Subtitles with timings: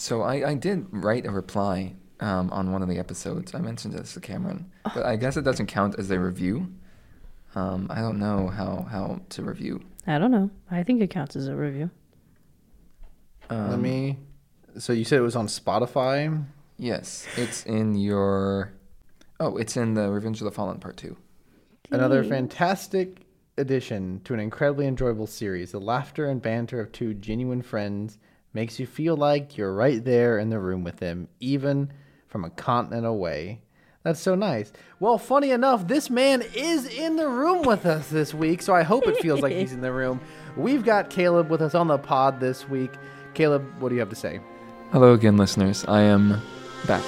[0.00, 3.54] So I, I did write a reply um, on one of the episodes.
[3.54, 6.72] I mentioned this to Cameron, but I guess it doesn't count as a review.
[7.54, 9.82] Um, I don't know how, how to review.
[10.06, 10.48] I don't know.
[10.70, 11.90] I think it counts as a review.
[13.50, 14.18] Um, Let me.
[14.78, 16.44] So you said it was on Spotify.
[16.78, 18.72] Yes, it's in your.
[19.38, 21.18] Oh, it's in the Revenge of the Fallen Part Two.
[21.90, 23.26] Another fantastic
[23.58, 25.72] addition to an incredibly enjoyable series.
[25.72, 28.16] The laughter and banter of two genuine friends
[28.52, 31.92] makes you feel like you're right there in the room with them, even
[32.28, 33.60] from a continent away.
[34.02, 34.72] That's so nice.
[34.98, 38.82] Well, funny enough, this man is in the room with us this week, so I
[38.82, 40.20] hope it feels like he's in the room.
[40.56, 42.92] We've got Caleb with us on the pod this week.
[43.34, 44.40] Caleb, what do you have to say?
[44.90, 45.84] Hello again, listeners.
[45.86, 46.40] I am
[46.86, 47.04] back.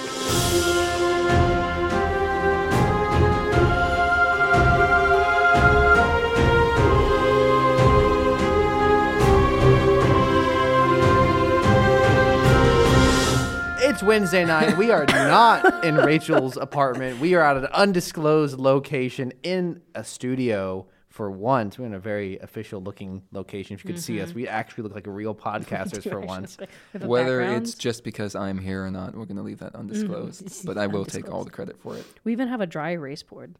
[14.03, 14.77] It's Wednesday night.
[14.77, 17.21] We are not in Rachel's apartment.
[17.21, 21.79] We are at an undisclosed location in a studio for once.
[21.79, 23.75] We're in a very official looking location.
[23.75, 24.39] If you could see us, mm-hmm.
[24.39, 26.59] we actually look like real podcasters for once.
[26.93, 27.63] With a Whether background.
[27.63, 30.47] it's just because I'm here or not, we're going to leave that undisclosed.
[30.47, 32.05] it's but I will take all the credit for it.
[32.25, 33.55] we even have a dry erase board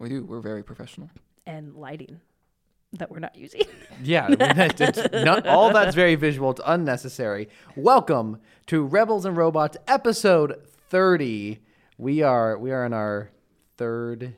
[0.00, 0.24] We do.
[0.24, 1.10] We're very professional.
[1.46, 2.20] and lighting
[2.94, 3.62] that we're not using.
[4.00, 6.52] Yeah, it's- it's not, all that's very visual.
[6.52, 7.48] It's unnecessary.
[7.74, 10.54] Welcome to Rebels and Robots, episode
[10.88, 11.58] thirty.
[11.96, 13.32] We are we are in our
[13.76, 14.36] third,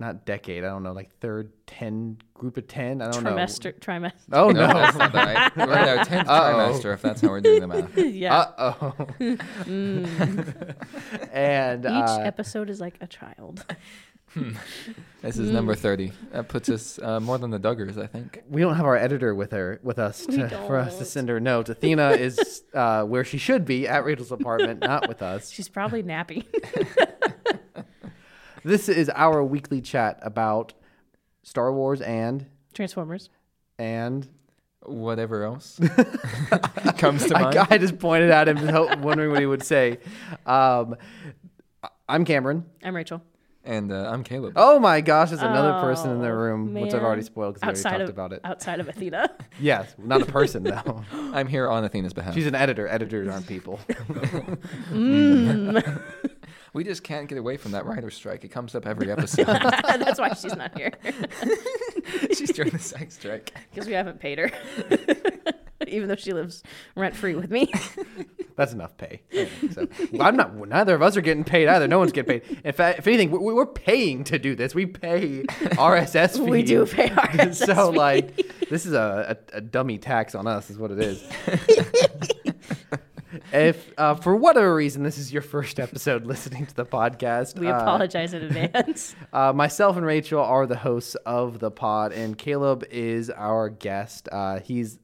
[0.00, 0.64] not decade.
[0.64, 3.00] I don't know, like third ten group of ten.
[3.00, 4.28] I don't Trimester, trimester.
[4.28, 4.46] know.
[4.46, 4.74] Oh No, no.
[4.74, 5.56] that's not right.
[5.56, 6.72] We're in our 10th Uh-oh.
[6.80, 7.96] trimester, if that's how we're doing the math.
[8.12, 8.34] yeah.
[8.58, 9.06] Uh oh.
[11.32, 13.64] and Each uh, episode is like a child.
[15.22, 16.10] This is number 30.
[16.32, 18.42] That puts us uh, more than the Duggars, I think.
[18.50, 21.06] we don't have our editor with her with us We to, for us to don't.
[21.08, 21.70] send her notes.
[21.70, 25.48] Athena is uh, where she should be at Rachel's apartment, not with us.
[25.50, 26.44] She's probably napping.
[28.64, 30.72] This is our weekly chat about
[31.42, 33.28] Star Wars and Transformers.
[33.78, 34.28] and
[34.84, 35.80] Whatever else
[36.98, 37.56] comes to mind.
[37.56, 39.98] I just pointed at him, ho- wondering what he would say.
[40.46, 40.96] Um,
[42.08, 42.66] I'm Cameron.
[42.84, 43.20] I'm Rachel.
[43.64, 44.54] And uh, I'm Caleb.
[44.56, 47.04] Oh my gosh, there's another person in the Oh, room, which I've man.
[47.04, 48.40] already spoiled because we Outside already of talked about it.
[48.44, 49.30] outside of Athena.
[49.60, 51.04] Yes, not a person though.
[51.12, 52.34] I'm here on Athena's behalf.
[52.34, 52.88] She's an editor.
[52.88, 53.78] Editors aren't people.
[56.72, 58.44] we just can't get away from that writer strike.
[58.44, 59.46] It comes up every episode.
[59.46, 60.92] That's why she's not here
[62.34, 63.52] She's during the sex strike.
[63.70, 64.50] because we haven't paid her,
[65.86, 66.62] even though she lives
[66.96, 67.72] rent free with me.
[68.56, 69.22] That's enough pay.
[69.72, 70.54] So, well, I'm not.
[70.54, 71.88] Neither of us are getting paid either.
[71.88, 72.58] No one's getting paid.
[72.64, 74.74] In fact, if anything, we- we're paying to do this.
[74.74, 76.50] We pay RSS fee.
[76.50, 78.36] we do pay our so like,
[78.68, 81.22] this is a, a, a dummy tax on us, is what it is.
[83.52, 87.68] If uh, for whatever reason this is your first episode listening to the podcast, We
[87.68, 89.14] uh, apologize in advance.
[89.32, 94.28] Uh, myself and Rachel are the hosts of the pod, and Caleb is our guest.
[94.30, 94.98] Uh, he's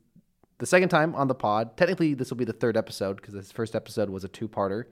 [0.58, 1.76] the second time on the pod.
[1.76, 4.84] Technically, this will be the third episode because this first episode was a two-parter.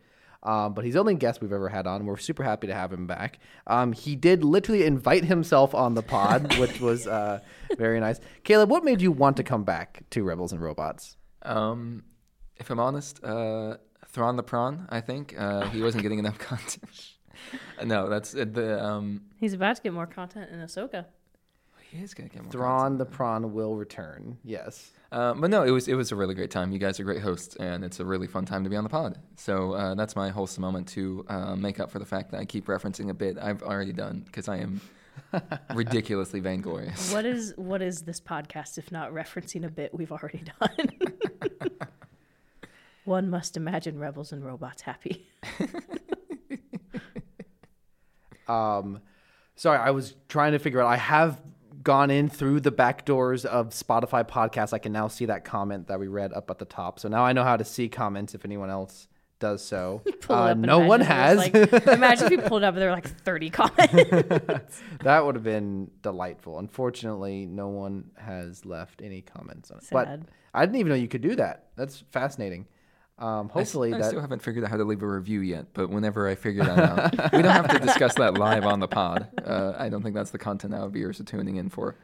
[0.42, 2.06] Um, but he's the only guest we've ever had on.
[2.06, 3.40] We're super happy to have him back.
[3.66, 7.40] Um, he did literally invite himself on the pod, which was uh,
[7.76, 8.20] very nice.
[8.44, 11.16] Caleb, what made you want to come back to Rebels and Robots?
[11.42, 12.04] Um,
[12.58, 13.76] if I'm honest, uh,
[14.08, 15.34] Thrawn the Prawn, I think.
[15.38, 17.12] Uh, he wasn't getting enough content.
[17.84, 18.82] no, that's uh, the.
[18.82, 21.04] Um, He's about to get more content in Ahsoka.
[21.90, 24.38] he is going to get more Thrawn the Prawn will return.
[24.42, 24.90] Yes.
[25.12, 26.72] Uh, but no, it was it was a really great time.
[26.72, 28.90] You guys are great hosts, and it's a really fun time to be on the
[28.90, 29.18] pod.
[29.36, 32.44] So uh, that's my wholesome moment to uh, make up for the fact that I
[32.44, 34.80] keep referencing a bit I've already done because I am
[35.74, 37.12] ridiculously vainglorious.
[37.12, 40.88] What is what is this podcast if not referencing a bit we've already done?
[43.06, 45.26] One must imagine rebels and robots happy.
[48.48, 49.00] Um,
[49.56, 50.86] sorry, I was trying to figure out.
[50.86, 51.42] I have
[51.82, 54.72] gone in through the back doors of Spotify podcasts.
[54.72, 56.98] I can now see that comment that we read up at the top.
[57.00, 59.08] So now I know how to see comments if anyone else
[59.38, 60.02] does so.
[60.28, 61.46] Uh, no one has.
[61.46, 64.82] imagine Like, imagine if you pulled up and there were like 30 comments.
[65.02, 66.58] that would have been delightful.
[66.58, 69.84] Unfortunately, no one has left any comments on it.
[69.92, 70.26] But Sad.
[70.52, 71.66] I didn't even know you could do that.
[71.76, 72.66] That's fascinating.
[73.18, 75.88] Um, hopefully I, that still haven't figured out how to leave a review yet, but
[75.88, 79.28] whenever I figure that out, we don't have to discuss that live on the pod.
[79.42, 81.96] Uh, I don't think that's the content our viewers are tuning in for.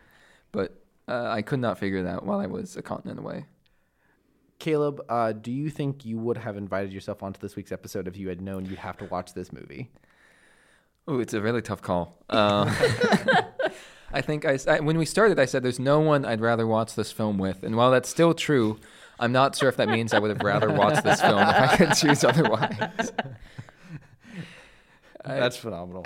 [0.52, 3.44] But uh, I could not figure that out while I was a continent away.
[4.58, 8.16] Caleb, uh, do you think you would have invited yourself onto this week's episode if
[8.16, 9.90] you had known you'd have to watch this movie?
[11.08, 12.16] Oh, it's a really tough call.
[12.30, 12.68] Um,
[14.12, 16.94] I think I, I- when we started, I said there's no one I'd rather watch
[16.94, 18.78] this film with, and while that's still true,
[19.22, 21.76] I'm not sure if that means I would have rather watched this film if I
[21.76, 23.12] could choose otherwise.
[25.24, 26.04] That's phenomenal.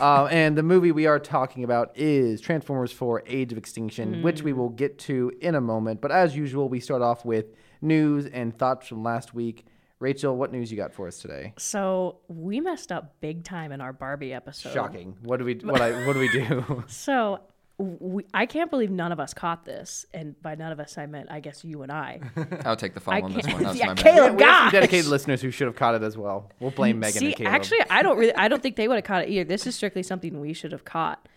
[0.00, 4.42] um, and the movie we are talking about is Transformers 4 Age of Extinction, which
[4.42, 6.00] we will get to in a moment.
[6.00, 7.46] But as usual, we start off with
[7.80, 9.64] news and thoughts from last week.
[10.00, 11.54] Rachel, what news you got for us today?
[11.58, 14.72] So we messed up big time in our Barbie episode.
[14.72, 15.16] Shocking.
[15.22, 16.84] What do we what I what do we do?
[16.88, 17.40] So
[17.78, 21.04] we, I can't believe none of us caught this, and by none of us I
[21.06, 22.20] meant I guess you and I.
[22.64, 23.64] I'll take the fall I on this can't- one.
[23.64, 24.02] That's yeah, my bad.
[24.02, 24.72] Caleb, we have some gosh!
[24.72, 26.50] dedicated listeners who should have caught it as well.
[26.58, 27.52] We'll blame Megan See, and Caleb.
[27.52, 29.44] actually, I don't really, I don't think they would have caught it either.
[29.44, 31.28] This is strictly something we should have caught.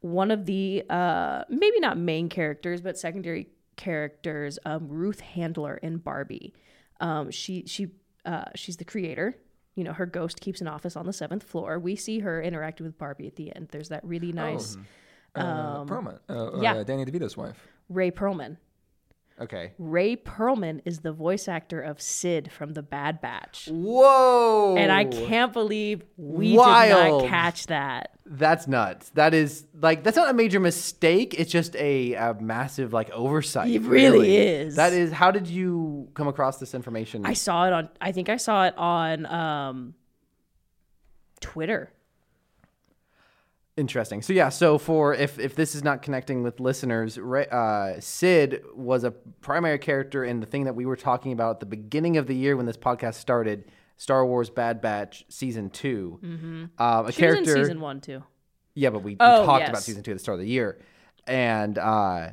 [0.00, 5.98] One of the, uh, maybe not main characters, but secondary characters, um, Ruth Handler in
[5.98, 6.54] Barbie.
[7.00, 7.88] Um, she, she,
[8.24, 9.36] uh, she's the creator.
[9.74, 11.78] You know, her ghost keeps an office on the seventh floor.
[11.78, 13.68] We see her interacting with Barbie at the end.
[13.70, 14.76] There's that really nice
[15.34, 16.18] Uh, Perlman.
[16.28, 16.74] Uh, yeah.
[16.74, 17.68] uh, Danny DeVito's wife.
[17.88, 18.56] Rhea Perlman.
[19.40, 19.72] okay.
[19.78, 23.68] Rhea Perlman is the voice actor of Cid from The Bad Batch.
[23.70, 24.74] Whoa!
[24.76, 27.22] And I can't believe we did Wild.
[27.22, 28.10] not catch that.
[28.26, 29.10] That's nuts.
[29.10, 31.34] That is like that's not a major mistake.
[31.38, 33.70] It's just a, a massive like oversight.
[33.70, 34.76] It really is.
[34.76, 35.12] That is.
[35.12, 37.24] How did you come across this information?
[37.24, 37.88] I saw it on.
[38.00, 39.94] I think I saw it on um,
[41.40, 41.90] Twitter.
[43.78, 44.22] Interesting.
[44.22, 44.48] So yeah.
[44.48, 49.78] So for if if this is not connecting with listeners, uh, Cid was a primary
[49.78, 52.56] character in the thing that we were talking about at the beginning of the year
[52.56, 53.70] when this podcast started.
[54.00, 56.64] Star Wars Bad Batch season 2 mm-hmm.
[56.80, 57.56] um, a She character.
[57.56, 58.22] in season one too.
[58.74, 59.70] Yeah, but we, we Oh, talked yes.
[59.70, 60.78] about season two at the start of the year,
[61.26, 62.30] and uh,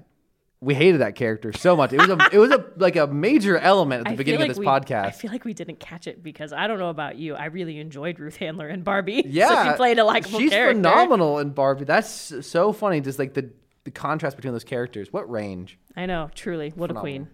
[0.65, 1.94] we hated that character so much.
[1.94, 4.50] It was a it was a like a major element at the I beginning like
[4.50, 7.17] of this we, I feel like we didn't catch it because I don't know about
[7.17, 7.35] you.
[7.35, 9.23] I really enjoyed Ruth Handler and Barbie.
[9.27, 10.75] yeah, so she played a likable she's character.
[10.75, 11.85] phenomenal in Barbie.
[11.85, 13.00] That's so funny.
[13.00, 13.51] Just like the
[13.83, 15.13] the contrast between those characters.
[15.13, 15.77] What range?
[15.95, 17.29] I know, truly, what a queen.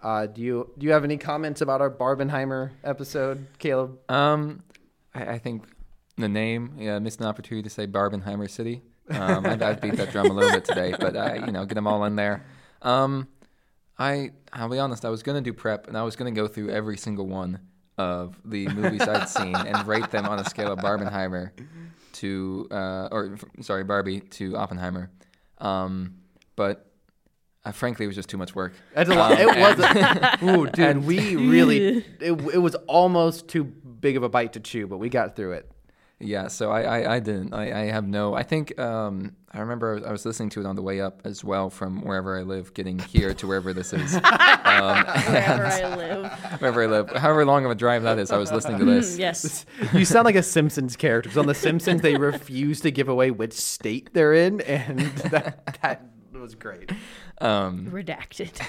[0.00, 3.98] Uh, do you do you have any comments about our Barbenheimer episode, Caleb?
[4.08, 4.62] Um,
[5.12, 5.64] I, I think
[6.16, 8.82] the name yeah, missed an opportunity to say Barbenheimer City.
[9.10, 11.74] Um, I, I beat that drum a little bit today, but I, you know, get
[11.74, 12.44] them all in there.
[12.82, 13.28] Um,
[13.98, 16.70] I I'll be honest, I was gonna do prep, and I was gonna go through
[16.70, 17.60] every single one
[17.96, 21.50] of the movies I'd seen and rate them on a scale of Barbenheimer
[22.14, 25.10] to uh, or sorry Barbie to Oppenheimer.
[25.58, 26.14] Um,
[26.54, 26.86] but
[27.64, 28.72] uh, frankly, it was just too much work.
[28.94, 29.32] That's a lot.
[29.32, 29.78] Um, it was.
[29.80, 32.04] A, ooh, dude, we really.
[32.20, 35.52] It, it was almost too big of a bite to chew, but we got through
[35.52, 35.70] it.
[36.20, 37.54] Yeah, so I, I, I didn't.
[37.54, 38.34] I, I have no.
[38.34, 41.00] I think um, I remember I was, I was listening to it on the way
[41.00, 45.66] up as well from wherever I live, getting here to wherever this is, um, Wherever
[45.66, 46.32] I live.
[46.60, 48.32] wherever I live, however long of a drive that is.
[48.32, 49.16] I was listening to this.
[49.16, 49.64] yes.
[49.92, 51.28] You sound like a Simpsons character.
[51.30, 54.98] 'cause on The Simpsons, they refuse to give away which state they're in, and
[55.30, 56.90] that, that was great.
[57.40, 58.60] Um, Redacted.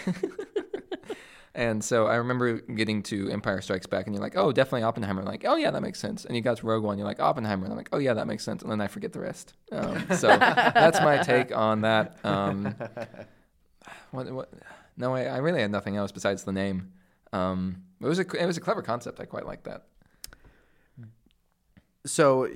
[1.59, 5.19] And so I remember getting to Empire Strikes Back, and you're like, oh, definitely Oppenheimer.
[5.19, 6.23] I'm like, oh yeah, that makes sense.
[6.23, 8.27] And you got to Rogue One, you're like Oppenheimer, and I'm like, oh yeah, that
[8.27, 8.61] makes sense.
[8.61, 9.55] And then I forget the rest.
[9.69, 12.17] Um, so that's my take on that.
[12.23, 12.75] Um,
[14.11, 14.53] what, what,
[14.95, 16.93] no, I, I really had nothing else besides the name.
[17.33, 19.19] Um, it was a it was a clever concept.
[19.19, 19.87] I quite like that.
[22.05, 22.47] So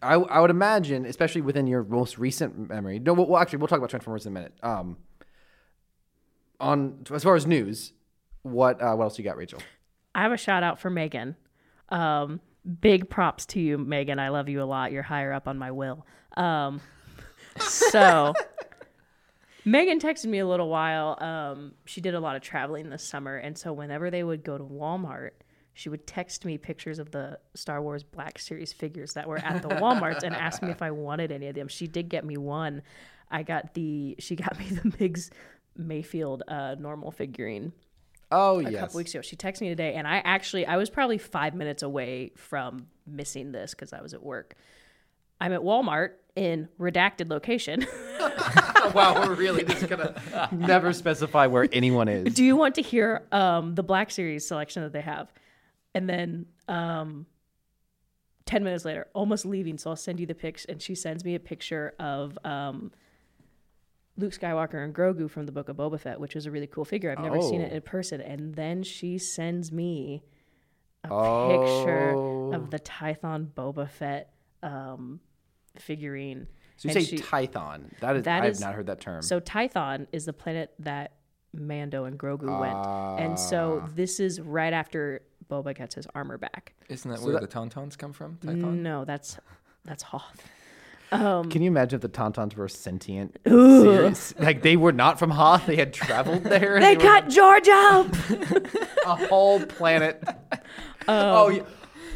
[0.00, 3.00] I, I would imagine, especially within your most recent memory.
[3.00, 4.54] No, well, actually, we'll talk about Transformers in a minute.
[4.62, 4.98] Um,
[6.60, 7.92] on as far as news,
[8.42, 9.60] what uh, what else you got, Rachel?
[10.14, 11.36] I have a shout out for Megan.
[11.88, 12.40] Um,
[12.80, 14.18] big props to you, Megan.
[14.18, 14.92] I love you a lot.
[14.92, 16.06] You're higher up on my will.
[16.36, 16.80] Um,
[17.58, 18.34] so
[19.64, 21.16] Megan texted me a little while.
[21.22, 24.58] Um, she did a lot of traveling this summer, and so whenever they would go
[24.58, 25.30] to Walmart,
[25.74, 29.62] she would text me pictures of the Star Wars Black Series figures that were at
[29.62, 31.68] the WalMarts and ask me if I wanted any of them.
[31.68, 32.82] She did get me one.
[33.30, 35.30] I got the she got me the Migs
[35.76, 37.72] Mayfield uh, normal figurine
[38.32, 38.68] Oh yes.
[38.68, 39.22] a yes, couple weeks ago.
[39.22, 43.52] She texted me today, and I actually I was probably five minutes away from missing
[43.52, 44.54] this because I was at work.
[45.40, 47.86] I'm at Walmart in redacted location.
[48.94, 50.14] wow, we're really just gonna
[50.52, 52.34] never specify where anyone is.
[52.34, 55.32] Do you want to hear um, the Black Series selection that they have?
[55.94, 57.26] And then um,
[58.46, 60.64] ten minutes later, almost leaving, so I'll send you the pics.
[60.64, 62.92] And she sends me a picture of um,
[64.22, 66.84] Luke Skywalker and Grogu from the Book of Boba Fett, which is a really cool
[66.84, 67.10] figure.
[67.10, 67.76] I've never seen it Oh.
[67.76, 68.20] in person.
[68.20, 70.22] And then she sends me
[71.04, 71.48] a Oh.
[71.50, 75.18] picture of the Tython Boba Fett um,
[75.76, 76.46] figurine.
[76.76, 77.90] So you And say she- Tython?
[77.98, 79.22] That is, That I is- have not heard that term.
[79.22, 81.14] So Tython is the planet that
[81.52, 83.90] Mando and Grogu went, and so Ah.
[83.94, 86.74] this is right after Boba gets his armor back.
[86.88, 88.36] Isn't that So where that- the Tauntauns come from?
[88.38, 88.78] Tython?
[88.82, 89.38] No, that's
[89.84, 90.48] that's Hoth.
[91.12, 93.36] Can you imagine if the Tauntauns were sentient?
[93.46, 94.34] Serious?
[94.38, 95.66] Like they were not from Hoth.
[95.66, 96.80] They had traveled there.
[96.80, 98.06] They were cut George up.
[99.06, 100.22] a whole planet.
[101.08, 101.62] oh, yeah.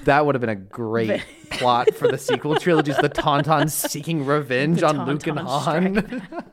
[0.04, 2.96] that would have been a great plot for the sequel trilogies.
[2.96, 6.26] The Tauntauns seeking revenge The on Luke and Han.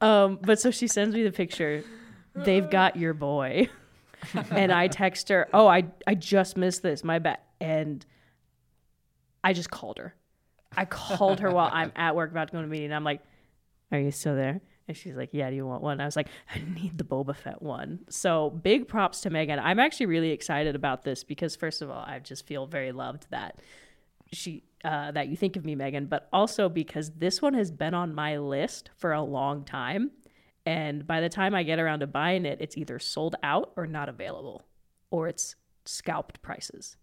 [0.00, 1.82] Um, but so she sends me the picture.
[2.34, 3.70] They've got your boy.
[4.50, 7.02] and I text her, "Oh, I I just missed this.
[7.02, 8.04] My bad." And
[9.42, 10.14] I just called her.
[10.76, 12.92] I called her while I'm at work about to go to a meeting.
[12.92, 13.22] I'm like,
[13.92, 16.28] "Are you still there?" And she's like, "Yeah, do you want one?" I was like,
[16.54, 19.58] "I need the Boba Fett one." So, big props to Megan.
[19.58, 23.26] I'm actually really excited about this because first of all, I just feel very loved
[23.30, 23.60] that
[24.32, 27.94] she uh, that you think of me, Megan, but also because this one has been
[27.94, 30.12] on my list for a long time.
[30.64, 33.86] And by the time I get around to buying it, it's either sold out or
[33.86, 34.64] not available,
[35.10, 36.96] or it's scalped prices.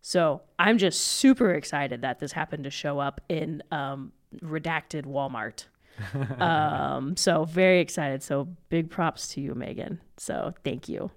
[0.00, 4.12] So I'm just super excited that this happened to show up in um,
[4.42, 5.64] redacted Walmart.
[6.40, 8.22] um, so very excited.
[8.22, 10.00] So big props to you, Megan.
[10.16, 11.10] So thank you.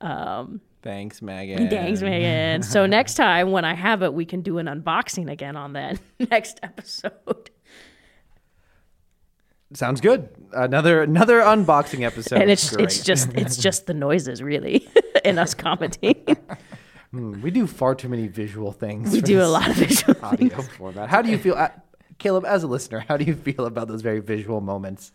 [0.00, 1.70] Um, Thanks, Megan.
[1.70, 2.62] Thanks, Megan.
[2.62, 6.00] So next time when I have it, we can do an unboxing again on that
[6.30, 7.50] next episode.
[9.74, 10.28] Sounds good.
[10.52, 12.42] Another another unboxing episode.
[12.42, 12.84] and it's Great.
[12.84, 14.86] it's just it's just the noises really
[15.24, 16.36] and us commenting.
[17.12, 19.12] Hmm, we do far too many visual things.
[19.12, 21.10] we do a lot of visual audio format.
[21.10, 21.68] How do you feel, uh,
[22.18, 23.04] Caleb, as a listener?
[23.06, 25.12] How do you feel about those very visual moments?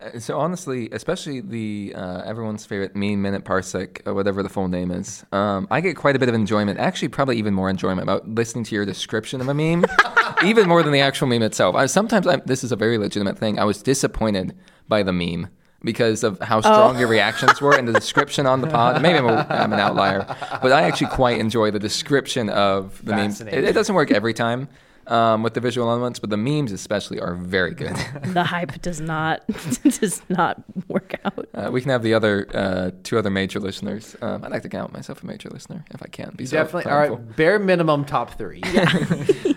[0.00, 4.68] Uh, So honestly, especially the uh, everyone's favorite mean minute parsec, or whatever the full
[4.68, 6.78] name is, um, I get quite a bit of enjoyment.
[6.78, 9.84] Actually, probably even more enjoyment about listening to your description of a meme,
[10.44, 11.74] even more than the actual meme itself.
[11.74, 13.58] I, sometimes I'm, this is a very legitimate thing.
[13.58, 14.54] I was disappointed
[14.86, 15.48] by the meme
[15.82, 16.60] because of how oh.
[16.60, 19.00] strong your reactions were and the description on the pod.
[19.02, 20.26] Maybe I'm, a, I'm an outlier,
[20.62, 23.40] but I actually quite enjoy the description of the memes.
[23.40, 24.68] It, it doesn't work every time.
[25.10, 27.96] Um, with the visual elements, but the memes especially are very good.
[28.22, 29.44] the hype does not
[29.82, 31.48] does not work out.
[31.52, 34.14] Uh, we can have the other uh, two other major listeners.
[34.22, 36.32] Um, I'd like to count myself a major listener if I can.
[36.36, 36.92] Be so Definitely.
[36.92, 37.36] All right.
[37.36, 38.62] Bare minimum top three.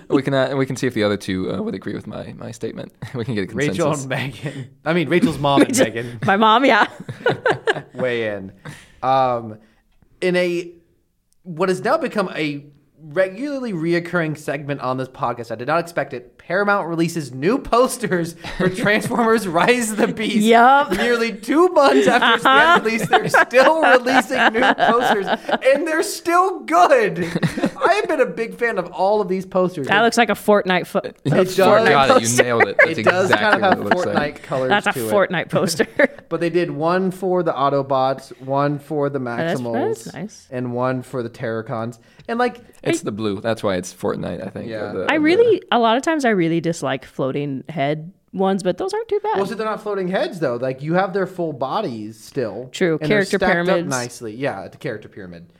[0.10, 2.34] We can uh, we can see if the other two uh, would agree with my,
[2.34, 2.94] my statement.
[3.14, 3.78] we can get a consensus.
[3.78, 4.70] Rachel and Megan.
[4.86, 6.88] I mean, Rachel's mom and Megan My mom, yeah.
[7.94, 8.54] weigh in.
[9.02, 9.60] Um,
[10.22, 10.72] in a
[11.44, 12.66] what has now become a
[13.06, 15.52] regularly reoccurring segment on this podcast.
[15.52, 16.38] I did not expect it.
[16.38, 20.38] Paramount releases new posters for Transformers Rise of the Beast.
[20.38, 20.92] Yup.
[20.92, 22.76] Nearly two months after its Uh-huh.
[22.80, 25.26] fan release, they're still releasing new posters,
[25.64, 27.20] and they're still good.
[27.86, 29.88] I have been a big fan of all of these posters.
[29.88, 30.88] That looks like a Fortnite.
[30.88, 31.58] Fo- It a does.
[31.58, 32.30] Fortnite Got it.
[32.30, 32.76] You nailed it.
[32.86, 34.44] That's it does exactly kind of have what it looks Fortnite like.
[34.44, 35.12] colors That's a to it.
[35.12, 35.88] Fortnite poster.
[36.30, 40.48] But they did one for the Autobots, one for the that's- Maximals, that's nice.
[40.52, 42.00] and one for the Terrorcons.
[42.28, 43.42] And like, It's the blue.
[43.42, 44.46] That's why it's Fortnite.
[44.46, 44.70] I think.
[44.70, 44.94] Yeah.
[44.94, 48.64] the- I of the- really, a lot of times, I really dislike floating head ones,
[48.64, 49.38] but those aren't too bad.
[49.38, 50.56] well, so they're not floating heads though.
[50.56, 52.70] Like you have their full bodies still.
[52.72, 52.98] True.
[53.00, 53.90] and Character stacked up pyramids.
[53.90, 54.34] nicely.
[54.36, 55.54] Yeah, the character pyramid.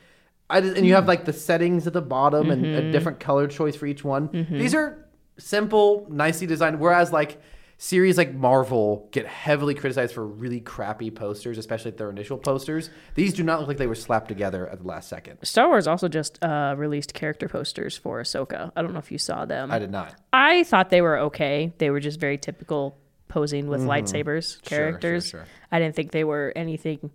[0.50, 2.88] I just, and you have like the settings at the bottom and Mm-hmm.
[2.88, 4.46] a different color choice for each one.
[4.50, 5.06] These are
[5.38, 6.80] simple, nicely designed.
[6.80, 7.40] Whereas like
[7.84, 12.88] series like Marvel get heavily criticized for really crappy posters, especially their initial posters.
[13.14, 15.38] These do not look like they were slapped together at the last second.
[15.42, 18.72] Star Wars also just uh, released character posters for Ahsoka.
[18.74, 19.70] I don't know if you saw them.
[19.70, 20.14] I did not.
[20.32, 21.74] I thought they were okay.
[21.76, 22.96] They were just very typical
[23.28, 24.68] posing with lightsabers Mm-hmm.
[24.68, 25.28] Sure, sure, characters.
[25.28, 25.44] sure.
[25.70, 27.10] I didn't think they were anything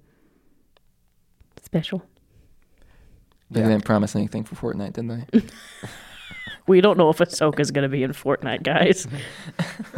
[1.64, 2.06] special.
[3.50, 5.42] They didn't promise anything for Fortnite, did they?
[6.70, 9.08] We don't know if Ahsoka's going to be in Fortnite, guys.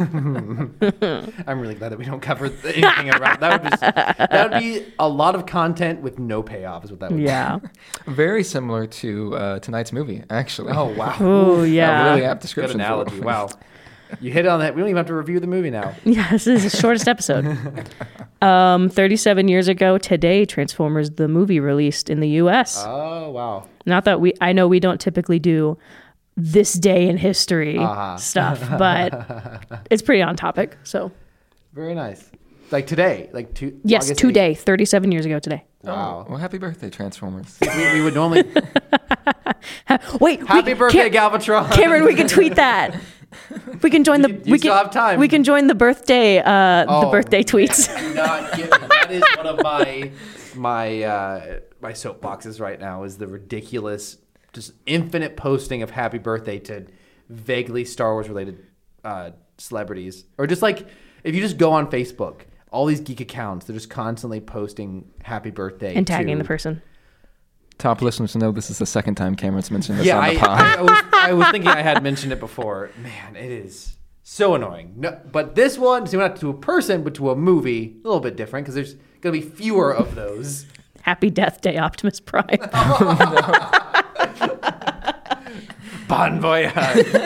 [1.46, 3.62] I'm really glad that we don't cover anything around that.
[3.62, 6.84] Would just that would be a lot of content with no payoff.
[6.84, 7.24] Is what that would be.
[7.24, 7.58] yeah.
[8.06, 10.72] Very similar to uh, tonight's movie, actually.
[10.74, 12.10] Oh wow, Oh, A yeah.
[12.14, 12.78] really apt good description.
[12.80, 13.20] for analogy.
[13.20, 13.50] Wow,
[14.20, 14.74] you hit on that.
[14.74, 15.94] We don't even have to review the movie now.
[16.04, 17.46] Yeah, this is the shortest episode.
[18.40, 22.82] um, 37 years ago today, Transformers the movie released in the U.S.
[22.86, 25.76] Oh wow, Not that we, I know we don't typically do
[26.36, 28.16] this day in history Uh-huh.
[28.16, 30.76] stuff, but it's pretty on topic.
[30.84, 31.12] So
[31.74, 32.30] very nice.
[32.70, 33.78] Like today, like two.
[33.84, 35.64] yes, August today, 37 years ago today.
[35.84, 35.88] 8th.
[35.88, 36.26] Wow.
[36.28, 37.58] Well, happy birthday, Transformers.
[37.60, 38.44] we, we would normally.
[40.20, 41.70] Wait, Happy we, birthday, Cam- Galvatron.
[41.72, 42.98] Cameron, we can tweet that.
[43.82, 44.30] We can join the.
[44.30, 45.18] You- you we still can, have time.
[45.20, 46.38] We can join the birthday.
[46.38, 47.94] Uh, the Oh, birthday tweets.
[47.98, 48.86] Do not get me.
[48.88, 50.10] That is one of my
[50.54, 53.02] my uh, my soapboxes right now.
[53.04, 54.18] Is the ridiculous,
[54.52, 56.86] just infinite posting of happy birthday to
[57.28, 58.58] vaguely Star Wars related
[59.04, 60.86] uh, celebrities, or just like
[61.24, 65.50] if you just go on Facebook, all these geek accounts, they're just constantly posting happy
[65.50, 66.82] birthday and tagging to- the person.
[67.78, 70.60] Top listeners know this is the second time Cameron's mentioned this Yeah, on I, pod.
[70.60, 72.90] I, I was, I was thinking I had mentioned it before.
[73.02, 74.92] Man, it is So annoying.
[74.98, 78.20] No, but this one, so not to a person, but to a movie, a little
[78.20, 80.66] bit different because there's gonna be fewer of those.
[81.00, 82.44] Happy Death Day, Optimus Prime.
[86.08, 86.72] bon voyage.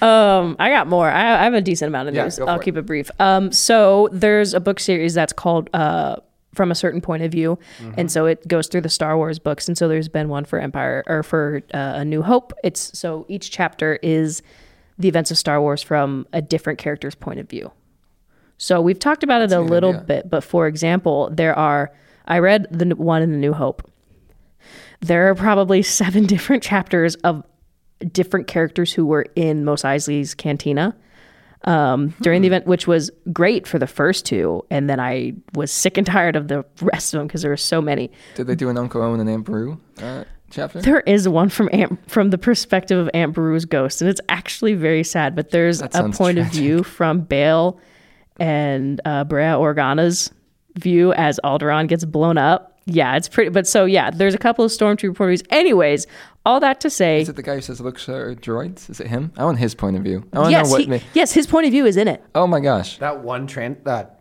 [0.00, 1.08] Um, I got more.
[1.08, 2.36] I, I have a decent amount of Yeah, news.
[2.36, 2.64] go I'll it.
[2.64, 3.08] keep it brief.
[3.20, 6.16] Um, so there's a book series that's called uh,
[6.56, 7.94] From a Certain Point of View, Mm-hmm.
[8.00, 9.68] and so it goes through the Star Wars books.
[9.68, 12.52] And so there's been one for Empire or for uh, A New Hope.
[12.64, 14.42] It's so each chapter is
[14.98, 17.70] the events of Star Wars from a different character's point of view.
[18.58, 21.92] So we've talked about it a little bit, but for example, there are.
[22.26, 23.88] I read the n- one in the New Hope.
[25.02, 27.44] There are probably seven different chapters of
[28.10, 30.96] different characters who were in Mos Eisley's cantina
[31.64, 35.70] um, during the event, which was great for the first two, and then I was
[35.70, 38.10] sick and tired of the rest of them because there were so many.
[38.34, 40.80] Did they do an Uncle Owen and Aunt Beru uh, chapter?
[40.80, 44.74] There is one from Aunt, from the perspective of Aunt Beru's ghost, and it's actually
[44.74, 45.36] very sad.
[45.36, 47.78] But there's a point of view from Bail
[48.40, 50.32] and uh, Breha Organa's
[50.76, 52.71] view as Alderaan gets blown up.
[52.86, 53.50] Yeah, it's pretty.
[53.50, 55.42] But so yeah, there's a couple of stormtrooper point.
[55.50, 56.06] Anyways,
[56.44, 58.90] all that to say, Is it the guy who says look sir droids?
[58.90, 59.32] Is it him?
[59.36, 60.26] I want his point of view.
[60.32, 62.08] I want to yes, know what he- ma- yes, his point of view is in
[62.08, 62.24] it.
[62.34, 62.98] Oh my gosh.
[62.98, 64.18] that one tran that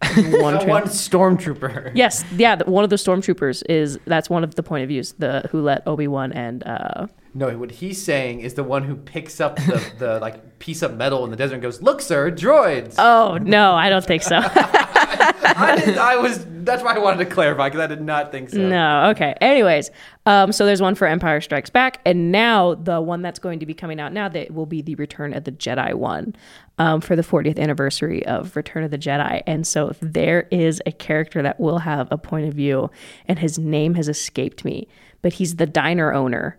[0.40, 1.92] One that one stormtrooper.
[1.94, 2.56] Yes, yeah.
[2.56, 5.12] The, one of the stormtroopers is that's one of the point of views.
[5.18, 8.96] The who let Obi Wan and uh, No, what he's saying is the one who
[8.96, 12.30] picks up the, the like piece of metal in the desert and goes, "Look, sir,
[12.30, 14.40] droids." oh no, I don't think so.
[15.44, 16.46] I, did, I was.
[16.48, 18.58] That's why I wanted to clarify because I did not think so.
[18.58, 19.34] no, okay.
[19.40, 19.90] Anyways,
[20.26, 23.66] um, so there's one for Empire Strikes Back, and now the one that's going to
[23.66, 26.34] be coming out now that will be the Return of the Jedi one,
[26.78, 29.42] um, for the 40th anniversary of Return of the Jedi.
[29.46, 32.90] And so there is a character that will have a point of view,
[33.26, 34.88] and his name has escaped me,
[35.22, 36.58] but he's the diner owner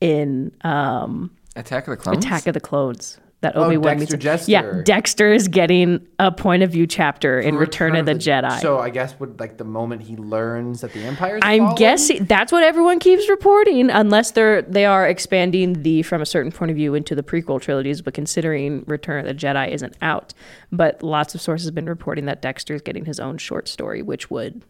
[0.00, 2.24] in um, Attack of the Clones.
[2.24, 3.18] Attack of the Clones.
[3.42, 4.48] That Oh, Obi Wan Dexter meets.
[4.48, 8.60] Yeah, Dexter is getting a point of view chapter in Return, of the, Jedi.
[8.60, 11.74] So I guess would like the moment he learns that the Empire's I'm fallen?
[11.74, 16.52] guessing that's what everyone keeps reporting, unless they're they are expanding the from a certain
[16.52, 18.00] point of view into the prequel trilogies.
[18.00, 20.32] But considering Return of the Jedi isn't out,
[20.70, 24.02] but lots of sources have been reporting that Dexter is getting his own short story,
[24.02, 24.62] which would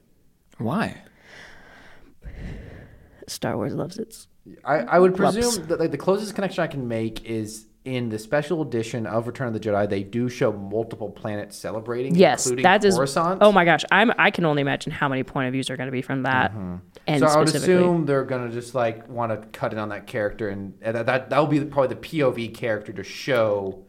[0.57, 0.97] Why?
[3.27, 4.29] Star Wars loves its.
[4.65, 5.35] I, I would Whoops.
[5.37, 9.27] presume that like the closest connection I can make is in the special edition of
[9.27, 9.89] Return of the Jedi.
[9.89, 12.15] They do show multiple planets celebrating.
[12.15, 12.97] Yes, including that is.
[12.97, 13.43] Coruscant.
[13.43, 15.89] Oh my gosh, I'm I can only imagine how many point of views are going
[15.89, 16.53] to be from that.
[16.53, 16.77] Mm-hmm.
[17.07, 20.07] And so I would assume they're gonna just like want to cut in on that
[20.07, 23.85] character, and and that that, will be probably the POV character to show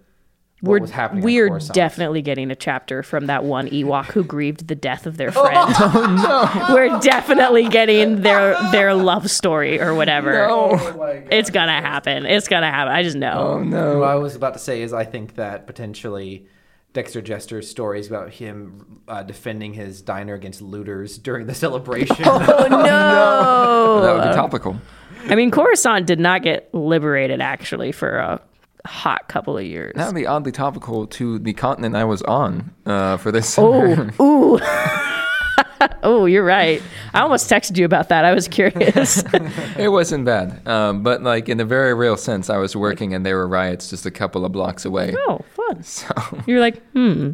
[0.63, 1.23] we're was happening.
[1.23, 5.31] we're definitely getting a chapter from that one Ewok who grieved the death of their
[5.33, 5.55] friend.
[5.57, 6.73] oh no!
[6.73, 10.47] We're definitely getting their their love story or whatever.
[10.49, 11.23] Oh.
[11.29, 12.25] It's gonna happen.
[12.25, 12.93] It's gonna happen.
[12.93, 13.55] I just know.
[13.57, 13.99] Oh no.
[13.99, 16.47] What I was about to say is I think that potentially
[16.93, 22.15] Dexter Jettster's stories about him uh, defending his diner against looters during the celebration.
[22.23, 24.01] Oh no!
[24.01, 24.79] that would be topical.
[25.25, 28.41] I mean, Coruscant did not get liberated actually for a
[28.85, 29.93] hot couple of years.
[29.95, 33.57] That would be oddly topical to the continent I was on uh, for this.
[33.57, 34.59] Oh, ooh.
[36.03, 36.81] oh, you're right.
[37.13, 38.25] I almost texted you about that.
[38.25, 39.23] I was curious.
[39.77, 43.25] it wasn't bad, um, but like in a very real sense, I was working and
[43.25, 45.13] there were riots just a couple of blocks away.
[45.27, 45.83] oh, fun.
[45.83, 46.13] So
[46.45, 47.31] You're like, hmm.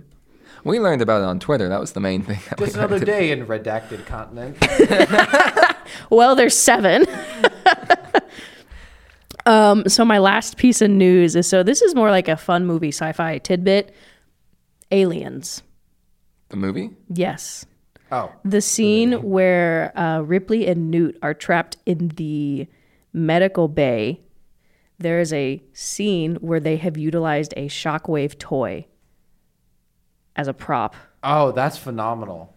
[0.63, 1.69] we learned about it on Twitter.
[1.69, 2.39] That was the main thing.
[2.49, 4.57] that we Just another day in redacted continent.
[6.09, 7.05] Well, there's seven.
[9.49, 12.65] Um, so my last piece of news is so this is more like a fun
[12.65, 13.93] movie sci-fi tidbit.
[14.91, 15.61] Aliens.
[16.49, 16.89] The movie?
[17.13, 17.65] Yes.
[18.11, 22.67] Oh, The scene where uh, Ripley and Newt are trapped in the
[23.13, 24.21] medical bay,
[24.97, 28.87] there is a scene where they have utilized a shockwave toy
[30.35, 30.95] as a prop.
[31.23, 32.55] oh, that's phenomenal.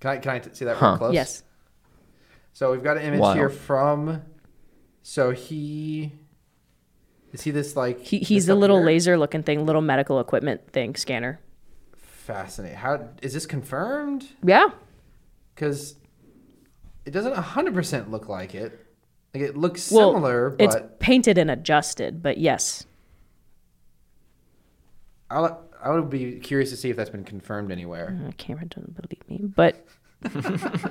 [0.00, 0.86] Can I can I t- see that Huh.
[0.88, 1.14] real close?
[1.14, 1.42] Yes.
[2.52, 3.34] So we've got an image Wow.
[3.34, 4.22] here from.
[5.02, 6.12] So he.
[7.32, 8.00] Is he this like?
[8.00, 8.86] He, he's the little here?
[8.86, 11.40] laser looking thing, little medical equipment thing, scanner.
[11.96, 12.78] Fascinating.
[12.78, 14.26] How is this confirmed?
[14.42, 14.68] Yeah.
[15.54, 15.96] Because
[17.04, 18.86] it doesn't hundred percent look like it.
[19.34, 20.64] Like it looks Well, similar, But...
[20.64, 22.86] It's painted and adjusted, but yes.
[25.30, 25.50] I
[25.82, 28.18] I would be curious to see if that's been confirmed anywhere.
[28.26, 29.86] Uh, Cameron doesn't believe me, but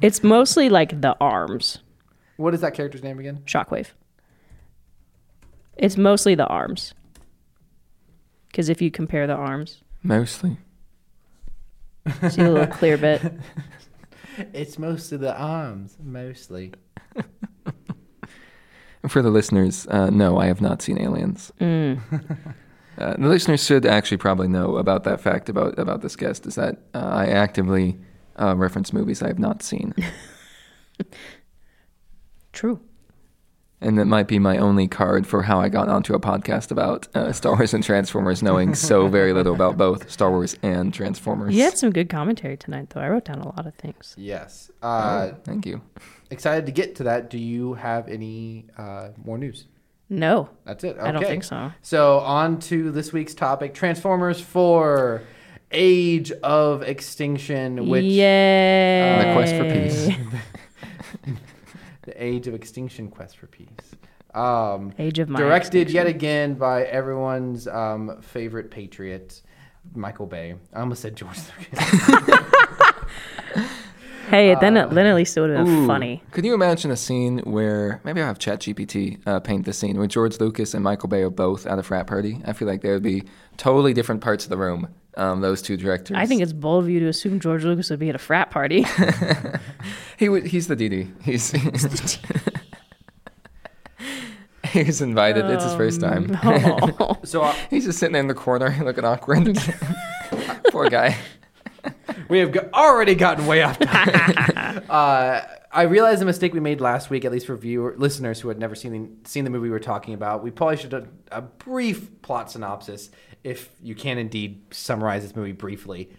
[0.00, 1.78] it's mostly like the arms.
[2.36, 3.42] What is that character's name again?
[3.46, 3.88] Shockwave.
[5.76, 6.94] It's mostly the arms.
[8.48, 10.56] Because if you compare the arms, Mostly.
[12.30, 13.22] see a little clear bit.
[14.52, 16.72] It's mostly the arms, mostly.
[19.08, 21.52] For the listeners, uh, no, I have not seen Aliens.
[22.98, 26.54] Uh, the listeners should actually probably know about that fact about about this guest is
[26.54, 27.98] that uh, I actively
[28.40, 29.92] uh, reference movies I have not seen,
[32.54, 32.80] True.
[33.80, 37.08] And that might be my only card for how I got onto a podcast about
[37.14, 41.54] uh, Star Wars and Transformers, knowing so very little about both Star Wars and Transformers.
[41.54, 43.00] You had some good commentary tonight, though.
[43.00, 44.14] I wrote down a lot of things.
[44.18, 44.70] Yes.
[44.82, 45.82] Oh, Uh, thank you.
[46.30, 47.28] excited to get to that.
[47.30, 49.66] Do you have any uh, more news?
[50.08, 50.96] No, That's it.
[51.00, 51.72] I don't think so.
[51.82, 55.22] So on to this week's topic: Transformers Four:
[55.72, 59.24] Age of Extinction, which Yay!
[59.24, 60.16] The quest for peace.
[62.06, 63.68] the Age of Extinction Quest for Peace.
[64.34, 69.42] Um, Age of my directed yet again by everyone's um, favorite patriot,
[69.94, 70.54] Michael Bay.
[70.72, 71.38] I almost said George
[71.72, 72.40] Lucas.
[74.28, 76.20] Hey, then, it, then at least it would have been Ooh, funny.
[76.32, 80.08] Could you imagine a scene where maybe I'll have ChatGPT uh, paint the scene where
[80.08, 82.42] George Lucas and Michael Bay are both at a frat party?
[82.44, 83.22] I feel like there would be
[83.56, 84.88] totally different parts of the room.
[85.16, 86.16] Um, those two directors.
[86.18, 88.50] I think it's bold of you to assume George Lucas would be at a frat
[88.50, 88.84] party.
[90.18, 90.46] he would.
[90.46, 91.10] He's the DD.
[91.22, 91.50] He's.
[94.72, 95.46] he's invited.
[95.46, 96.38] it's his first time.
[96.42, 97.16] Oh.
[97.24, 99.58] so uh, he's just sitting in the corner, looking awkward.
[100.70, 101.16] Poor guy.
[102.28, 104.84] we have go- already gotten way off topic.
[104.90, 105.40] uh,
[105.72, 108.58] I realized the mistake we made last week, at least for viewer listeners who had
[108.58, 110.42] never seen the, seen the movie we were talking about.
[110.42, 113.10] We probably should have a brief plot synopsis,
[113.46, 116.10] if you can indeed summarize this movie briefly.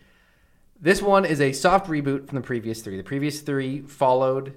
[0.80, 2.96] This one is a soft reboot from the previous three.
[2.96, 4.54] The previous three followed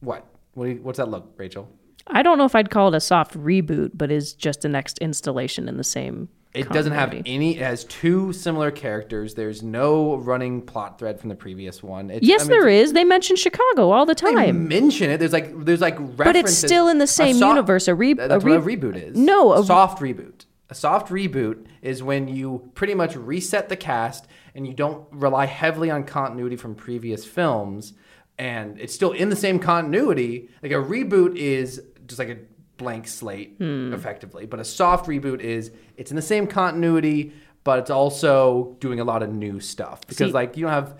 [0.00, 0.26] what?
[0.54, 1.70] what you, what's that look, Rachel?
[2.08, 4.98] I don't know if I'd call it a soft reboot, but is just a next
[4.98, 6.28] installation in the same.
[6.52, 7.56] It doesn't have any.
[7.56, 9.34] It has two similar characters.
[9.34, 12.10] There's no running plot thread from the previous one.
[12.10, 12.92] It's, Yes, I mean, there is.
[12.92, 14.34] They mention Chicago all the time.
[14.34, 15.16] They mention it.
[15.18, 16.24] There's like there's like references.
[16.24, 17.88] But it's still in the A same soft- universe.
[17.88, 19.16] A, re- a what a reboot is.
[19.16, 20.44] No, a- soft reboot.
[20.72, 25.44] A soft reboot is when you pretty much reset the cast and you don't rely
[25.44, 27.92] heavily on continuity from previous films,
[28.38, 30.48] and it's still in the same continuity.
[30.62, 32.38] Like a reboot is just like a
[32.78, 33.92] blank slate, Hmm.
[33.92, 34.46] effectively.
[34.46, 39.04] But a soft reboot is it's in the same continuity, but it's also doing a
[39.04, 40.98] lot of new stuff because See- like you don't have.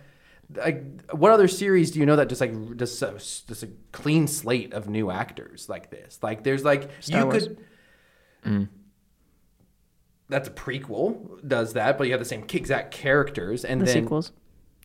[0.55, 4.27] Like, what other series do you know that just like just a, just a clean
[4.27, 6.19] slate of new actors like this?
[6.23, 7.49] Like, there's like Star you Wars.
[8.45, 8.69] could.
[10.33, 14.03] That's a prequel, does that, but you have the same exact characters, and the then
[14.05, 14.33] sequels.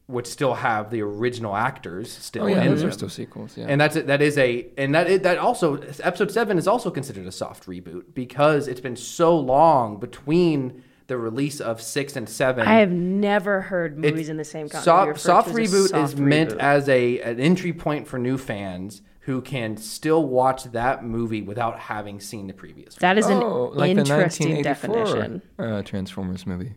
[0.08, 2.44] would still have the original actors still.
[2.44, 2.90] Oh yeah, in those them.
[2.90, 3.58] are still sequels.
[3.58, 3.66] Yeah.
[3.68, 4.08] And that's it.
[4.08, 7.66] That is a and that is, that also episode seven is also considered a soft
[7.66, 12.68] reboot because it's been so long between the release of six and seven.
[12.68, 15.18] I have never heard It's- movies in the same continuity.
[15.20, 18.18] soft, soft to as a reboot soft is meant as a an entry point for
[18.20, 22.96] new fans who can still watch that movie without having seen the previous.
[22.96, 23.00] one.
[23.02, 25.42] That is an oh, like interesting the 1984 definition.
[25.60, 26.76] Uh, Transformers movie.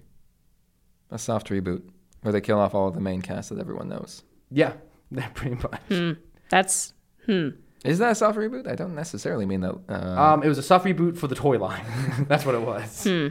[1.12, 1.82] A soft reboot
[2.22, 4.24] where they kill off all of the main cast that everyone knows.
[4.50, 4.72] Yeah,
[5.12, 5.80] that pretty much.
[5.88, 6.12] Hmm.
[6.48, 6.92] That's
[7.26, 7.50] hmm.
[7.84, 8.66] Is that a soft reboot?
[8.66, 9.78] I don't necessarily mean that.
[9.88, 11.84] Uh, Um, it was a soft reboot for the toy line.
[12.28, 13.04] That's what it was.
[13.04, 13.28] Hmm.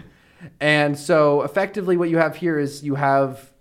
[0.61, 3.51] And so, effectively, what you have here is you have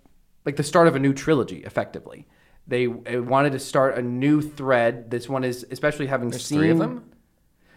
[0.45, 1.65] like the start of a new trilogy.
[1.65, 2.29] Effectively,
[2.69, 5.09] they uh, wanted to start a new thread.
[5.11, 7.03] This one is especially having there's seen three of them.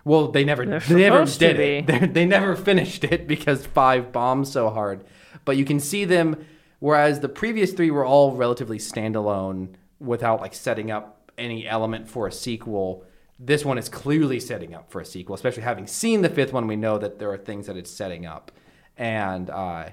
[0.04, 1.86] Well, they never They're they never did it.
[1.86, 1.92] be.
[1.98, 5.04] They, they never finished it because five bombed so hard.
[5.44, 6.44] But you can see them,
[6.80, 12.26] whereas the previous three were all relatively standalone without like setting up any element for
[12.26, 13.04] a sequel.
[13.38, 16.66] This one is clearly setting up for a sequel, especially having seen the fifth one.
[16.66, 18.52] We know that there are things that it's setting up,
[18.96, 19.90] and uh,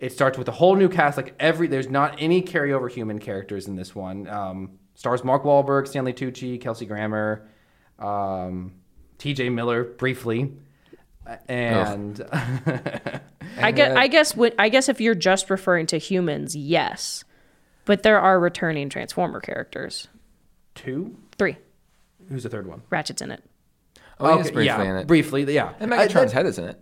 [0.00, 1.16] it starts with a whole new cast.
[1.16, 4.28] Like every, there's not any carryover human characters in this one.
[4.28, 7.48] Um, stars Mark Wahlberg, Stanley Tucci, Kelsey Grammer,
[7.98, 8.72] um,
[9.18, 9.48] T.J.
[9.50, 10.52] Miller briefly,
[11.48, 12.20] and
[13.58, 17.24] I guess I guess what I guess if you're just referring to humans, yes.
[17.84, 20.08] But there are returning Transformer characters.
[20.74, 21.16] two.
[21.38, 21.56] Three.
[22.28, 22.82] Who's the third one?
[22.90, 23.42] Ratchet's in it.
[24.18, 25.06] Oh, he's Okay, briefly yeah, in it.
[25.06, 25.74] briefly, yeah.
[25.78, 26.80] And I- Megatron's that- head is in it.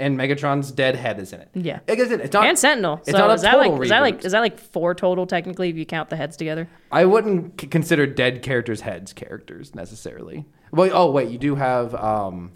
[0.00, 1.50] And Megatron's dead head is in it.
[1.54, 1.80] Yeah.
[1.86, 2.46] Like I said, it's not.
[2.46, 2.96] and Sentinel.
[3.02, 4.24] it's so not a is that like total is that like reboot.
[4.24, 6.68] is that like four total technically if you count the heads together?
[6.90, 10.46] I wouldn't c- consider dead characters' heads characters necessarily.
[10.72, 12.52] Well, oh wait, you do have um,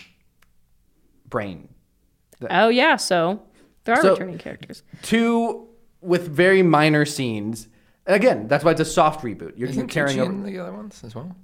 [1.29, 1.69] Brain.
[2.51, 3.43] Oh yeah, so
[3.85, 4.83] there are So- returning characters.
[5.03, 5.69] Two
[6.01, 7.69] with very minor scenes.
[8.07, 9.41] Again, that's why it's a soft reboot.
[9.57, 10.43] You're, you're Isn't carrying Tucci over.
[10.51, 11.35] the other ones as well?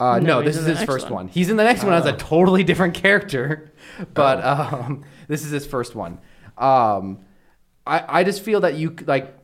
[0.00, 1.14] Uh, no, No, this is his first one.
[1.14, 1.28] one.
[1.28, 2.16] He's in the next one as a Oh.
[2.16, 3.72] totally different character,
[4.14, 6.18] but um, this is his first one.
[6.56, 7.20] Um,
[7.86, 9.34] I I just feel that you like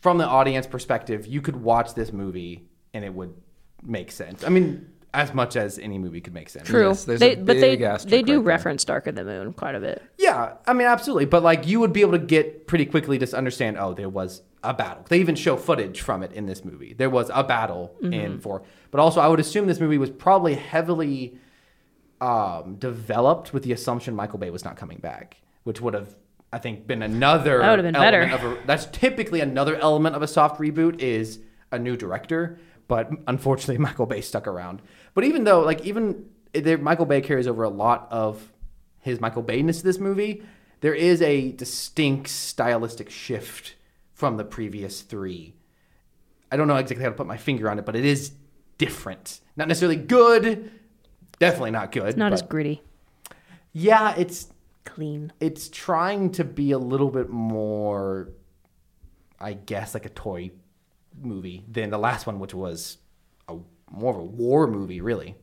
[0.00, 3.34] from the audience perspective, you could watch this movie and it would
[3.82, 4.44] make sense.
[4.44, 6.68] I mean, as much as any movie could make sense.
[6.68, 6.88] True.
[6.88, 8.42] Yes, there's they, a but they big asterisk they do right there.
[8.44, 10.02] reference Dark of the Moon quite a bit.
[10.18, 11.24] Yeah, I mean, absolutely.
[11.26, 13.76] But like, you would be able to get pretty quickly to understand.
[13.78, 15.04] Oh, there was a battle.
[15.08, 16.92] They even show footage from it in this movie.
[16.92, 18.62] There was a battle in four.
[18.90, 21.38] But also, I would assume this movie was probably heavily
[22.20, 26.14] um, developed with the assumption Michael Bay was not coming back, which would have,
[26.52, 27.58] I think, been another.
[27.58, 28.22] That would have been better.
[28.22, 31.40] Of a, that's typically another element of a soft reboot is
[31.70, 32.58] a new director.
[32.88, 34.82] But unfortunately, Michael Bay stuck around.
[35.14, 38.52] But even though, like, even there, Michael Bay carries over a lot of
[39.00, 40.42] his Michael Bayness to this movie,
[40.80, 43.74] there is a distinct stylistic shift
[44.18, 45.54] from the previous three.
[46.50, 48.32] I don't know exactly how to put my finger on it, but it is
[48.76, 49.38] different.
[49.56, 50.72] Not necessarily good,
[51.38, 52.08] definitely not good.
[52.08, 52.82] It's not as gritty,
[53.72, 54.48] yeah, it's
[54.84, 55.32] clean.
[55.38, 58.30] it's trying to be a little bit more,
[59.38, 60.50] I guess, like a toy
[61.22, 62.98] movie than the last one, which was
[63.46, 63.56] a
[63.88, 65.36] more of a war movie, really.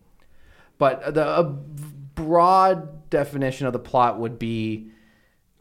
[0.78, 4.92] But the a broad definition of the plot would be,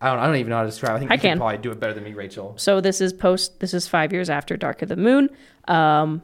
[0.00, 0.96] I don't, I don't even know how to describe.
[0.96, 2.54] I think I you can probably do it better than me, Rachel.
[2.56, 3.60] So this is post.
[3.60, 5.30] This is five years after Dark of the Moon.
[5.66, 6.22] Um,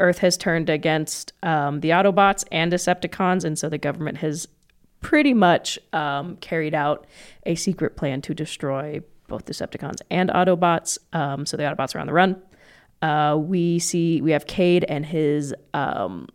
[0.00, 4.48] Earth has turned against um, the Autobots and Decepticons, and so the government has
[5.00, 7.06] pretty much um, carried out
[7.46, 10.98] a secret plan to destroy both Decepticons and Autobots.
[11.12, 12.42] Um, so the Autobots are on the run.
[13.02, 16.28] Uh, we see we have Cade and his um,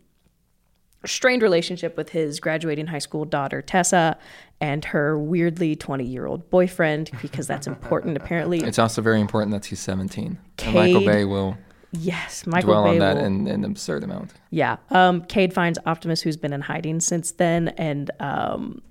[1.04, 4.18] strained relationship with his graduating high school daughter Tessa
[4.60, 8.58] and her weirdly 20 year old boyfriend because that's important apparently.
[8.60, 10.38] It's also very important that he's 17.
[10.64, 11.56] And Michael Bay will
[11.92, 14.32] Yes, Michael dwell Bay on that will- in in an absurd amount.
[14.50, 14.76] yeah.
[14.90, 18.82] Um, Cade finds Optimus, who's been in hiding since then, and um,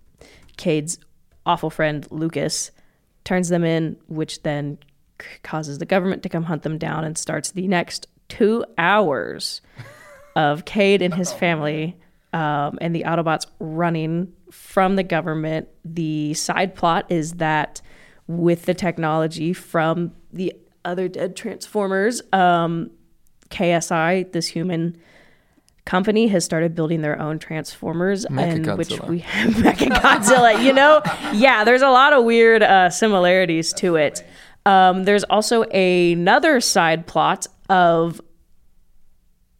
[0.57, 0.97] Cade's
[1.45, 2.71] awful friend Lucas
[3.23, 4.77] turns them in, which then
[5.21, 9.61] c- causes the government to come hunt them down and starts the next two hours
[10.35, 11.97] of Cade and his family
[12.33, 15.67] um, and the Autobots running from the government.
[15.83, 17.81] The side plot is that
[18.27, 22.91] with the technology from the other dead Transformers, um,
[23.49, 24.97] KSI, this human
[25.85, 30.63] company, has started building their own Transformers, and which we have Mechagodzilla.
[30.63, 31.01] You know,
[31.33, 34.25] yeah, there's a lot of weird uh, similarities to it.
[34.65, 38.19] Um, there's also another side plot of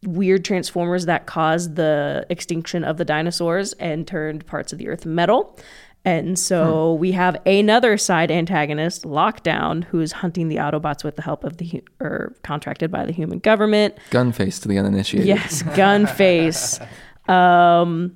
[0.04, 5.06] weird transformers that caused the extinction of the dinosaurs and turned parts of the earth
[5.06, 5.58] metal.
[6.04, 11.22] And so we have another side antagonist, Lockdown, who is hunting the Autobots with the
[11.22, 13.98] help of the or contracted by the human government.
[14.10, 15.26] Gunface to the uninitiated.
[15.26, 16.80] Yes, Gunface.
[17.28, 18.14] um,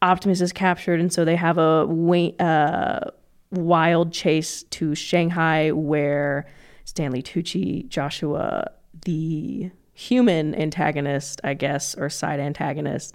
[0.00, 3.10] Optimus is captured, and so they have a wa- uh,
[3.50, 6.46] wild chase to Shanghai, where
[6.84, 8.70] Stanley Tucci, Joshua,
[9.04, 13.14] the human antagonist, I guess, or side antagonist,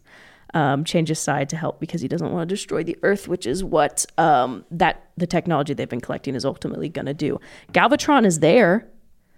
[0.54, 3.64] um, changes side to help because he doesn't want to destroy the Earth, which is
[3.64, 7.40] what um, that the technology they've been collecting is ultimately going to do.
[7.74, 8.88] Galvatron is there,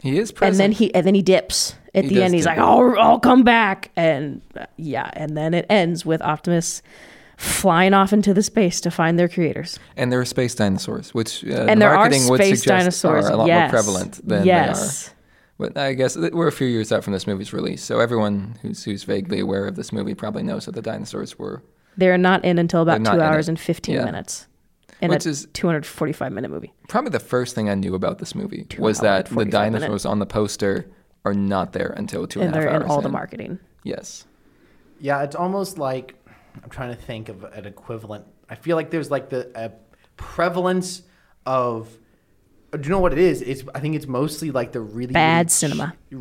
[0.01, 0.53] He is present.
[0.53, 2.33] and then he and then he dips at He the end.
[2.33, 2.51] He's dip.
[2.51, 6.81] like, "I'll, I'll come back," and uh, yeah, and then it ends with Optimus
[7.37, 9.79] flying off into the space to find their creators.
[9.97, 13.01] And there are space dinosaurs, which uh, And the there are marketing would space suggest
[13.01, 13.25] dinosaurs.
[13.25, 13.71] are a lot yes.
[13.71, 14.79] more prevalent than yes.
[15.07, 15.15] they are.
[15.61, 18.83] But I guess we're a few years out from this movie's release, so everyone who's
[18.83, 21.61] who's vaguely aware of this movie probably knows that the dinosaurs were.
[21.95, 24.05] They're not in until about two hours and fifteen Yeah.
[24.05, 24.47] minutes.
[25.01, 26.73] In Which a is- 245 minute movie.
[26.89, 30.05] Probably the first thing I knew about this movie was that the dinosaurs minutes.
[30.05, 30.87] on the poster
[31.25, 33.13] are not there until two And and a half they're in hours all the in.
[33.13, 33.59] marketing.
[33.83, 34.25] Yes.
[34.99, 36.15] Yeah, it's almost like
[36.63, 38.25] I'm trying to think of an equivalent.
[38.49, 39.71] I feel like there's like the
[40.17, 41.03] prevalence
[41.45, 41.87] of.
[42.71, 43.41] Do you know what it is?
[43.41, 45.93] It's I think it's mostly like the really Bad really cinema.
[46.09, 46.17] che-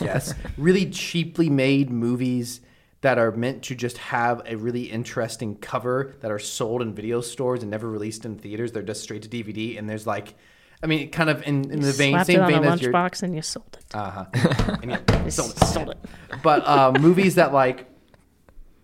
[0.00, 2.60] yes, really cheaply made movies
[3.00, 7.20] that are meant to just have a really interesting cover that are sold in video
[7.20, 8.72] stores and never released in theaters.
[8.72, 10.34] They're just straight to DVD, and there's like,
[10.82, 12.82] I mean, kind of in, in the vein, Slapped same it on vein a as
[12.82, 13.94] your lunchbox and you sold it.
[13.94, 14.76] uh huh.
[14.82, 15.64] and yeah, You sold it.
[15.64, 15.98] sold it.
[16.42, 17.88] But uh, movies that like,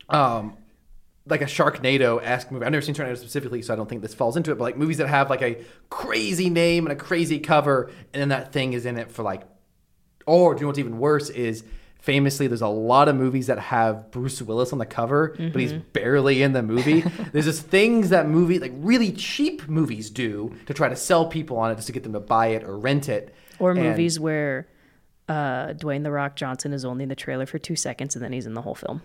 [0.09, 0.57] um,
[1.26, 2.66] like a Sharknado esque movie.
[2.66, 4.56] I've never seen Sharknado specifically, so I don't think this falls into it.
[4.58, 8.28] But like movies that have like a crazy name and a crazy cover, and then
[8.28, 9.42] that thing is in it for like,
[10.26, 11.64] or do you know what's even worse is.
[12.00, 15.72] Famously, there's a lot of movies that have Bruce Willis on the cover, but he's
[15.72, 17.00] barely in the movie.
[17.32, 21.56] there's just things that movie, like really cheap movies, do to try to sell people
[21.56, 23.34] on it, just to get them to buy it or rent it.
[23.58, 24.66] Or And- movies where
[25.30, 28.34] uh, Dwayne the Rock Johnson is only in the trailer for two seconds and then
[28.34, 29.00] he's in the whole film.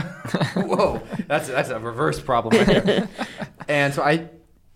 [0.54, 3.08] Whoa, that's that's a reverse problem right there.
[3.68, 4.28] and so I,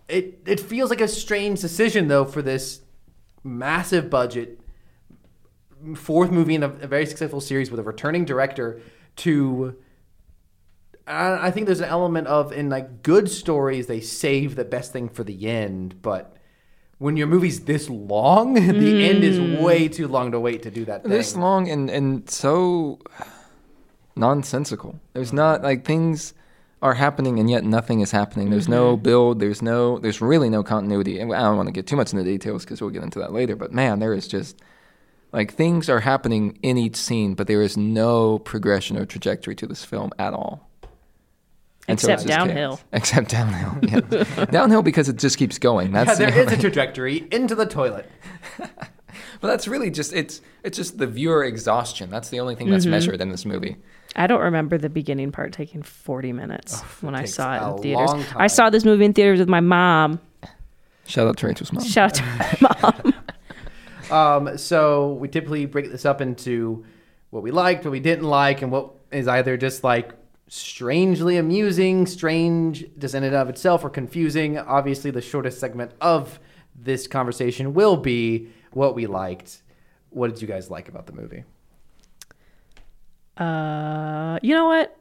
[0.09, 2.81] it it feels like a strange decision though for this
[3.45, 4.61] massive budget
[5.97, 8.81] fourth movie in a, a very successful series with a returning director
[9.17, 9.77] to
[11.07, 14.93] I I think there's an element of in like good stories they save the best
[14.93, 16.37] thing for the end, but
[16.99, 19.61] when your movie's this long, the end is mm.
[19.61, 21.11] way too long to wait to do that thing.
[21.11, 23.01] this long and and so
[24.17, 24.99] nonsensical.
[25.13, 26.35] There's not like things
[26.81, 28.51] are happening and yet nothing is happening.
[28.51, 29.03] There's no mm-hmm.
[29.03, 29.39] build.
[29.41, 29.99] There's no.
[29.99, 31.19] There's really no continuity.
[31.19, 33.19] And I don't want to get too much into the details because we'll get into
[33.21, 33.57] that later.
[33.57, 34.61] But man, there is just
[35.33, 39.67] like things are happening in each scene, but there is no progression or trajectory to
[39.67, 40.69] this film at all.
[41.89, 42.47] And Except it's just chaos.
[42.47, 42.81] downhill.
[42.93, 43.79] Except downhill.
[43.83, 44.45] Yeah.
[44.47, 45.93] downhill because it just keeps going.
[45.93, 48.09] yeah, That's the there is only- a trajectory into the toilet.
[49.41, 52.11] But that's really just it's it's just the viewer exhaustion.
[52.11, 52.93] That's the only thing that's mm-hmm.
[52.93, 53.77] measured in this movie.
[54.17, 58.11] I don't remember the beginning part taking 40 minutes when I saw it in theaters.
[58.11, 60.21] long I saw this movie in theaters with my mom.
[61.07, 61.85] Shout out to Rachel's mom.
[61.85, 63.15] Shout out to my mom.
[64.11, 66.85] Um, so we typically break this up into
[67.31, 70.13] what we liked, what we didn't like, and what is either just like
[70.49, 74.59] strangely amusing, strange just in and of itself, or confusing.
[74.59, 76.39] Obviously, the shortest segment of
[76.77, 79.63] this conversation will be what we liked.
[80.11, 81.45] What did you guys like about the movie?
[83.37, 84.97] Uh, you know what?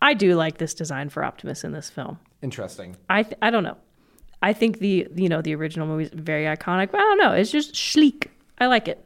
[0.00, 2.18] I do like this design for Optimus in this film.
[2.42, 2.96] Interesting.
[3.08, 3.76] I th- I don't know.
[4.42, 7.32] I think the you know the original movie is very iconic, but I don't know.
[7.32, 8.30] It's just sleek.
[8.58, 9.04] I like it.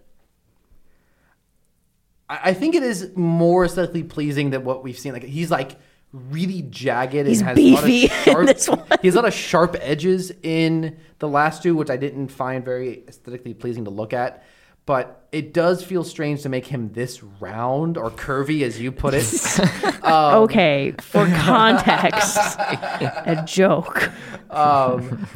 [2.28, 5.12] I I think it is more aesthetically pleasing than what we've seen.
[5.12, 5.78] Like he's like
[6.12, 8.46] really jagged He's and has a lot of beefy sharp.
[8.46, 8.82] this one.
[9.00, 12.64] He has a lot of sharp edges in the last two, which I didn't find
[12.64, 14.44] very aesthetically pleasing to look at.
[14.84, 19.14] But it does feel strange to make him this round or curvy, as you put
[19.14, 19.24] it.
[20.02, 24.10] Um, okay, for context, a joke.
[24.50, 25.26] um,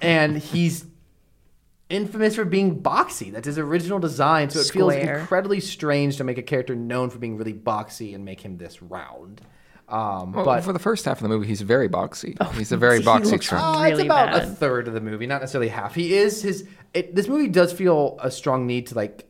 [0.00, 0.86] and he's
[1.90, 3.30] infamous for being boxy.
[3.30, 4.48] That's his original design.
[4.48, 8.24] So it feels incredibly strange to make a character known for being really boxy and
[8.24, 9.42] make him this round.
[9.90, 12.34] Um, Well, but for the first half of the movie, he's very boxy.
[12.40, 13.60] Oh, he's a very boxy looks trim.
[13.60, 15.94] Uh, it's really about a third of the movie, not necessarily half.
[15.94, 16.66] He is his.
[16.94, 19.28] It, this movie does feel a strong need to like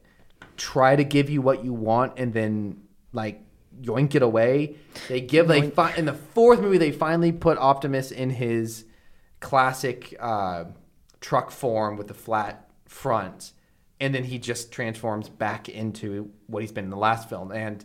[0.56, 3.40] try to give you what you want and then like
[3.80, 4.76] yoink it away.
[5.08, 8.84] They give like fi- in the fourth movie they finally put Optimus in his
[9.40, 10.64] classic uh,
[11.20, 13.52] truck form with the flat front,
[13.98, 17.50] and then he just transforms back into what he's been in the last film.
[17.50, 17.84] And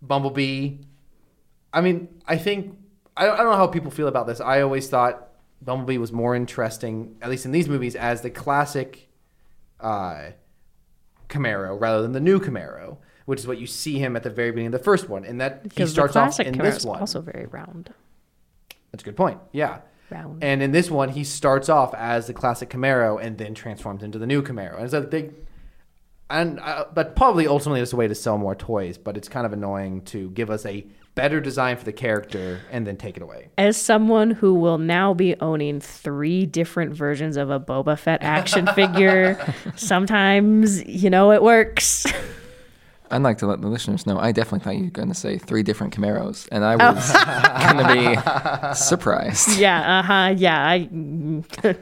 [0.00, 0.78] Bumblebee
[1.72, 2.78] I mean, I think
[3.16, 4.40] I don't, I don't know how people feel about this.
[4.40, 5.28] I always thought
[5.64, 9.08] Bumblebee was more interesting, at least in these movies, as the classic
[9.80, 10.30] uh,
[11.28, 14.50] Camaro rather than the new Camaro, which is what you see him at the very
[14.50, 15.24] beginning of the first one.
[15.24, 17.00] And that he Because the starts off in Camaro this one.
[17.00, 17.92] also very round.
[18.90, 19.38] That's a good point.
[19.52, 19.80] Yeah.
[20.10, 20.44] Round.
[20.44, 24.18] And in this one, he starts off as the classic Camaro and then transforms into
[24.18, 24.78] the new Camaro.
[24.80, 25.30] And so they,
[26.28, 28.98] and uh, but probably ultimately it's a way to sell more toys.
[28.98, 32.86] But it's kind of annoying to give us a better design for the character and
[32.86, 33.48] then take it away.
[33.58, 38.66] As someone who will now be owning three different versions of a Boba Fett action
[38.74, 39.38] figure,
[39.76, 42.06] sometimes you know it works.
[43.10, 44.18] I'd like to let the listeners know.
[44.18, 46.68] I definitely thought you were going to say three different Camaros, and Oh.
[46.68, 47.12] I was
[47.74, 49.58] going to be surprised.
[49.58, 50.34] yeah, uh huh.
[50.34, 50.66] Yeah.
[50.66, 50.88] I,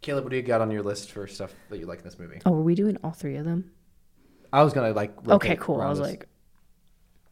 [0.00, 2.18] Caleb, what do you got on your list for stuff that you like in this
[2.18, 2.40] movie?
[2.44, 3.70] oh, are we doing all three of them?
[4.52, 5.12] I was gonna like.
[5.28, 5.80] Okay, cool.
[5.80, 6.08] I was this.
[6.08, 6.26] like,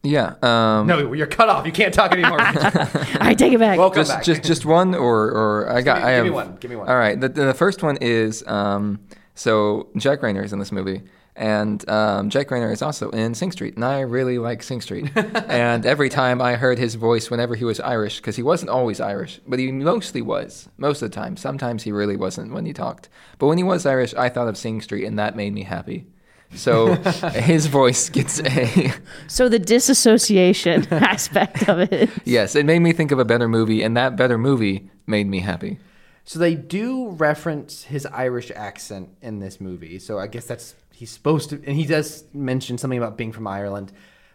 [0.03, 0.35] Yeah.
[0.41, 1.65] Um, no, you're cut off.
[1.65, 2.37] You can't talk anymore.
[2.41, 3.79] I take it back.
[3.79, 4.23] Welcome just back.
[4.23, 6.71] just just one or or I got give me- I have give me one, give
[6.71, 6.89] me one.
[6.89, 8.99] All right, the, the first one is um,
[9.33, 11.03] so Jack Reynor is in this movie,
[11.37, 15.09] and um, Jack Reynor is also in Sing Street, and I really like Sing Street.
[15.15, 18.99] and every time I heard his voice, whenever he was Irish, because he wasn't always
[18.99, 21.37] Irish, but he mostly was most of the time.
[21.37, 23.07] Sometimes he really wasn't when he talked,
[23.39, 26.07] but when he was Irish, I thought of Sing Street, and that made me happy.
[26.55, 26.95] So
[27.33, 28.93] his voice gets a
[29.27, 32.09] So the disassociation aspect of it.
[32.25, 32.55] yes.
[32.55, 35.79] It made me think of a better movie, and that better movie made me happy.
[36.25, 39.99] So they do reference his Irish accent in this movie.
[39.99, 43.47] So I guess that's he's supposed to, and he does mention something about being from
[43.47, 43.91] Ireland.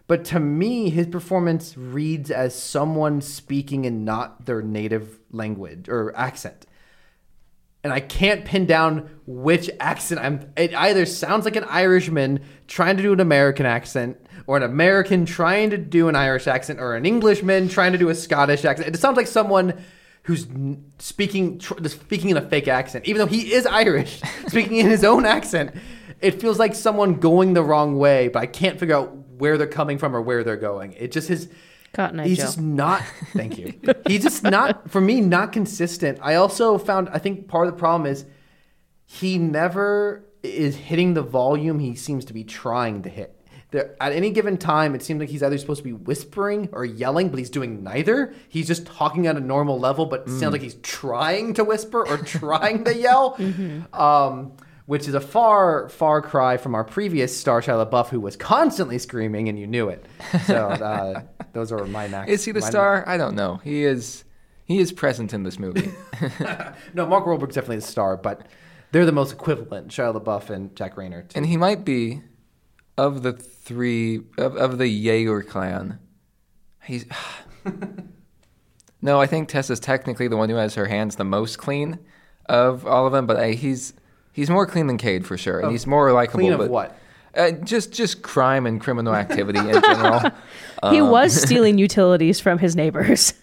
[0.06, 6.16] But to me, his performance reads as someone speaking in not their native language or
[6.16, 6.64] accent.
[7.84, 10.52] And I can't pin down which accent I'm.
[10.56, 15.24] It either sounds like an Irishman trying to do an American accent, or an American
[15.26, 18.94] trying to do an Irish accent, or an Englishman trying to do a Scottish accent.
[18.94, 19.80] It sounds like someone
[20.24, 20.46] who's
[20.98, 25.04] speaking tr- speaking in a fake accent, even though he is Irish, speaking in his
[25.04, 25.74] own accent.
[26.20, 29.66] It feels like someone going the wrong way, but I can't figure out where they're
[29.68, 30.94] coming from or where they're going.
[30.94, 31.48] It just his
[31.92, 32.44] Cotton Eye he's Joe.
[32.44, 33.72] just not thank you
[34.06, 37.78] he's just not for me not consistent i also found i think part of the
[37.78, 38.24] problem is
[39.04, 43.38] he never is hitting the volume he seems to be trying to hit
[43.70, 46.86] there, at any given time, it seems like he's either supposed to be whispering or
[46.86, 48.34] yelling, but he's doing neither.
[48.48, 52.06] He's just talking at a normal level, but it sounds like he's trying to whisper
[52.06, 53.38] or trying to yell.
[53.92, 54.52] Um,
[54.86, 58.98] which is a far, far cry from our previous star Shia LaBeouf, who was constantly
[58.98, 60.06] screaming, and you knew it.
[60.46, 61.22] So uh,
[61.52, 62.30] those are my max.
[62.30, 63.04] Is he the star?
[63.06, 63.60] I don't know.
[63.64, 64.24] He is.
[64.64, 65.90] He is present in this movie.
[66.94, 68.46] No, Mark Wahlberg's definitely the star, but
[68.92, 71.28] they're the most equivalent, Shia LaBeouf and Jack Reynor.
[71.28, 71.36] too.
[71.36, 72.22] and he might be
[72.96, 75.98] of the three of, of the Yeager clan.
[76.84, 77.06] He's
[79.02, 81.98] no, I think Tessa's technically the one who has her hands the most clean
[82.46, 83.92] of all of them, but he's
[84.32, 86.40] he's more clean than Cade for sure, and he's more likable.
[86.40, 86.96] Clean of what?
[87.34, 90.20] Uh, just just crime and criminal activity in general.
[90.90, 93.34] he was stealing utilities from his neighbors.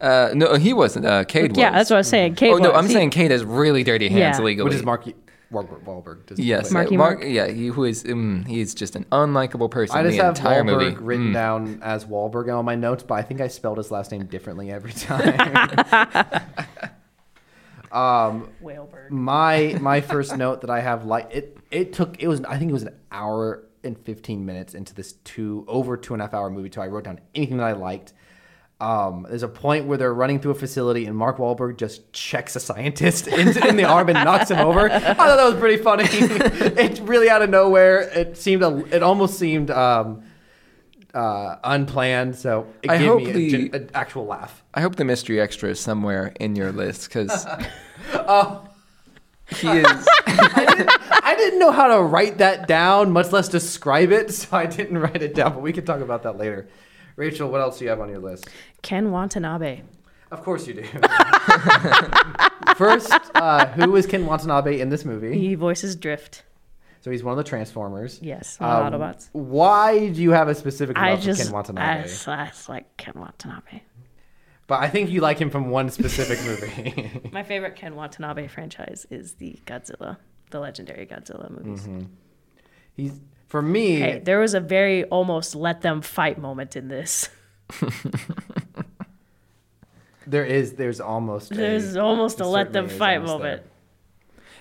[0.00, 1.04] Uh, no, he wasn't.
[1.04, 1.78] Uh, Cade yeah, was.
[1.78, 2.34] that's what I was saying.
[2.36, 2.78] Cade oh no, was.
[2.78, 4.44] I'm He- saying Cade has really dirty hands Yeah.
[4.44, 4.64] legally.
[4.64, 5.04] Which is Mark
[5.52, 5.82] Wahlberg.
[5.84, 6.74] Wahlberg does Yes, play?
[6.74, 7.18] Marky uh, Mark.
[7.20, 7.28] Mark?
[7.30, 8.04] Yeah, he who is.
[8.08, 9.96] Um, he's just an unlikable person.
[9.96, 10.96] I in just the have entire Wahlberg movie.
[11.02, 11.34] written Mm.
[11.34, 14.24] down as Wahlberg on all my notes, but I think I spelled his last name
[14.26, 15.34] differently every time.
[17.92, 19.10] um, Wahlberg.
[19.10, 22.70] my my first note that I have like it it took it was I think
[22.70, 26.34] it was an hour and fifteen minutes into this two over two and a half
[26.34, 28.12] hour movie till I wrote down anything that I liked.
[28.80, 32.56] Um, there's a point where they're running through a facility and Mark Wahlberg just checks
[32.56, 34.90] a scientist in, in the arm and knocks him over.
[34.90, 36.04] I thought that was pretty funny.
[36.10, 38.00] it's really out of nowhere.
[38.00, 40.22] It seemed a, it almost seemed um,
[41.12, 42.36] uh, unplanned.
[42.36, 43.32] So it I gave hope me
[43.68, 44.64] the- an actual laugh.
[44.72, 47.46] I hope the mystery extra is somewhere in your list because
[48.14, 48.66] Oh.
[49.56, 50.08] he is.
[50.26, 51.19] I didn't
[51.58, 55.34] know how to write that down, much less describe it, so I didn't write it
[55.34, 55.54] down.
[55.54, 56.68] But we can talk about that later.
[57.16, 58.48] Rachel, what else do you have on your list?
[58.82, 59.82] Ken Watanabe.
[60.30, 60.84] Of course you do.
[62.76, 65.36] First, uh, who is Ken Watanabe in this movie?
[65.38, 66.44] He voices Drift.
[67.02, 68.18] So he's one of the Transformers.
[68.22, 69.28] Yes, Um, Autobots.
[69.32, 72.02] Why do you have a specific I love for just, Ken I, Watanabe?
[72.04, 73.80] just- I just like Ken Watanabe.
[74.66, 77.28] But I think you like him from one specific movie.
[77.32, 80.18] My favorite Ken Watanabe franchise is the Godzilla,
[80.50, 81.88] the legendary Godzilla movies.
[82.96, 83.96] he's for me.
[83.96, 87.28] Hey, there was a very almost let them fight moment in this.
[90.26, 90.74] There is.
[90.74, 91.50] There's almost.
[91.50, 93.50] a- There's almost a let them fight almost there.
[93.56, 93.62] moment.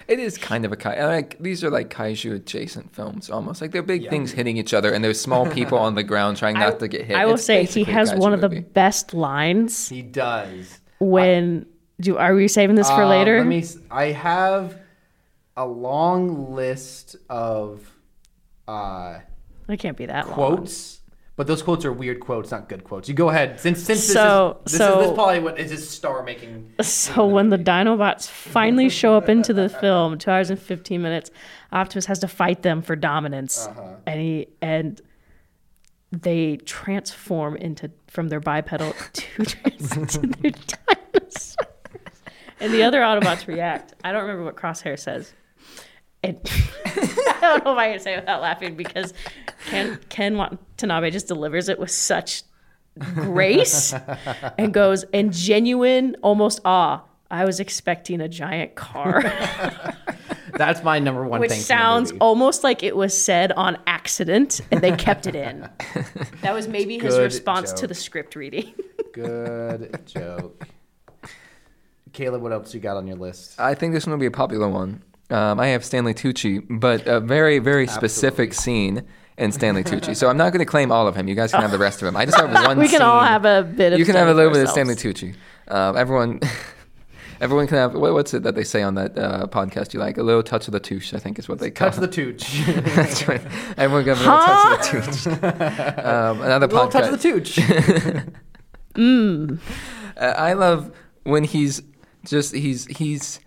[0.08, 1.06] It is kind of a kai.
[1.06, 4.10] Like these are like kaiju adjacent films, almost like they're big Yeah.
[4.10, 6.88] things hitting each other, and there's small people on the ground trying I, not to
[6.88, 7.16] get hit.
[7.16, 10.80] I will It's say he has kaiju one of the best lines He does.
[11.00, 11.68] when
[12.00, 13.38] do are we saving this for Um, later?
[13.40, 13.60] Let me.
[13.60, 14.80] s- I have
[15.60, 17.92] a long list of
[18.68, 19.20] uh,
[19.68, 20.34] it can't be that long.
[20.34, 21.02] quotes,
[21.36, 23.10] but those quotes are weird quotes, not good quotes.
[23.10, 23.60] You go ahead.
[23.60, 26.74] Since since So- this is this so- is this probably what is his star making.
[26.82, 31.30] So when the Dinobots finally show up into the film, two hours and fifteen minutes,
[31.74, 33.96] Optimus has to fight them for dominance, Uh-huh.
[34.08, 35.02] and he and
[36.12, 41.56] they transform into from their bipedal to, to their dinosaurs,
[42.62, 43.94] and the other Autobots react.
[44.04, 45.34] I don't remember what Crosshair says.
[46.24, 46.38] And
[46.86, 49.14] I don't know if I can say it without laughing because
[49.68, 52.44] Ken Ken Watanabe just delivers it with such
[53.00, 53.94] grace
[54.58, 57.02] and goes in genuine almost awe.
[57.32, 59.22] I was expecting a giant car,
[60.56, 61.60] That's my number one which thing.
[61.60, 65.70] from sounds almost like it was said on accident and they kept it in.
[66.42, 68.74] That was maybe his Good response to the script reading.
[69.14, 70.68] good joke.
[72.14, 73.60] Caleb, what else you got on your list?
[73.60, 75.04] I think this one will be a popular one.
[75.30, 79.04] Um, I have Stanley Tucci, but a very, very specific scene
[79.38, 80.16] in Stanley Tucci.
[80.16, 81.28] So I'm not going to claim all of him.
[81.28, 82.18] You guys can have the rest of him.
[82.18, 82.78] I just have one.
[82.80, 84.70] we can all have a bit of You can have a Stanley little bit of.
[84.70, 85.36] Stanley Tucci.
[85.68, 86.40] Um, everyone,
[87.42, 87.94] everyone can have.
[87.94, 90.18] What, what's it that they say on that uh, podcast you like?
[90.18, 92.66] A little touch of the touche, I think is what they call Touch the touche.
[92.96, 93.42] That's right.
[93.78, 96.06] Everyone got a little touch of the touche.
[96.06, 96.92] Um, another little podcast.
[96.92, 97.42] touch of the
[98.96, 99.60] tooch.
[100.18, 100.92] Uh, I love
[101.24, 101.82] when he's
[102.26, 103.40] just he's he's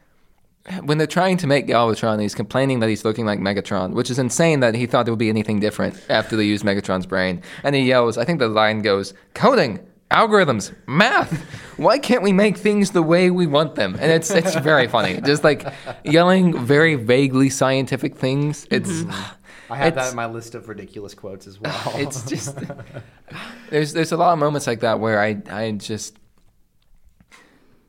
[0.85, 4.19] when they're trying to make Galvatron, he's complaining that he's looking like Megatron, which is
[4.19, 7.43] insane that he thought there would be anything different after they used Megatron's brain.
[7.65, 11.33] And he yells, I think the line goes, "Coding, algorithms, math.
[11.79, 15.21] Why can't we make things the way we want them?" And it's it's very funny,
[15.21, 15.67] just like
[16.05, 18.67] yelling very vaguely scientific things.
[18.71, 19.33] It's mm-hmm.
[19.73, 21.93] I have that in my list of ridiculous quotes as well.
[21.97, 22.57] it's just
[23.71, 26.19] there's there's a lot of moments like that where I I just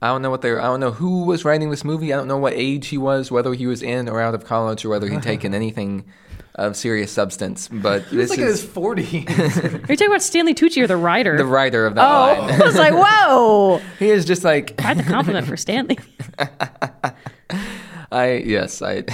[0.04, 2.12] I don't know what they I don't know who was writing this movie.
[2.12, 4.84] I don't know what age he was, whether he was in or out of college,
[4.84, 6.04] or whether he'd taken anything
[6.56, 7.70] of serious substance.
[7.70, 9.30] But He was this like in his is 40s.
[9.74, 11.38] Are you talking about Stanley Tucci or the writer?
[11.38, 12.62] the writer of that oh, line.
[12.62, 13.82] I was like, whoa!
[14.00, 15.98] he is just like Quite the compliment for Stanley.
[18.12, 19.06] I yes I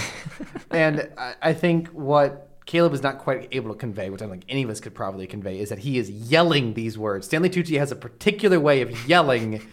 [0.72, 4.32] and I, I think what Caleb is not quite able to convey, which I don't
[4.32, 7.26] think any of us could probably convey, is that he is yelling these words.
[7.26, 9.68] Stanley Tucci has a particular way of yelling,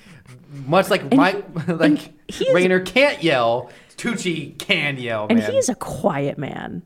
[0.66, 1.32] much like my
[1.68, 3.70] like Reynor can't yell.
[3.96, 5.52] Tucci can yell, And man.
[5.52, 6.82] he's a quiet man.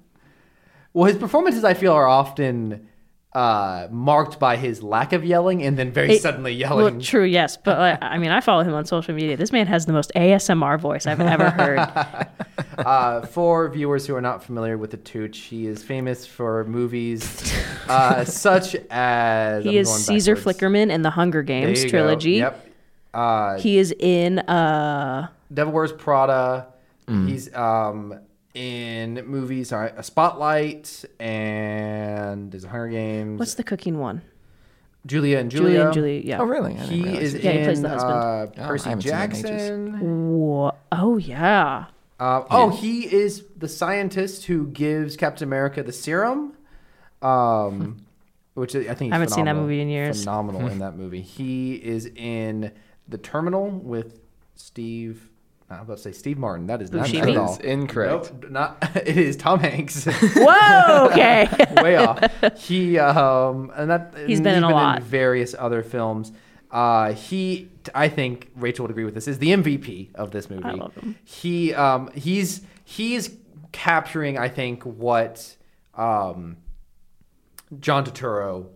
[0.93, 2.87] well, his performances I feel are often
[3.33, 7.01] uh, marked by his lack of yelling and then very It- suddenly Well, yelling.
[7.01, 9.37] true, yes, but like, I mean, I follow him on social media.
[9.37, 11.79] This man has the most ASMR voice I've ever heard.
[12.79, 17.53] Uh, for viewers who are not familiar with the Tooch, he is famous for movies
[17.89, 20.59] uh, such as he I'm is Caesar backwards.
[20.61, 21.99] Flickerman in the Hunger Games you go.
[21.99, 22.31] trilogy.
[22.33, 22.67] Yep.
[23.13, 26.69] Uh, He is in uh Devil Wears Prada.
[27.09, 28.21] He's um,
[28.55, 29.71] in movies.
[29.71, 33.39] Sorry, a Spotlight and there's a Hunger Games.
[33.41, 34.23] what's the cooking one?
[35.07, 35.67] Julia and Julia?
[35.71, 36.21] Julia and Julia.
[36.25, 36.39] Yeah.
[36.41, 36.75] Oh, really?
[36.77, 37.43] I He is it.
[37.43, 38.13] Yeah, he in plays the husband.
[38.13, 39.43] Uh, Oh, Percy haven't seen that in ages.
[39.51, 40.31] Jackson.
[40.39, 41.87] Wha- Oh yeah.
[42.21, 46.53] Uh, oh, he is the scientist who gives Captain America the serum.
[47.23, 48.05] Um,
[48.55, 50.21] which I think I haven't seen that movie in years.
[50.21, 51.23] Phenomenal in that movie.
[51.23, 52.73] He is in
[53.11, 54.21] the Terminal with
[54.55, 55.31] Steve.
[55.69, 56.67] I was about to say Steve Martin.
[56.67, 57.21] That is not Buscemi?
[57.21, 57.57] that at all.
[57.59, 58.33] incorrect.
[58.33, 58.91] Nope, not.
[58.97, 60.05] It is Tom Hanks.
[60.37, 61.09] Whoa.
[61.13, 61.49] Okay.
[61.83, 62.19] Way off.
[62.59, 65.03] He um and that He's and been in a lot.
[65.03, 66.33] various other films.
[66.73, 70.63] Uh, he, I think Rachel would agree with this, is the MVP of this movie.
[70.65, 71.17] I love him.
[71.25, 73.37] He um he's he's
[73.73, 75.57] capturing, I think, what
[75.95, 76.57] um
[77.79, 78.67] John Turturro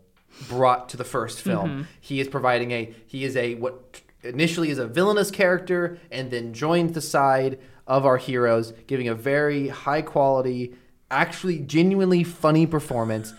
[0.49, 1.69] brought to the first film.
[1.69, 1.83] Mm-hmm.
[2.01, 6.53] He is providing a he is a what initially is a villainous character and then
[6.53, 10.75] joins the side of our heroes, giving a very high quality,
[11.11, 13.35] actually genuinely funny performance,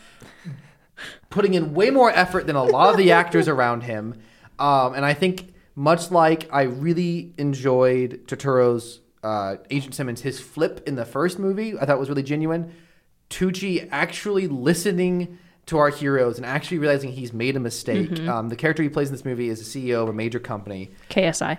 [1.29, 4.21] putting in way more effort than a lot of the actors around him.
[4.59, 10.81] Um, and I think much like I really enjoyed Turturro's uh, Agent Simmons, his flip
[10.87, 12.73] in the first movie, I thought was really genuine.
[13.29, 18.19] Tucci actually listening to our heroes and actually realizing he's made a mistake.
[18.27, 20.91] Um, the character he plays in this movie is a CEO of a major company.
[21.09, 21.57] KSI.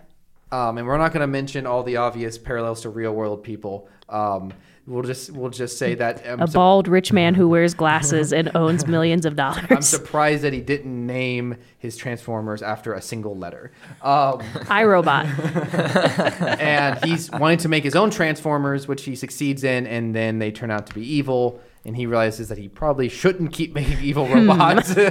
[0.53, 3.89] Um, and we're not going to mention all the obvious parallels to real world people.
[4.09, 4.53] Um,
[4.87, 8.33] we'll just we'll just say that um, A so- bald rich man who wears glasses
[8.33, 9.65] and owns millions of dollars.
[9.69, 13.73] I'm surprised that he didn't name his Transformers after a single letter.
[14.03, 14.39] Um,
[14.71, 16.61] iRobot.
[16.61, 20.53] and he's wanting to make his own Transformers, which he succeeds in, and then they
[20.53, 21.61] turn out to be evil.
[21.87, 24.91] And he realizes that he probably shouldn't keep making evil robots.
[24.99, 25.07] um,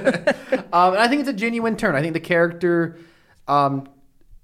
[0.93, 1.95] and I think it's a genuine turn.
[1.95, 2.99] I think the character,
[3.47, 3.87] um,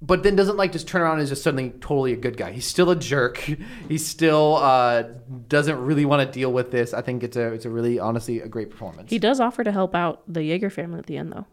[0.01, 2.51] but then doesn't like just turn around and is just suddenly totally a good guy.
[2.51, 3.37] He's still a jerk.
[3.89, 5.03] He still uh,
[5.49, 6.93] doesn't really want to deal with this.
[6.93, 9.09] I think it's a it's a really honestly a great performance.
[9.09, 11.45] He does offer to help out the Yeager family at the end, though.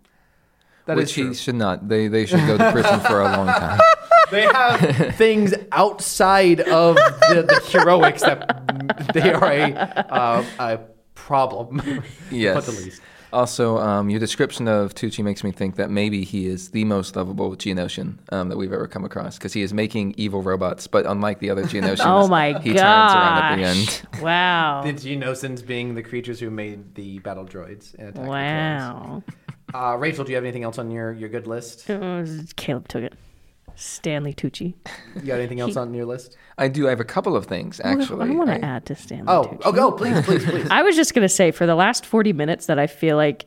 [0.89, 1.29] That is Which true.
[1.29, 1.87] he should not.
[1.89, 3.79] They they should go to prison for a long time.
[4.31, 9.73] They have things outside of the, the heroics that they are a
[10.11, 10.81] uh, a
[11.15, 11.81] problem.
[11.83, 12.65] to Yes.
[12.67, 13.03] put the least.
[13.31, 17.15] Also, um, your description of Tucci makes me think that maybe he is the most
[17.15, 21.05] lovable Geonosian um, that we've ever come across because he is making evil robots, but
[21.05, 22.81] unlike the other Geonosians, Oh my he gosh.
[22.81, 24.03] turns around at the end.
[24.23, 24.81] Wow.
[24.83, 27.95] The Geonosians being the creatures who made the battle droids.
[27.97, 28.29] in Attack of the Clones.
[28.31, 29.23] Wow.
[29.75, 31.89] Uh, Rachel, do you have anything else on your, your good list?
[31.91, 33.15] It was- Caleb took it.
[33.75, 34.75] Stanley Tucci.
[35.15, 36.37] You got anything else on your list?
[36.57, 36.89] I do.
[36.89, 38.29] I have a couple of things actually.
[38.29, 39.61] I want to add to Stanley Oh, Tucci.
[39.67, 40.67] oh, go, please, please, please.
[40.71, 43.45] I was just gonna say for the last forty minutes that I feel like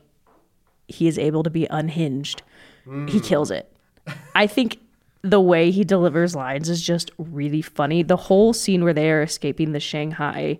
[0.88, 2.42] he is able to be unhinged.
[3.08, 3.70] He kills it.
[4.34, 4.78] I think
[5.20, 8.02] the way he delivers lines is just really funny.
[8.02, 10.58] The whole scene where they are escaping the Shanghai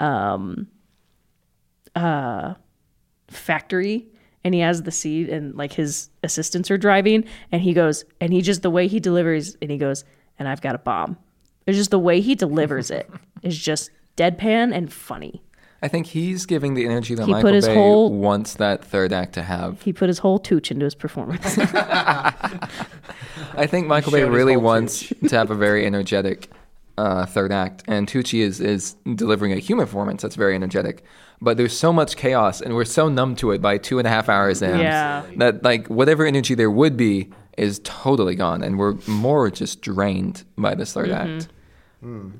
[0.00, 0.66] um,
[1.94, 2.54] uh,
[3.28, 4.06] factory
[4.44, 8.32] and he has the seat and like his assistants are driving and he goes and
[8.32, 10.04] he just the way he delivers and he goes
[10.38, 11.16] and I've got a bomb.
[11.66, 13.08] It's just the way he delivers it
[13.42, 15.42] is just deadpan and funny.
[15.84, 18.84] I think he's giving the energy that He put Michael his Bay whole- wants that
[18.84, 19.82] third act to have.
[19.82, 21.58] He put his whole tooch into his performance.
[23.54, 26.50] I think Michael Bay really whole wants to have a very energetic
[26.98, 31.04] uh, third act, and Tucci is is delivering a human performance that's very energetic.
[31.42, 34.10] But there's so much chaos, and we're so numb to it by two and a
[34.10, 35.24] half hours in Yeah.
[35.38, 40.44] that like whatever energy there would be is totally gone, and we're more just drained
[40.56, 41.48] by this 3rd act.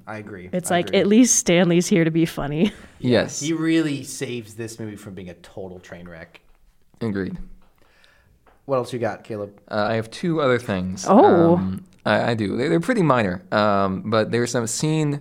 [0.07, 0.49] I agree.
[0.53, 1.01] It's I like agree.
[1.01, 2.73] at least Stanley's here to be funny.
[3.01, 6.41] Yes, he really saves this movie from being a total train wreck.
[7.01, 7.37] agreed.
[8.67, 9.61] What else you got, Caleb?
[9.69, 11.05] Uh, I have two other things.
[11.09, 11.57] Oh.
[11.57, 12.57] Um, I, I do.
[12.57, 15.21] They're, they're pretty minor, um, but there's some scene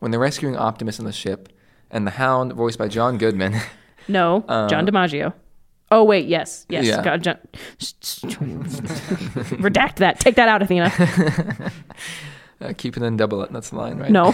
[0.00, 1.48] when they're rescuing Optimus in the ship,
[1.92, 3.54] and the Hound, voiced by John Goodman.
[4.08, 5.32] No, John DiMaggio.
[5.92, 6.86] Oh wait, yes, yes.
[6.86, 7.04] Yeah.
[7.04, 7.38] God, John...
[9.62, 10.18] Redact that.
[10.18, 10.86] Take that out, Athena.
[12.60, 13.52] uh, keep it in double it.
[13.52, 14.10] That's the line, right?
[14.10, 14.32] No.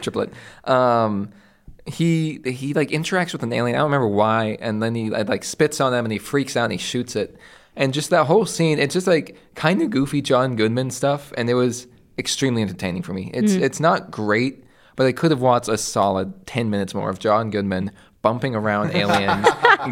[0.00, 0.32] triplet.
[0.64, 1.30] Um,
[1.86, 3.76] he he like interacts with an alien.
[3.76, 6.64] I don't remember why, and then he like spits on them and he freaks out
[6.64, 7.38] and he shoots it.
[7.76, 11.48] And just that whole scene, it's just like kind of goofy John Goodman stuff, and
[11.48, 11.86] it was
[12.18, 13.30] extremely entertaining for me.
[13.32, 14.64] It's it's not great,
[14.96, 17.90] but I could have watched a solid ten minutes more of John Goodman
[18.22, 19.46] bumping around aliens,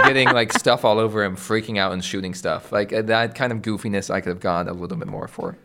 [0.05, 2.73] getting like stuff all over him, freaking out and shooting stuff.
[2.73, 5.57] Like uh, that kind of goofiness, I could have gone a little bit more for.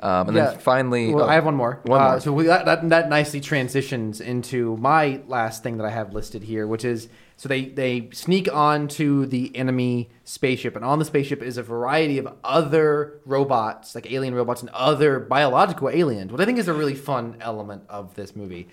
[0.00, 0.46] Um, and Yeah.
[0.52, 1.78] then finally, Well, oh, I have one more.
[1.84, 2.20] One Uh, more.
[2.20, 6.42] So we, that, that that nicely transitions into my last thing that I have listed
[6.42, 7.08] here, which is
[7.40, 12.18] so they they sneak onto the enemy spaceship, and on the spaceship is a variety
[12.18, 16.30] of other robots, like alien robots and other biological aliens.
[16.30, 18.68] What I think is a really fun element of this movie.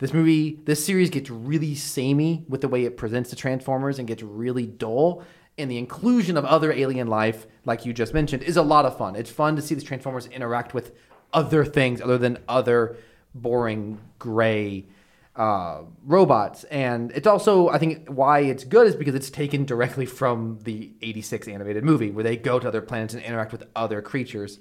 [0.00, 4.06] This movie, this series gets really samey with the way it presents the Transformers and
[4.06, 5.24] gets really dull.
[5.56, 8.98] And the inclusion of other alien life, like you just mentioned, is a lot of
[8.98, 9.16] fun.
[9.16, 10.92] It's fun to see the Transformers interact with
[11.32, 12.98] other things other than other
[13.34, 14.84] boring gray
[15.40, 16.64] uh, robots.
[16.64, 20.92] And it's also, I think, why it's good is because it's taken directly from the
[21.00, 24.58] 86 animated movie, where they go to other planets and interact with other creatures.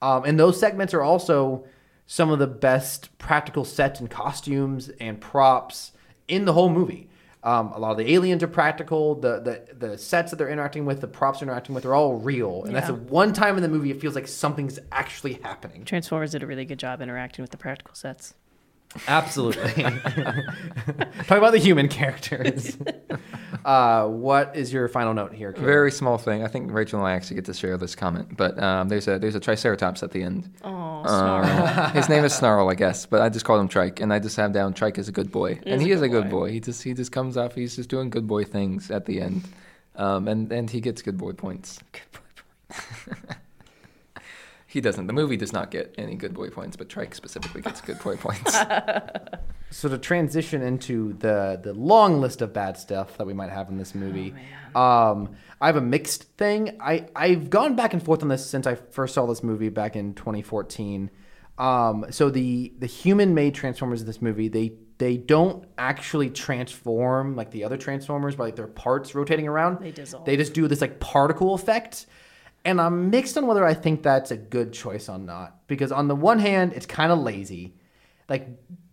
[0.00, 1.66] Um, and those segments are also
[2.06, 5.92] some of the best practical sets and costumes and props
[6.26, 7.10] in the whole movie.
[7.42, 9.16] Um, a lot of the aliens are practical.
[9.16, 12.14] The, the the sets that they're interacting with, the props they're interacting with, are all
[12.14, 12.64] real.
[12.64, 15.84] And that's the one time in the movie it feels like something's actually happening.
[15.84, 18.32] Transformers did a really good job interacting with the practical sets.
[19.08, 19.82] Absolutely.
[19.82, 22.76] Talk about the human characters.
[23.64, 25.52] uh, what is your final note here?
[25.52, 25.66] Caleb?
[25.66, 26.42] Very small thing.
[26.44, 29.18] I think Rachel and I actually get to share this comment, but um, there's a
[29.18, 30.50] there's a Triceratops at the end.
[30.62, 34.12] Oh, Uh, his name is Snarl, I guess, but I just called him Trike, and
[34.12, 36.24] I just have down Trike is a good boy, and he a is a good
[36.24, 36.50] good boy.
[36.52, 37.54] He just he just comes off.
[37.54, 39.44] He's just doing good boy things at the end,
[39.96, 41.78] um, and and he gets good boy points.
[41.92, 43.34] Good boy.
[44.74, 45.06] He doesn't.
[45.06, 48.16] The movie does not get any good boy points, but Trike specifically gets good boy
[48.16, 48.56] points.
[49.70, 53.68] So to transition into the the long list of bad stuff that we might have
[53.70, 54.32] in this movie,
[54.76, 56.76] um, I have a mixed thing.
[56.80, 59.96] I I've gone back and forth on this since I first saw this movie back
[59.96, 61.10] in 2014.
[61.58, 67.34] Um, so the the human made Transformers in this movie they they don't actually transform
[67.34, 69.80] like the other Transformers by like their parts rotating around.
[69.80, 70.24] They dissolve.
[70.24, 72.06] They just do this like particle effect.
[72.64, 75.66] And I'm mixed on whether I think that's a good choice or not.
[75.66, 77.74] Because on the one hand, it's kind of lazy.
[78.28, 78.48] Like,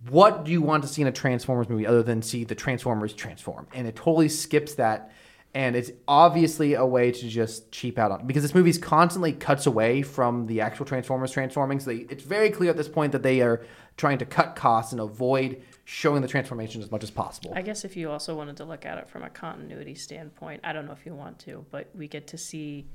[0.09, 3.13] what do you want to see in a Transformers movie other than see the Transformers
[3.13, 3.67] transform?
[3.73, 5.11] And it totally skips that.
[5.53, 9.65] And it's obviously a way to just cheap out on because this movie's constantly cuts
[9.65, 11.81] away from the actual Transformers transforming.
[11.81, 13.65] So they, it's very clear at this point that they are
[13.97, 17.51] trying to cut costs and avoid showing the transformations as much as possible.
[17.53, 20.71] I guess if you also wanted to look at it from a continuity standpoint, I
[20.71, 22.85] don't know if you want to, but we get to see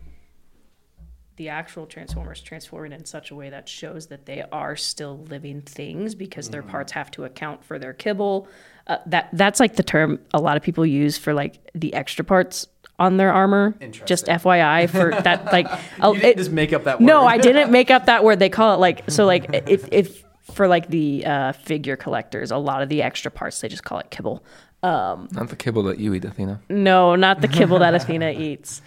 [1.37, 5.61] the actual Transformers transforming in such a way that shows that they are still living
[5.61, 8.49] things because their parts have to account for their kibble.
[8.87, 12.24] Uh, that that's like the term a lot of people use for like the extra
[12.24, 12.66] parts
[12.99, 13.74] on their armor.
[14.07, 15.68] Just FYI for that like
[16.03, 17.07] you didn't it- just make up that word.
[17.07, 18.39] no, I didn't make up that word.
[18.39, 22.57] They call it like so like if if for like the uh, figure collectors, a
[22.57, 24.43] lot of the extra parts they just call it kibble.
[24.82, 26.61] Um, not the kibble that you eat, Athena.
[26.70, 28.80] no, not the kibble that Athena eats.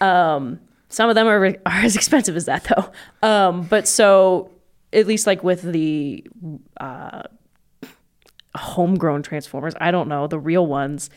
[0.00, 2.90] Um, some of them are, are as expensive as that though.
[3.28, 4.50] Um, but so
[4.92, 6.26] at least like with the
[6.78, 7.22] uh,
[8.54, 11.10] homegrown transformers, I don't know the real ones.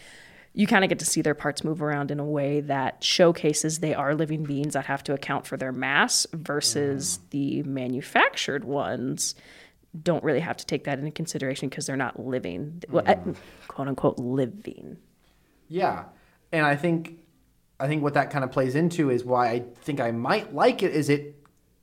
[0.53, 3.79] You kind of get to see their parts move around in a way that showcases
[3.79, 9.35] they are living beings that have to account for their mass versus the manufactured ones
[10.03, 13.15] don't really have to take that into consideration because they're not living, well, uh,
[13.67, 14.97] quote unquote, living.
[15.67, 16.05] Yeah,
[16.51, 17.19] and I think
[17.79, 20.83] I think what that kind of plays into is why I think I might like
[20.83, 21.35] it is it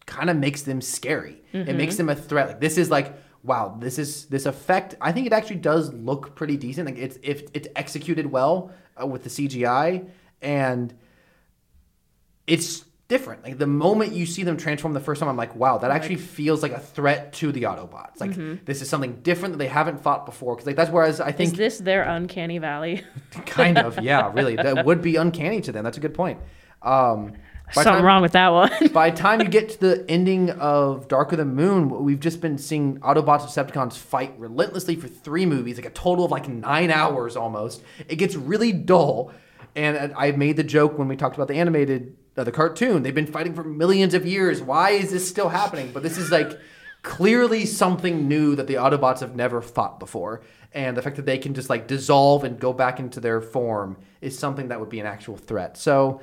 [0.04, 1.42] kind of makes them scary.
[1.68, 2.48] It makes them a threat.
[2.48, 4.96] Like this is like wow, this is this effect.
[5.00, 6.86] I think it actually does look pretty decent.
[6.86, 10.08] Like it's if it's executed well uh, with the CGI
[10.42, 10.92] and
[12.46, 13.44] it's different.
[13.44, 16.16] Like the moment you see them transform the first time, I'm like, wow, that actually
[16.16, 18.20] feels like a threat to the Autobots.
[18.20, 20.54] Like this is something different that they haven't fought before.
[20.54, 23.04] Because like that's where I Is think is this their uncanny valley?
[23.46, 25.84] kind of yeah, really that would be uncanny to them.
[25.84, 26.40] That's a good point.
[26.82, 27.34] Um,
[27.72, 28.70] Something time, wrong with that one.
[28.92, 32.40] by the time you get to the ending of Dark of the Moon, we've just
[32.40, 36.48] been seeing Autobots and Decepticons fight relentlessly for three movies, like a total of like
[36.48, 37.82] nine hours almost.
[38.08, 39.32] It gets really dull.
[39.74, 43.02] And I made the joke when we talked about the animated, the cartoon.
[43.02, 44.60] They've been fighting for millions of years.
[44.60, 45.90] Why is this still happening?
[45.92, 46.58] But this is like
[47.02, 50.42] clearly something new that the Autobots have never fought before.
[50.72, 53.96] And the fact that they can just like dissolve and go back into their form
[54.20, 55.78] is something that would be an actual threat.
[55.78, 56.20] So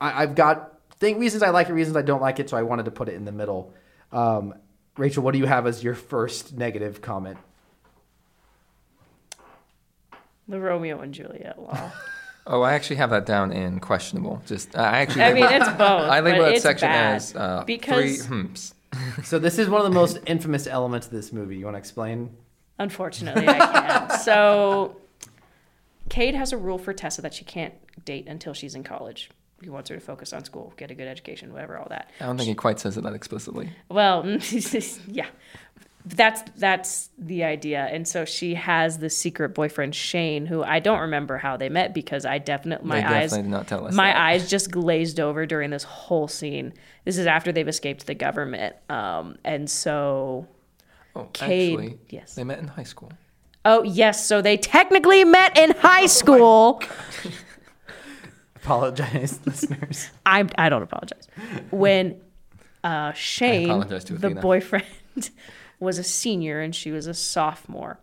[0.00, 2.48] I, I've got think reasons I like it, reasons I don't like it.
[2.48, 3.74] So I wanted to put it in the middle.
[4.10, 4.54] Um,
[4.96, 7.38] Rachel, what do you have as your first negative comment?
[10.48, 11.92] The Romeo and Juliet law.
[12.46, 14.42] Oh, I actually have that down in questionable.
[14.46, 15.22] Just I actually.
[15.22, 15.80] I mean, it's both.
[15.80, 18.74] I label but that it's section bad as uh, three because.
[19.24, 21.56] So this is one of the most infamous elements of this movie.
[21.56, 22.36] You want to explain?
[22.78, 24.12] Unfortunately, I can't.
[24.22, 24.96] so,
[26.10, 27.72] Cade has a rule for Tessa that she can't
[28.04, 29.30] date until she's in college.
[29.62, 32.10] He wants her to focus on school, get a good education, whatever, all that.
[32.20, 33.70] I don't think he quite says it that explicitly.
[33.88, 34.26] Well,
[35.08, 35.28] yeah,
[36.04, 37.84] that's that's the idea.
[37.90, 41.94] And so she has this secret boyfriend Shane, who I don't remember how they met
[41.94, 43.94] because I definitely my they eyes did not tell us.
[43.94, 44.16] my that.
[44.16, 46.72] eyes just glazed over during this whole scene.
[47.04, 50.48] This is after they've escaped the government, um, and so
[51.14, 52.34] Oh, Cade- actually, yes.
[52.34, 53.12] they met in high school.
[53.64, 56.80] oh yes, so they technically met in high school.
[58.56, 60.10] Apologize, listeners.
[60.24, 61.26] I I don't apologize.
[61.70, 62.20] When
[62.84, 64.84] uh, Shane, apologize the boyfriend,
[65.82, 67.98] was a senior and she was a sophomore.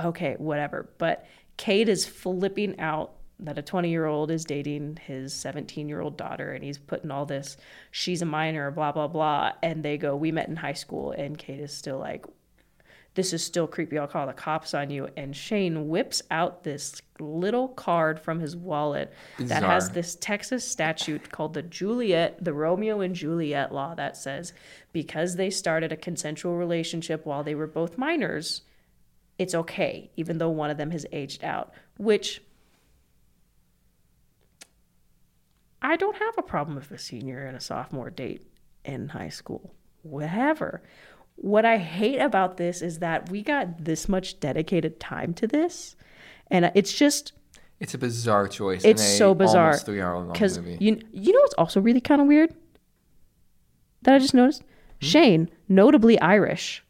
[0.00, 0.88] Okay, whatever.
[0.98, 6.00] But Cade is flipping out that a 20 year old is dating his 17 year
[6.00, 7.56] old daughter and he's putting all this,
[7.90, 9.52] she's a minor, blah, blah, blah.
[9.62, 11.12] And they go, We met in high school.
[11.12, 12.24] And Cade is still like,
[13.14, 13.96] this is still creepy.
[13.96, 15.08] I'll call the cops on you.
[15.16, 21.30] And Shane whips out this little card from his wallet that has this Texas statute
[21.30, 24.52] called the Juliet, the Romeo and Juliet law that says
[24.94, 28.62] because they started a consensual relationship while they were both minors,
[29.38, 32.40] it's okay, even though one of them has aged out, which
[35.82, 38.46] I don't have a problem if a senior and a sophomore date
[38.84, 39.74] in high school.
[40.02, 40.80] Whatever.
[41.34, 45.96] What I hate about this is that we got this much dedicated time to this,
[46.52, 47.32] and it's just
[47.80, 48.84] It's a bizarre choice.
[48.84, 50.78] it's in a so bizarre three hour long because movie.
[50.80, 52.54] you you know what's also really kind of weird
[54.02, 54.62] that I just noticed.
[55.04, 56.84] Shane, notably Irish,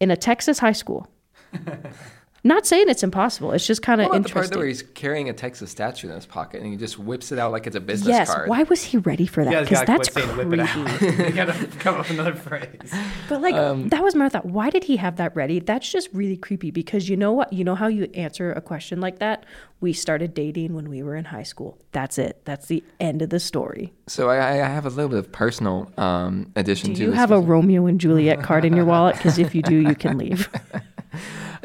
[0.00, 1.08] in a Texas high school.
[2.46, 3.50] Not saying it's impossible.
[3.50, 4.32] It's just kind of interesting.
[4.32, 6.96] about the part where he's carrying a Texas statue in his pocket and he just
[6.96, 8.32] whips it out like it's a business yes.
[8.32, 8.48] card?
[8.48, 9.64] Why was he ready for that?
[9.64, 11.16] Because gotta that's quit whip it creepy.
[11.16, 11.18] out.
[11.28, 12.94] you gotta come up with another phrase.
[13.28, 14.46] But like Um, that was my thought.
[14.46, 15.58] Why did he have that ready?
[15.58, 17.52] That's just really creepy because you know what?
[17.52, 19.44] You know how you answer a question like that?
[19.80, 21.78] We started dating when we were in high school.
[21.90, 22.42] That's it.
[22.44, 23.92] That's the end of the story.
[24.06, 27.16] So I, I have a little bit of personal um, addition Do to you this.
[27.16, 29.16] have a Romeo and Juliet card in your wallet?
[29.16, 30.48] Because if you do, you can leave.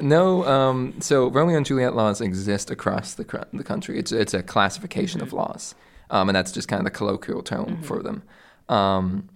[0.01, 3.97] No, um, so Romeo and Juliet laws exist across the cr- the country.
[3.99, 5.75] It's it's a classification of laws,
[6.09, 8.23] um, and that's just kind of the colloquial term for them.
[8.67, 9.29] Um,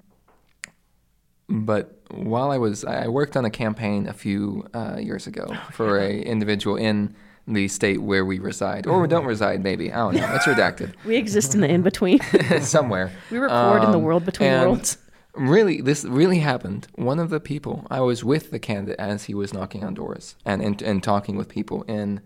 [1.47, 5.99] but while I was, I worked on a campaign a few uh, years ago for
[5.99, 7.15] a individual in
[7.47, 9.63] the state where we reside, or we don't reside.
[9.63, 10.33] Maybe I don't know.
[10.35, 12.19] It's redacted We exist in the in between.
[12.61, 13.11] somewhere.
[13.29, 14.97] We record in the Um, world between worlds.
[15.35, 16.87] Really, this really happened.
[16.95, 20.35] One of the people I was with the candidate as he was knocking on doors
[20.45, 22.21] and and, and talking with people in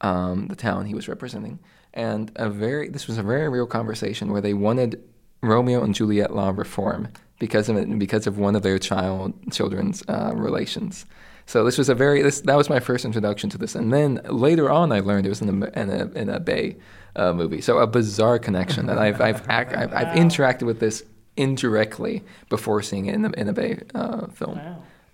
[0.00, 1.58] um, the town he was representing,
[1.92, 5.02] and a very this was a very real conversation where they wanted
[5.42, 7.08] Romeo and Juliet law reform
[7.38, 11.04] because of it because of one of their child children's uh, relations.
[11.46, 14.20] So this was a very this that was my first introduction to this, and then
[14.24, 16.76] later on I learned it was in a in a, in a Bay
[17.16, 17.60] uh, movie.
[17.60, 21.04] So a bizarre connection that I've I've, ac- I've, I've interacted with this
[21.36, 24.60] indirectly before seeing it in a in a Bay uh, film.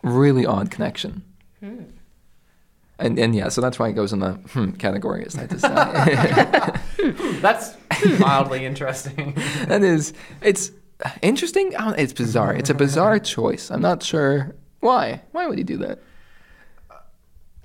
[0.03, 1.23] Really odd connection.
[3.01, 5.23] And and yeah, so that's why it goes in the hmm category.
[5.23, 7.41] It's that to say?
[7.41, 7.77] That's
[8.19, 9.35] mildly interesting.
[9.67, 10.13] that is
[10.43, 10.73] it's
[11.23, 11.73] interesting.
[11.77, 12.55] It's bizarre.
[12.55, 13.71] It's a bizarre choice.
[13.71, 15.23] I'm not sure why.
[15.33, 16.01] Why would he do that?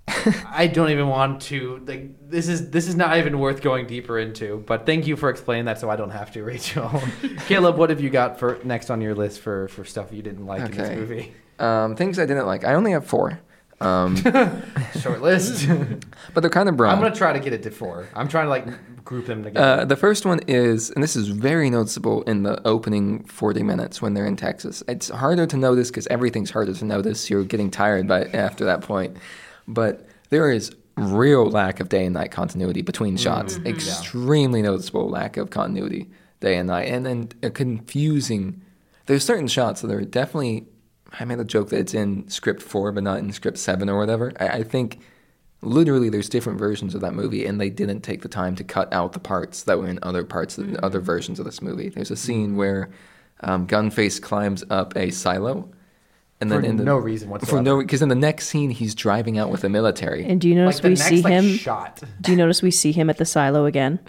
[0.07, 4.19] I don't even want to like this is this is not even worth going deeper
[4.19, 4.63] into.
[4.65, 7.01] But thank you for explaining that, so I don't have to, Rachel.
[7.47, 10.45] Caleb, what have you got for next on your list for for stuff you didn't
[10.45, 11.33] like in this movie?
[11.59, 12.63] Um, things I didn't like.
[12.63, 13.39] I only have four,
[13.83, 14.15] um,
[15.01, 15.67] Short list.
[16.33, 16.93] but they're kind of broad.
[16.93, 18.07] I'm gonna try to get it to four.
[18.15, 19.81] I'm trying to like group them together.
[19.81, 24.01] Uh, the first one is, and this is very noticeable in the opening 40 minutes
[24.01, 24.83] when they're in Texas.
[24.87, 27.29] It's harder to notice because everything's harder to notice.
[27.29, 29.17] You're getting tired by after that point.
[29.67, 33.23] But there is real lack of day and night continuity between mm-hmm.
[33.23, 33.55] shots.
[33.55, 33.67] Mm-hmm.
[33.67, 36.09] Extremely noticeable lack of continuity
[36.39, 38.61] day and night, and then a confusing.
[39.05, 40.65] There's certain shots that are definitely.
[41.19, 43.99] I made a joke that it's in script four, but not in script seven or
[43.99, 44.33] whatever.
[44.39, 44.99] I, I think
[45.63, 48.91] literally there's different versions of that movie and they didn't take the time to cut
[48.93, 52.11] out the parts that were in other parts of other versions of this movie there's
[52.11, 52.89] a scene where
[53.41, 55.69] um, gunface climbs up a silo
[56.41, 57.61] and For then in the, no reason for whatsoever.
[57.61, 60.55] no because in the next scene he's driving out with the military And do you
[60.55, 61.57] like notice the we next see like, him?
[61.57, 62.03] shot.
[62.21, 63.99] Do you notice we see him at the silo again?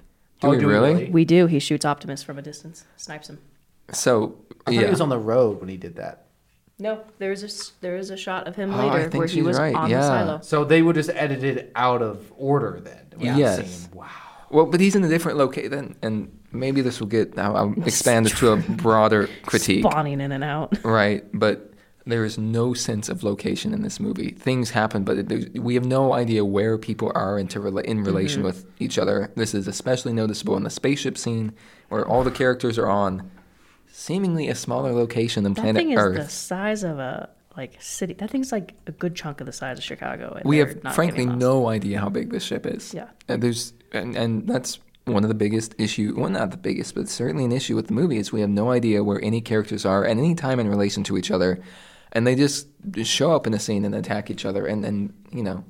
[0.40, 0.92] do Oh, we do we really?
[0.94, 1.10] really?
[1.10, 1.46] We do.
[1.46, 3.38] He shoots Optimus from a distance, snipes him.
[3.92, 6.20] so I thought yeah he was on the road when he did that.
[6.78, 9.28] No, there's a s- there is a shot of him Oh, I later think where
[9.28, 10.00] he she's was right, on yeah.
[10.00, 10.40] the silo.
[10.42, 13.06] So they would just edit it out of order then.
[13.18, 13.36] Yeah.
[13.36, 13.88] Yes.
[13.94, 14.08] Wow.
[14.50, 17.38] Well, but he's in a different location, then and maybe this will get.
[17.38, 18.56] I'll, I'll expand this to a
[18.86, 19.84] broader critique.
[19.84, 20.76] Spawning in and out.
[20.84, 21.73] Right, but
[22.06, 24.30] there is no sense of location in this movie.
[24.32, 28.40] Things happen, but it, we have no idea where people are into rela- in relation
[28.42, 28.46] Mm-hmm.
[28.46, 29.30] with each other.
[29.36, 31.52] This is especially noticeable in the spaceship scene,
[31.88, 33.30] where all the characters are on
[33.90, 36.16] seemingly a smaller location than That planet thing is Earth.
[36.16, 38.12] the size of a like city.
[38.14, 40.34] That thing's like a good chunk of the size of Chicago.
[40.34, 42.92] and we have frankly no idea how big this ship is.
[42.92, 43.08] Yeah.
[43.28, 47.08] And there's and, and that's one of the biggest issue well not the biggest, but
[47.08, 50.04] certainly an issue with the movie is we have no idea where any characters are
[50.04, 51.60] at any time in relation to each other.
[52.14, 52.68] And they just
[53.02, 55.64] show up in a scene and attack each other and then, you know,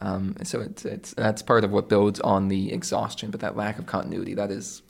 [0.00, 3.78] um, so it's it's that's part of what builds on the exhaustion, but that lack
[3.78, 4.82] of continuity, that is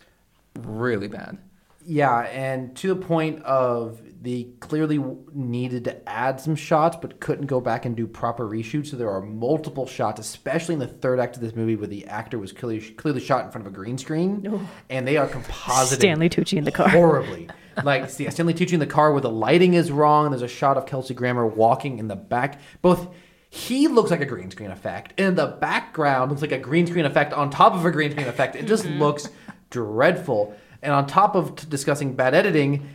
[0.56, 1.38] really bad.
[1.84, 5.02] Yeah, and to the point of they clearly
[5.32, 8.88] needed to add some shots, but couldn't go back and do proper reshoots.
[8.88, 12.06] So there are multiple shots, especially in the third act of this movie, where the
[12.06, 14.68] actor was clearly clearly shot in front of a green screen, oh.
[14.90, 16.88] and they are composited Stanley Tucci in the car.
[16.90, 17.48] horribly.
[17.82, 20.30] like yeah, Stanley Tucci in the car where the lighting is wrong.
[20.30, 22.60] There's a shot of Kelsey Grammer walking in the back.
[22.82, 23.08] Both
[23.48, 27.06] he looks like a green screen effect, and the background looks like a green screen
[27.06, 28.54] effect on top of a green screen effect.
[28.54, 29.30] It just looks
[29.70, 30.54] dreadful.
[30.82, 32.88] And on top of t- discussing bad editing,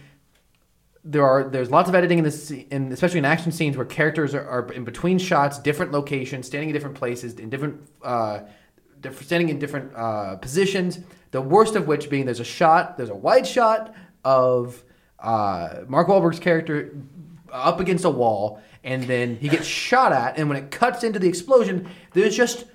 [1.06, 4.34] there are there's lots of editing in this, in especially in action scenes where characters
[4.34, 8.39] are, are in between shots, different locations, standing in different places, in different, uh,
[9.22, 10.99] standing in different uh, positions.
[11.30, 13.93] The worst of which being there's a shot, there's a wide shot
[14.24, 14.84] of
[15.20, 16.97] uh, Mark Wahlberg's character
[17.51, 21.20] up against a wall, and then he gets shot at, and when it cuts into
[21.20, 22.66] the explosion, there's just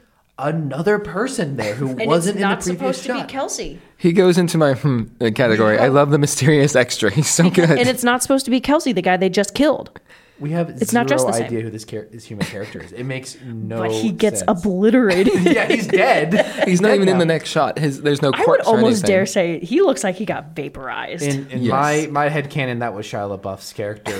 [0.48, 3.18] another person there who And wasn't it's in the not previous supposed shot.
[3.20, 3.78] to be Kelsey.
[3.96, 5.78] He goes into my hmm category.
[5.78, 7.10] I love the mysterious extra.
[7.10, 7.70] He's so good.
[7.70, 9.98] And it's not supposed to be Kelsey, the guy they just killed.
[10.40, 11.44] We have It's zero not dressed the same.
[11.44, 12.92] idea who this, char- this human character is.
[12.92, 13.78] It makes no.
[13.82, 14.50] but he gets sense.
[14.50, 15.34] obliterated.
[15.44, 16.46] yeah, he's dead.
[16.68, 17.78] He's not dead even in the next shot.
[17.78, 19.06] His there's no I would corpse or almost anything.
[19.08, 21.22] dare say he looks like he got vaporized.
[21.22, 21.70] In, in Yes.
[21.70, 24.12] my my head canon, that was Shia LaBeouf's character.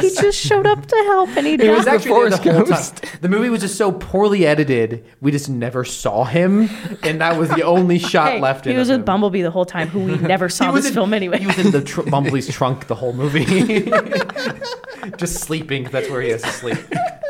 [0.00, 1.94] he just showed up to help and he he was died.
[1.96, 2.64] actually there the Forrest whole time.
[2.66, 3.04] Ghost.
[3.22, 6.68] The movie was just so poorly edited, we just never saw him,
[7.02, 8.64] and that was the only shot Hey, left.
[8.64, 9.04] he in was of with him.
[9.04, 11.38] Bumblebee the whole time, who we never saw was this in- film anyway.
[11.38, 13.44] He was in the tr- Bumblebee's trunk the whole movie,
[15.16, 15.84] just sleeping.
[15.84, 16.78] That's where he has to sleep.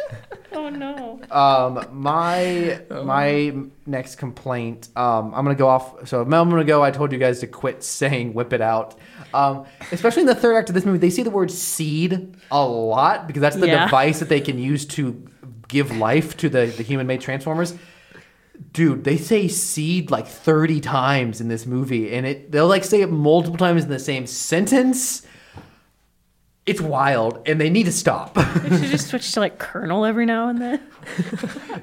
[0.52, 1.20] oh no.
[1.30, 3.54] Um, my my
[3.86, 4.88] next complaint.
[4.96, 6.08] Um, I'm gonna go off.
[6.08, 8.96] So a moment ago, I told you guys to quit saying "whip it out."
[9.32, 12.64] Um, especially in the third act of this movie, they see the word "seed" a
[12.66, 13.84] lot because that's the Yeah.
[13.84, 15.24] device that they can use to
[15.68, 17.74] give life to the the human-made transformers.
[18.72, 23.00] Dude, they say seed like 30 times in this movie, and it they'll like say
[23.00, 25.22] it multiple times in the same sentence.
[26.66, 28.36] It's wild, and they need to stop.
[28.60, 30.80] They should just switch to like kernel every now and then.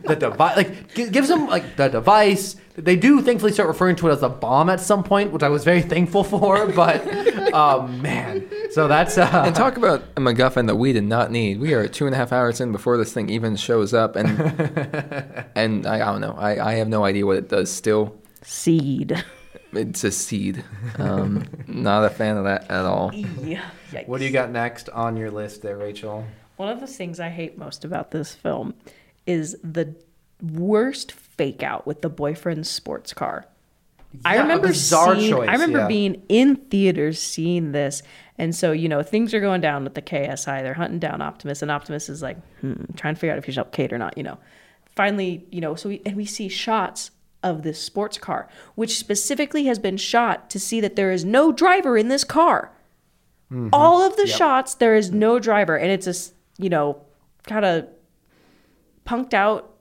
[0.04, 4.08] the device like gi- gives them like the device they do thankfully start referring to
[4.08, 7.02] it as a bomb at some point which i was very thankful for but
[7.52, 11.60] um man so that's uh And talk about a MacGuffin that we did not need.
[11.60, 14.30] We are two and a half hours in before this thing even shows up, and
[15.56, 16.36] and I, I don't know.
[16.38, 17.72] I, I have no idea what it does.
[17.72, 19.24] Still, Seed.
[19.74, 20.64] It's a seed.
[20.98, 23.14] Um, not a fan of that at all.
[23.14, 23.64] Yeah.
[24.06, 26.26] what do you got next on your list there rachel
[26.58, 28.74] One of the things I hate most about this film
[29.26, 29.96] is the
[30.42, 33.46] worst fake out with the boyfriend's sports car.
[34.24, 35.88] I Yeah, a remember seeing, choice, I remember yeah.
[35.88, 38.02] being in theaters seeing this,
[38.38, 40.62] and so you know things are going down with the KSI.
[40.64, 43.56] They're hunting down Optimus, and Optimus is like, hmm, trying to figure out if he's
[43.56, 44.18] helped Cade or not.
[44.18, 44.38] You know,
[44.96, 47.12] finally, you know, so we and we see shots
[47.44, 51.52] of this sports car, which specifically has been shot to see that there is no
[51.52, 52.72] driver in this car.
[53.52, 53.70] Mm-hmm.
[53.72, 57.02] All of the shots, there is no driver, and it's a you know
[57.44, 57.88] kind of
[59.06, 59.74] punked out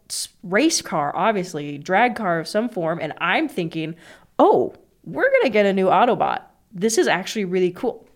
[0.43, 3.97] race car, obviously drag car of some form, and I'm thinking,
[4.39, 6.43] oh, we're gonna get a new Autobot.
[6.73, 8.09] This is actually really cool.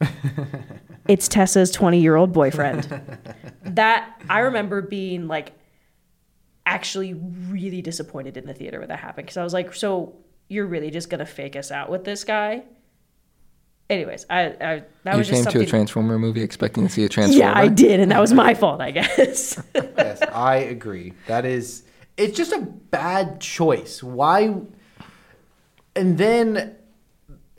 [1.08, 3.02] it's Tessa's 20 year old boyfriend.
[3.64, 5.52] that I remember being like
[6.66, 10.14] actually really disappointed in the theater when that happened because I was like, so
[10.48, 12.64] you're really just gonna fake us out with this guy?
[13.90, 15.66] Anyways, I, I that you was came to a.
[15.66, 17.44] Transformer movie expecting to see a Transformer.
[17.44, 19.62] yeah, I did, and that was my fault, I guess.
[19.74, 21.82] yes i agree that is
[22.16, 24.54] it's just a bad choice why
[25.96, 26.74] and then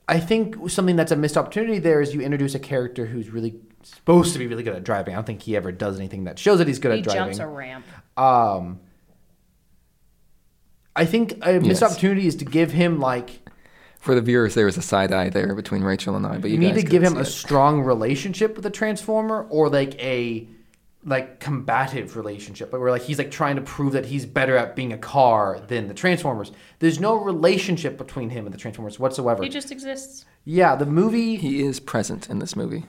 [0.07, 3.55] i think something that's a missed opportunity there is you introduce a character who's really
[3.83, 6.37] supposed to be really good at driving i don't think he ever does anything that
[6.39, 7.85] shows that he's good he at driving He jumps a ramp.
[8.17, 8.79] um
[10.95, 11.83] I think a missed Yes.
[11.83, 13.31] opportunity is to give him like
[13.99, 16.55] For the viewers, there was a side eye there between Rachel and I, but you,
[16.55, 17.25] you need guys to give him a it.
[17.25, 20.47] strong relationship with the transformer or like a
[21.05, 24.73] like combative relationship like where like he's like trying to prove that he's better at
[24.73, 29.43] being a car than the transformers there's no relationship between him and the transformers whatsoever
[29.43, 30.23] He just exists.
[30.45, 32.85] yeah the movie He is present in this movie.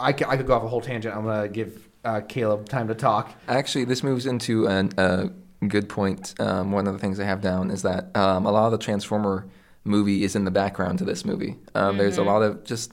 [0.00, 3.32] I could go off a whole tangent i'm gonna give uh, caleb time to talk
[3.46, 5.30] Actually, this moves into an, a
[5.66, 6.34] good point.
[6.38, 8.78] Um, one of the things I have down is that um, a lot of the
[8.78, 9.48] Transformer
[9.84, 11.56] movie is in the background to this movie.
[11.74, 12.92] Um, There's a lot of just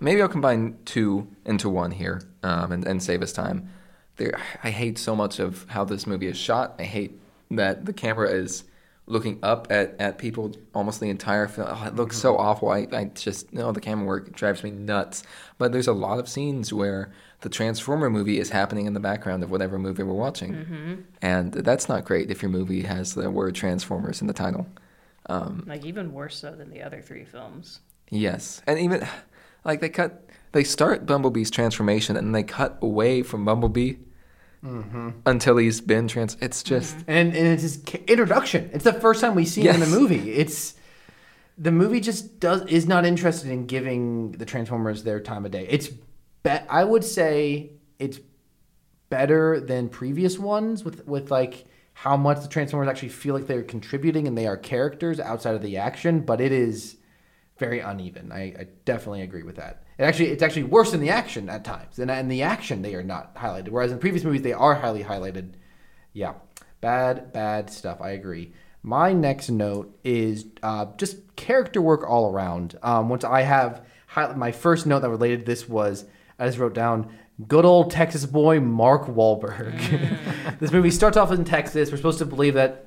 [0.00, 3.68] maybe I'll combine two into one here um, and, and save us time.
[4.16, 6.76] There, I hate so much of how this movie is shot.
[6.78, 7.20] I hate
[7.50, 8.64] that the camera is
[9.06, 11.68] looking up at, at people almost the entire film.
[11.70, 12.70] Oh, it looks so awful.
[12.70, 15.22] I, I just no the camera work drives me nuts.
[15.58, 19.42] But there's a lot of scenes where the Transformer movie is happening in the background
[19.42, 23.54] of whatever movie we're watching, and that's not great if your movie has the word
[23.54, 24.66] Transformers in the title.
[25.26, 27.80] Um, Like even worse so than the other three films.
[28.10, 29.06] Yes, and even
[29.64, 33.94] like they cut, they start Bumblebee's transformation and they cut away from Bumblebee
[34.64, 35.10] Mm-hmm.
[35.26, 36.36] until he's been trans.
[36.40, 36.68] It's mm-hmm.
[36.74, 38.70] just and and it's his introduction.
[38.72, 40.32] It's the first time we see him in the movie.
[40.32, 40.74] It's
[41.58, 45.66] the movie just does is not interested in giving the transformers their time of day.
[45.68, 45.90] It's
[46.44, 48.20] be- i would say it's
[49.10, 53.62] better than previous ones with with like how much the transformers actually feel like they're
[53.62, 56.96] contributing and they are characters outside of the action but it is
[57.58, 58.32] very uneven.
[58.32, 61.64] I, I definitely agree with that it actually it's actually worse in the action at
[61.64, 64.74] times and in the action they are not highlighted whereas in previous movies they are
[64.74, 65.52] highly highlighted
[66.14, 66.34] yeah,
[66.80, 68.00] bad, bad stuff.
[68.00, 68.52] I agree.
[68.82, 72.78] My next note is uh, just character work all around.
[72.82, 73.84] Um, once I have
[74.36, 76.04] my first note that related to this was
[76.38, 77.12] I just wrote down
[77.48, 80.58] good old Texas boy Mark Wahlberg.
[80.60, 81.90] this movie starts off in Texas.
[81.90, 82.86] We're supposed to believe that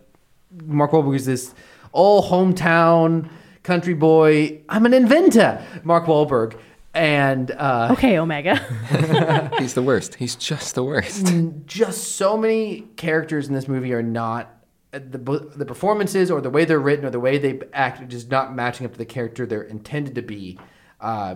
[0.64, 1.54] Mark Wahlberg is this
[1.92, 3.30] all hometown
[3.64, 4.62] country boy.
[4.70, 6.58] I'm an inventor, Mark Wahlberg,
[6.98, 8.56] and uh, Okay, Omega.
[9.60, 10.16] he's the worst.
[10.16, 11.32] He's just the worst.
[11.66, 14.54] just so many characters in this movie are not
[14.94, 18.06] uh, the the performances or the way they're written or the way they act are
[18.06, 20.60] just not matching up to the character they're intended to be.
[21.00, 21.36] Uh,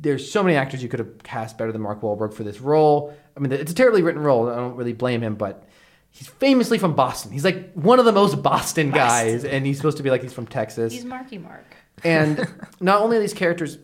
[0.00, 3.16] there's so many actors you could have cast better than Mark Wahlberg for this role.
[3.36, 4.48] I mean, it's a terribly written role.
[4.50, 5.66] I don't really blame him, but
[6.10, 7.32] he's famously from Boston.
[7.32, 10.32] He's like one of the most Boston guys, and he's supposed to be like he's
[10.32, 10.92] from Texas.
[10.92, 11.64] He's Marky Mark.
[12.04, 12.46] And
[12.80, 13.78] not only are these characters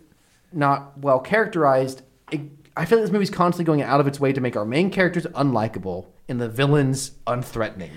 [0.54, 2.40] not well characterized, it,
[2.76, 4.90] I feel like this movie's constantly going out of its way to make our main
[4.90, 7.90] characters unlikable and the villains unthreatening.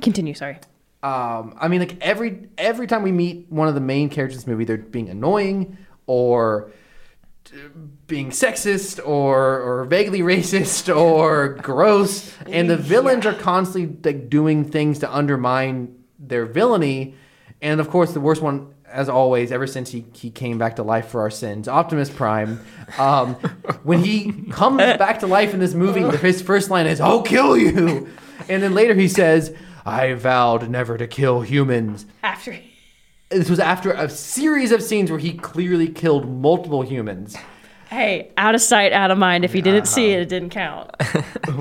[0.00, 0.58] Continue, sorry.
[1.02, 4.40] Um, I mean, like every every time we meet one of the main characters in
[4.40, 6.72] this movie, they're being annoying or
[7.52, 7.56] uh,
[8.08, 14.64] being sexist or or vaguely racist or gross, and the villains are constantly like doing
[14.64, 17.14] things to undermine their villainy.
[17.62, 20.82] And of course, the worst one, as always, ever since he, he came back to
[20.82, 22.60] life for our sins, Optimus Prime.
[22.98, 23.34] Um,
[23.82, 27.56] when he comes back to life in this movie, his first line is "I'll kill
[27.56, 28.08] you,"
[28.48, 32.56] and then later he says, "I vowed never to kill humans." After
[33.30, 37.36] This was after a series of scenes where he clearly killed multiple humans.
[37.90, 39.46] Hey, out of sight, out of mind.
[39.46, 40.90] If you didn't see it, it didn't count.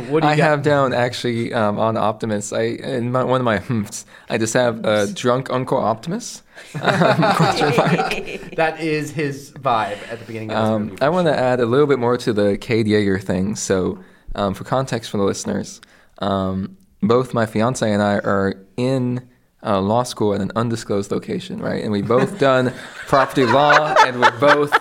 [0.09, 0.43] What do you I got?
[0.43, 2.51] have down actually um, on Optimus.
[2.53, 6.43] I in my, one of my hmms, I just have uh, drunk Uncle Optimus.
[6.81, 8.13] Um, question mark.
[8.57, 11.01] That is his vibe at the beginning of this Um, movie.
[11.01, 13.55] I want to add a little bit more to the Cade Yeager thing.
[13.55, 13.99] So,
[14.35, 15.79] um, for context for the listeners,
[16.19, 19.27] um, both my fiance and I are in
[19.63, 21.83] uh, law school at an undisclosed location, right?
[21.83, 22.73] And we both done
[23.07, 24.71] property law, and we're both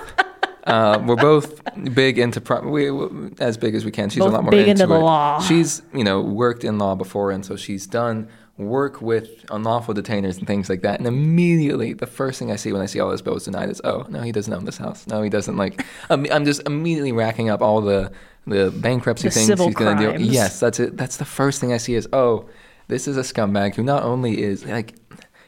[0.64, 1.60] uh, we're both
[1.94, 4.08] big into pro- we we- as big as we can.
[4.10, 5.02] She's Both a lot more big into, into the it.
[5.02, 5.40] law.
[5.40, 8.28] She's you know worked in law before, and so she's done
[8.58, 10.98] work with unlawful detainers and things like that.
[10.98, 13.80] And immediately, the first thing I see when I see all this bills denied is,
[13.84, 15.06] oh no, he doesn't own this house.
[15.06, 15.56] No, he doesn't.
[15.56, 18.12] Like I'm, I'm just immediately racking up all the
[18.46, 20.24] the bankruptcy The things civil he's going to do.
[20.24, 20.96] Yes, that's it.
[20.96, 22.48] That's the first thing I see is, oh,
[22.88, 24.94] this is a scumbag who not only is like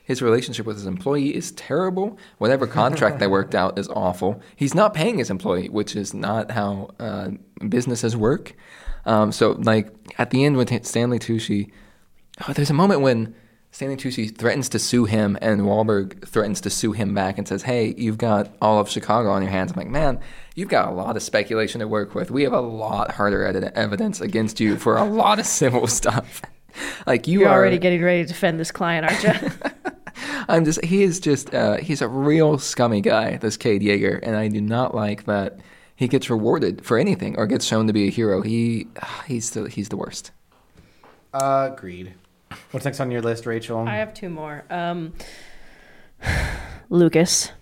[0.03, 2.19] his relationship with his employee is terrible.
[2.39, 4.41] Whatever contract they worked out is awful.
[4.57, 7.29] He's not paying his employee, which is not how uh,
[7.69, 8.55] businesses work.
[9.05, 11.71] Um, so, like at the end with Stanley Tucci,
[12.47, 13.35] oh, there's a moment when
[13.71, 17.63] Stanley Tucci threatens to sue him, and Wahlberg threatens to sue him back and says,
[17.63, 20.21] "Hey, you've got all of Chicago on your hands." I'm like, man,
[20.55, 22.31] you've got a lot of speculation to work with.
[22.31, 26.43] We have a lot harder ed- evidence against you for a lot of civil stuff.
[27.07, 29.51] like you You're are already getting ready to defend this client, aren't you?
[30.49, 34.35] I'm just he is just uh, he's a real scummy guy, this Cade Yeager, and
[34.35, 35.61] I do not like that
[35.95, 38.41] he gets rewarded for anything or gets shown to be a hero.
[38.41, 38.89] He
[39.27, 40.31] he's the he's the worst.
[41.35, 42.15] Agreed.
[42.71, 43.79] What's next on your list, Rachel?
[43.87, 44.65] I have two more.
[44.71, 45.13] Um,
[46.91, 47.53] Lucas,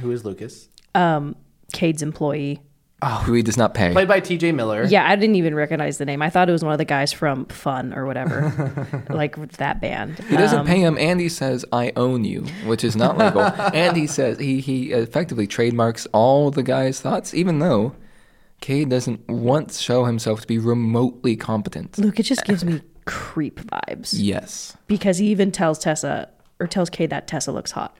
[0.00, 0.68] Who is Lucas?
[0.94, 1.36] Um,
[1.72, 2.60] Cade's employee.
[3.02, 3.92] Oh, who he does not pay.
[3.92, 4.52] Played by T.J.
[4.52, 4.84] Miller.
[4.84, 6.22] Yeah, I didn't even recognize the name.
[6.22, 10.18] I thought it was one of the guys from Fun or whatever, like that band.
[10.30, 13.42] He doesn't Um, pay him, and he says, "I own you," which is not legal.
[13.74, 17.94] and he says he he effectively trademarks all the guy's thoughts, even though
[18.60, 21.98] Cade doesn't once show himself to be remotely competent.
[21.98, 26.28] Luke, it just gives me creep vibes Yes, because he even tells Tessa
[26.58, 27.96] or tells Cade that Tessa looks hot,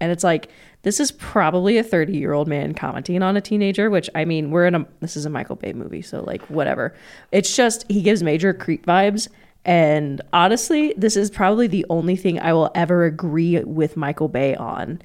[0.00, 0.48] and it's like
[0.82, 3.90] this is probably a thirty-year-old man commenting on a teenager.
[3.90, 6.94] Which I mean, we're in a this is a Michael Bay movie, so like whatever.
[7.32, 9.28] It's just he gives major creep vibes.
[9.66, 14.54] And honestly, this is probably the only thing I will ever agree with Michael Bay
[14.54, 15.02] on.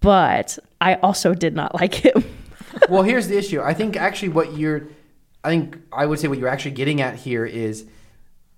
[0.00, 2.22] But I also did not like him.
[2.88, 3.60] Well, here's the issue.
[3.60, 4.88] I think actually what you're,
[5.42, 7.86] I think I would say what you're actually getting at here is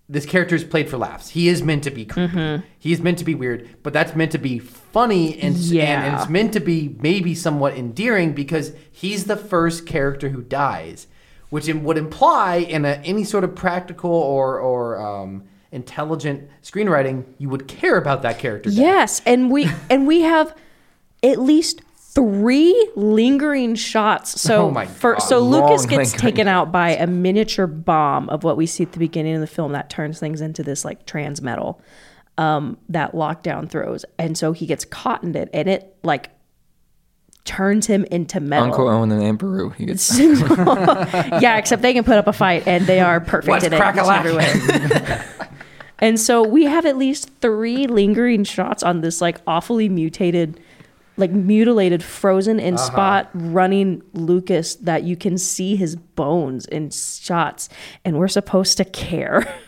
[0.09, 1.31] this character is played for laughs.
[1.31, 2.62] He is meant to be creepy.
[2.79, 6.17] He is meant to be weird, but that's meant to be funny and, and, and
[6.17, 11.09] it's meant to be maybe somewhat endearing because he's the first character who dies,
[11.51, 17.49] which would imply in a, any sort of practical or or um, intelligent screenwriting, you
[17.49, 18.71] would care about that character.
[18.71, 20.57] Yes, and we and we have
[21.23, 21.83] at least
[22.17, 24.41] three lingering shots.
[24.41, 25.19] So Oh my for, God.
[25.21, 26.19] so Lucas Long gets lingering.
[26.33, 29.47] taken out by a miniature bomb of what we see at the beginning of the
[29.47, 31.79] film that turns things into this like trans metal
[32.39, 36.31] um, that lockdown throws, and so he gets caught in it, and it like
[37.45, 38.64] turns him into metal.
[38.67, 39.71] Uncle Owen and Aunt Beru.
[39.71, 43.64] He gets yeah, except they can put up a fight and they are perfect Let's
[43.67, 43.77] in it.
[43.77, 44.25] crack a in lack.
[44.27, 45.23] every way.
[46.01, 50.59] and so we have at least three lingering shots on this like awfully mutated,
[51.17, 52.87] like mutilated, frozen in uh-huh.
[52.87, 57.69] spot running Lucas that you can see his bones in shots,
[58.05, 59.61] and we're supposed to care.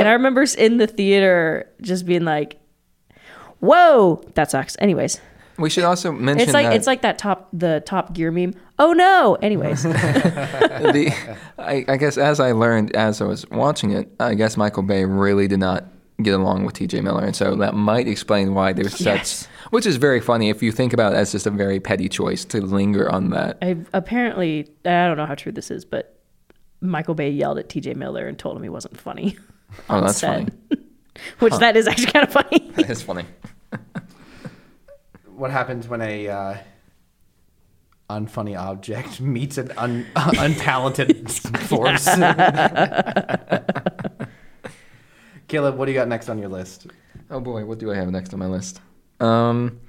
[0.00, 2.58] And I remember in the theater just being like,
[3.60, 5.20] "Whoa, that sucks." Anyways,
[5.58, 8.54] We should also mention it's like that it's like that top the Top Gear meme.
[8.78, 9.36] Oh no.
[9.42, 9.82] Anyways.
[9.82, 11.14] the,
[11.58, 15.04] I, I guess as I learned as I was watching it, I guess Michael Bay
[15.04, 15.84] really did not
[16.22, 17.00] get along with T.J.
[17.00, 19.30] Miller, and so that might explain why there's Yes.
[19.30, 19.48] such.
[19.70, 22.44] Which is very funny if you think about it as just a very petty choice
[22.46, 23.56] to linger on that.
[23.62, 26.18] I apparently I don't know how true this is, but
[26.80, 27.94] Michael Bay yelled at T.J.
[27.94, 29.36] Miller and told him he wasn't funny.
[29.88, 30.50] Oh, that's set.
[30.50, 30.50] funny.
[31.38, 32.70] Which that is actually kind of funny.
[32.76, 33.24] That is funny.
[35.34, 36.56] what happens when a uh,
[38.10, 41.26] unfunny object meets an un- untalented
[41.68, 42.06] force.
[45.52, 46.86] Caleb, what do you got next on your list?
[47.30, 48.80] Oh boy, what do I have next on my list?
[49.20, 49.80] Um,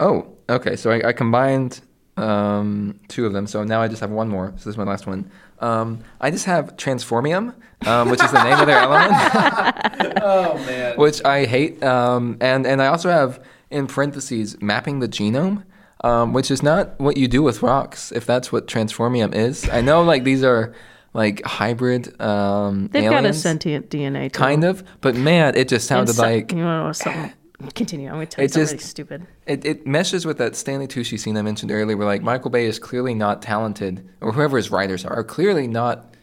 [0.00, 0.74] oh, okay.
[0.74, 1.82] So I, I combined
[2.16, 3.46] um, two of them.
[3.46, 4.48] So now I just have one more.
[4.48, 5.30] So this is my last one.
[5.60, 7.54] Um, I just have Transformium,
[7.86, 9.12] um, which is the name of their element.
[10.20, 10.96] Oh man.
[10.98, 11.80] which I hate.
[11.84, 13.40] Um, and and I also have
[13.70, 15.62] in parentheses mapping the genome,
[16.02, 18.10] um, which is not what you do with rocks.
[18.10, 20.74] If that's what transformium is, I know like these are
[21.14, 24.30] like hybrid um, They've got a sentient DNA.
[24.30, 24.84] To kind of.
[25.00, 27.32] But man, it just sounded so- like you know something?
[27.74, 28.08] Continue.
[28.08, 29.26] I'm going to tell you something just- really stupid.
[29.46, 32.66] it, it meshes with that Stanley Tucci scene I mentioned earlier, where like Michael Bay
[32.66, 36.14] is clearly not talented, or whoever his writers are, are clearly not.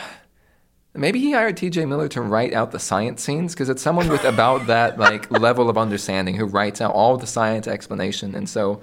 [0.92, 1.86] Maybe he hired T.J.
[1.86, 5.70] Miller to write out the science scenes because it's someone with about that like level
[5.70, 8.82] of understanding who writes out all the science explanation, and so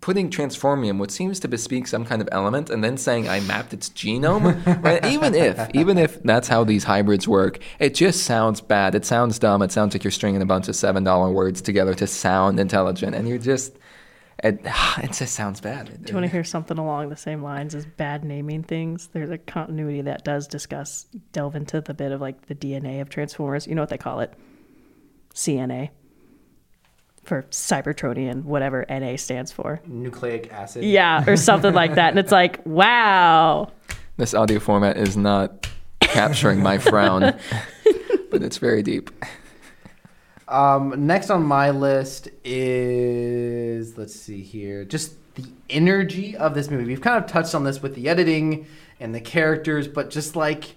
[0.00, 3.72] putting transformium, which seems to bespeak some kind of element, and then saying I mapped
[3.72, 5.04] its genome, right?
[5.06, 8.94] even if even if that's how these hybrids work, it just sounds bad.
[8.94, 9.62] It sounds dumb.
[9.62, 13.14] It sounds like you're stringing a bunch of seven dollar words together to sound intelligent,
[13.14, 13.78] and you're just
[14.42, 14.60] it,
[14.98, 15.86] it just sounds bad.
[16.04, 19.08] Do you want to hear something along the same lines as bad naming things?
[19.12, 23.08] There's a continuity that does discuss, delve into the bit of like the DNA of
[23.08, 23.66] Transformers.
[23.66, 24.32] You know what they call it?
[25.34, 25.90] CNA.
[27.28, 29.82] For Cybertronian, whatever NA stands for.
[29.86, 30.82] Nucleic acid.
[30.82, 32.08] Yeah, or something like that.
[32.08, 33.70] And it's like, wow.
[34.16, 35.68] This audio format is not
[36.00, 37.20] capturing my frown,
[38.30, 39.10] but it's very deep.
[40.48, 46.86] Um, next on my list is let's see here, just the energy of this movie.
[46.86, 48.66] We've kind of touched on this with the editing
[49.00, 50.76] and the characters, but just like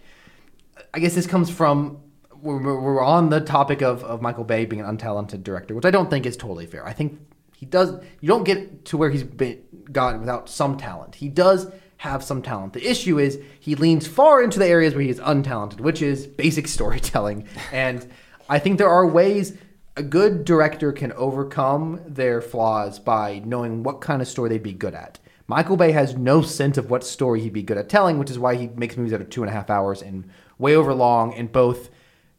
[0.94, 2.02] I guess this comes from
[2.42, 5.92] we're, we're on the topic of, of Michael Bay being an untalented director, which I
[5.92, 6.86] don't think is totally fair.
[6.86, 7.20] I think
[7.56, 7.92] he does.
[8.20, 9.62] You don't get to where he's been
[9.92, 11.16] gotten without some talent.
[11.16, 12.74] He does have some talent.
[12.74, 16.26] The issue is he leans far into the areas where he is untalented, which is
[16.26, 17.48] basic storytelling.
[17.72, 18.10] And
[18.50, 19.56] I think there are ways
[19.96, 24.74] a good director can overcome their flaws by knowing what kind of story they'd be
[24.74, 25.20] good at.
[25.48, 28.40] Michael Bay has no sense of what story he'd be good at telling, which is
[28.40, 31.34] why he makes movies that are two and a half hours and way over long
[31.34, 31.90] and both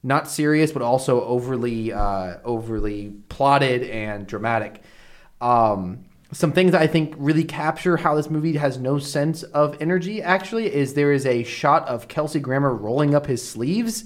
[0.02, 4.82] not serious, but also overly uh, overly plotted and dramatic.
[5.40, 10.22] Um, some things I think really capture how this movie has no sense of energy.
[10.22, 14.04] Actually, is there is a shot of Kelsey Grammer rolling up his sleeves,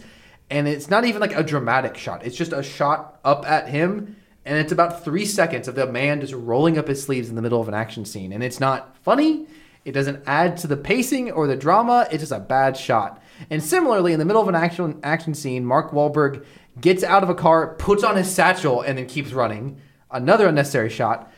[0.51, 2.27] and it's not even like a dramatic shot.
[2.27, 6.20] It's just a shot up at him, and it's about three seconds of the man
[6.20, 8.97] just rolling up his sleeves in the middle of an action scene, and it's not
[8.98, 9.47] funny.
[9.85, 12.09] It doesn't add to the pacing or the drama.
[12.10, 13.23] It's just a bad shot.
[13.51, 16.45] And similarly, in the middle of an action action scene, Mark Wahlberg
[16.81, 19.81] gets out of a car, puts on his satchel, and then keeps running.
[20.11, 21.31] Another unnecessary shot.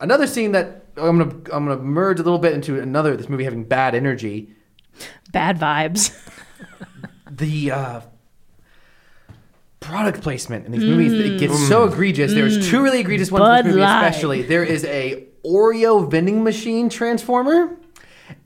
[0.00, 3.44] Another scene that I'm gonna I'm gonna merge a little bit into another this movie
[3.44, 4.54] having bad energy.
[5.32, 6.16] Bad vibes.
[7.30, 8.00] The uh,
[9.80, 12.32] product placement in these movies it gets so egregious.
[12.32, 14.06] There's two really egregious ones in this movie, Light.
[14.08, 14.42] especially.
[14.42, 17.76] There is a Oreo vending machine transformer.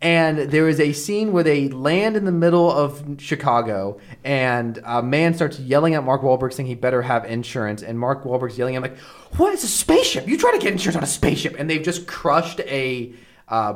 [0.00, 5.02] And there is a scene where they land in the middle of Chicago, and a
[5.02, 7.82] man starts yelling at Mark Wahlberg, saying he better have insurance.
[7.82, 8.98] And Mark Wahlberg's yelling at him like,
[9.38, 10.28] "What is a spaceship?
[10.28, 13.12] You try to get insurance on a spaceship?" And they've just crushed a
[13.48, 13.74] uh,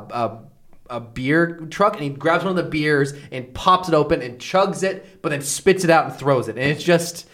[0.89, 4.21] a, a beer truck, and he grabs one of the beers and pops it open
[4.21, 7.27] and chugs it, but then spits it out and throws it, and it's just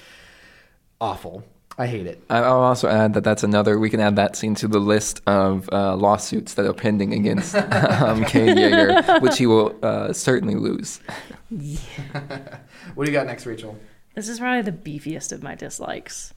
[1.00, 1.44] awful.
[1.78, 2.24] I hate it.
[2.30, 3.80] I- I'll also add that that's another.
[3.80, 7.56] We can add that scene to the list of uh, lawsuits that are pending against
[7.56, 11.00] um, Cade Yeager, which he will uh, certainly lose.
[11.50, 11.80] Yeah.
[12.96, 13.76] What do you got next, Rachel?
[14.14, 16.34] This is probably the beefiest of my dislikes.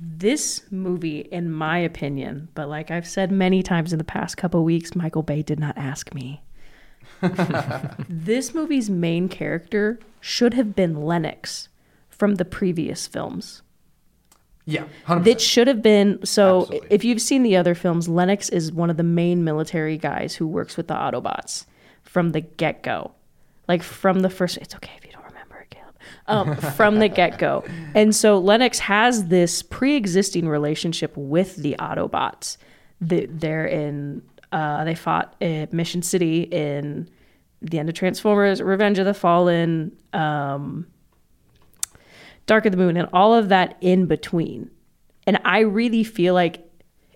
[0.00, 4.62] This movie, in my opinion, but like I've said many times in the past couple
[4.64, 6.42] weeks, Michael Bay did not ask me.
[8.08, 11.68] this movie's main character should have been Lennox
[12.10, 13.62] from the previous films.
[14.68, 16.60] Yeah, hundred That should have been so.
[16.60, 16.88] Absolutely.
[16.90, 20.46] If you've seen the other films, Lennox is one of the main military guys who
[20.46, 21.64] works with the Autobots
[22.02, 23.12] from the get go.
[23.66, 25.94] Like from the first, it's okay if you don't remember it, Caleb.
[26.26, 27.64] Um, from the get go,
[27.94, 32.58] and so Lennox has this pre-existing relationship with the Autobots.
[33.00, 34.20] They're in.
[34.52, 37.08] Uh, they fought at Mission City in
[37.62, 39.96] the end of Transformers, Revenge of the Fallen.
[40.12, 40.86] Um,
[42.48, 44.70] Dark of the Moon, and all of that in between.
[45.26, 46.64] And I really feel like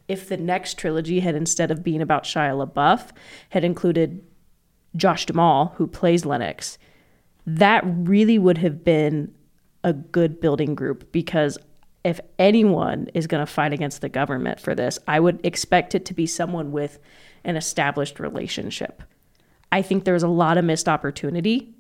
[0.07, 3.11] if the next trilogy had, instead of being about Shia LaBeouf,
[3.49, 4.23] had included
[4.95, 6.77] Josh Duhamel, who plays Lennox,
[7.47, 9.35] that really would have been
[9.83, 11.59] a good building group because
[12.05, 16.05] if anyone is going to fight against the government for this, I would expect it
[16.07, 16.99] to be someone with
[17.45, 19.03] an established relationship.
[19.71, 21.75] I think there's a lot of missed opportunity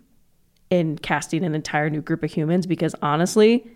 [0.72, 3.70] in casting an entire new group of humans because honestly,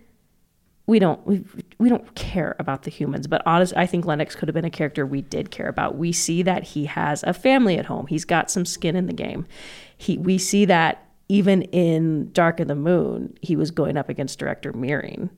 [0.87, 1.45] we don't we,
[1.79, 3.27] we don't care about the humans.
[3.27, 5.99] But honest, I think Lennox could have been a character we did care about.
[5.99, 8.07] We see that he has a family at home.
[8.07, 9.47] He's got some skin in the game.
[9.99, 14.39] He we see that even in Dark of the Moon, he was going up against
[14.39, 15.29] director Mearing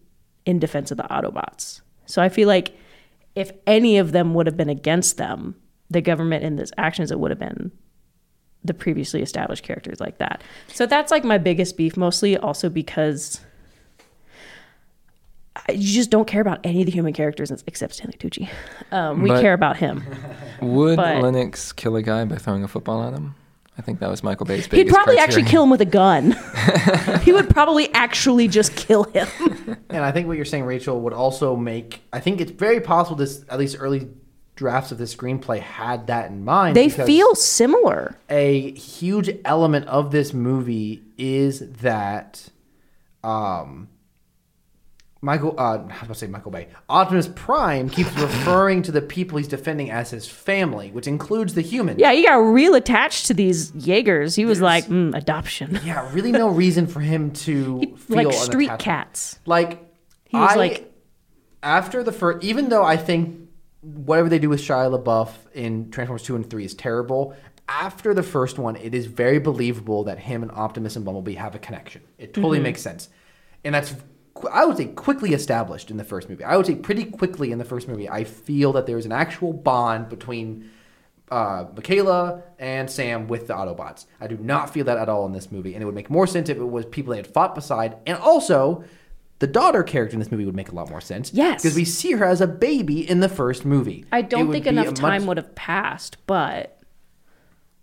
[0.47, 1.81] in defense of the Autobots.
[2.07, 2.73] So I feel like
[3.35, 5.57] if any of them would have been against them,
[5.91, 7.73] the government in this actions, it would have been
[8.65, 10.43] the previously established characters like that.
[10.69, 13.41] So that's like my biggest beef, mostly also because
[15.69, 18.49] I- you just don't care about any of the human characters except Stanley Tucci.
[18.93, 20.05] Um, we But- care about him.
[20.61, 23.35] Would But- Lennox kill a guy by throwing a football at him?
[23.77, 26.35] I think that was Michael Bay's biggest He'd probably actually kill him with a gun.
[27.23, 29.29] he would probably actually just kill him.
[29.89, 32.03] And I think what you're saying, Rachel, would also make.
[32.13, 34.09] I think it's very possible this, at least early
[34.59, 36.77] drafts of this screenplay, had that in mind.
[36.77, 38.17] They feel similar.
[38.29, 42.49] a huge element of this movie is that,
[43.23, 43.89] um,
[45.21, 46.67] Michael, uh, I was about to say Michael Bay.
[46.89, 51.63] Optimus Prime keeps referring to the people he's defending as his family, which includes the
[51.63, 52.01] humans.
[52.01, 54.35] Yeah, he got real attached to these Yeagers.
[54.37, 55.79] He was like, mm, adoption.
[55.85, 59.39] Yeah, really no reason for him to feel like street cats.
[59.47, 59.81] Like
[60.25, 60.93] He was I, like-
[61.63, 63.48] after the first, even though I think
[63.81, 67.35] whatever they do with Shia LaBeouf in Transformers Two and Three is terrible.
[67.69, 71.55] After the first one, it is very believable that him and Optimus and Bumblebee have
[71.55, 72.03] a connection.
[72.17, 73.11] It totally makes sense,
[73.65, 73.95] and that's
[74.53, 76.45] I would say quickly established in the first movie.
[76.45, 78.09] I would say pretty quickly in the first movie.
[78.09, 80.71] I feel that there is an actual bond between
[81.31, 84.07] uh, Michaela and Sam with the Autobots.
[84.21, 86.27] I do not feel that at all in this movie, and it would make more
[86.27, 88.85] sense if it was people they had fought beside, and also
[89.41, 91.33] the daughter character in this movie would make a lot more sense.
[91.33, 91.63] Yes.
[91.63, 94.05] because we see her as a baby in the first movie.
[94.11, 96.79] I don't think enough a much- time would have passed, but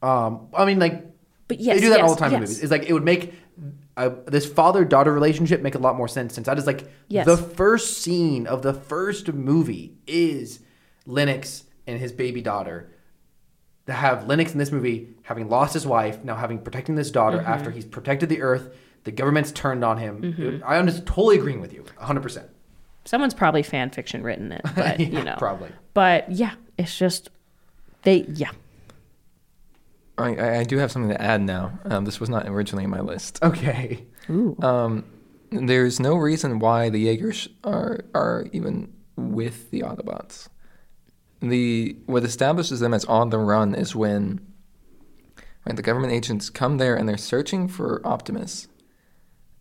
[0.01, 1.05] Um, I mean, like
[1.47, 2.61] but yes, they do that all the time in movies.
[2.61, 3.33] It's like it would make
[3.97, 7.25] uh, this father-daughter relationship make a lot more sense since that is like Yes.
[7.25, 10.59] the first scene of the first movie is
[11.05, 12.91] Lennox and his baby daughter.
[13.85, 17.37] To have Lennox in this movie having lost his wife, now having protecting this daughter
[17.37, 17.47] Mm-hmm.
[17.51, 18.75] after he's protected the Earth,
[19.05, 20.21] The government's turned on him.
[20.21, 20.63] Mm-hmm.
[20.65, 22.21] I'm just totally agreeing with you, 100.
[22.21, 22.49] percent
[23.05, 25.69] Someone's probably fan fiction written it, but you know, probably.
[25.93, 27.29] But yeah, it's just
[28.01, 28.51] they yeah.
[30.17, 31.79] I, I I do have something to add now.
[31.85, 33.39] Um, this was not originally in my list.
[33.43, 34.05] Okay.
[34.29, 34.57] Ooh.
[34.61, 35.05] Um,
[35.51, 40.49] there's no reason why the Yeagers are are even with the Autobots.
[41.41, 44.41] The what establishes them as on the run is when
[45.65, 48.67] right, the government agents come there and they're searching for Optimus,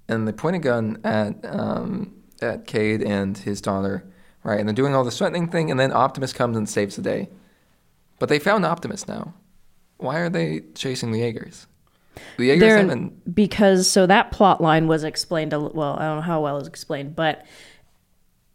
[0.08, 4.04] and they point a gun at um, at Cade and his daughter,
[4.42, 7.02] right, and they're doing all this threatening thing, and then Optimus comes and saves the
[7.02, 7.28] day.
[8.18, 9.34] But they found Optimus now.
[9.96, 11.66] Why are they chasing the Yeagers?
[12.36, 16.22] The Yeagers They're because so that plot line was explained a, well i don't know
[16.22, 17.44] how well it was explained but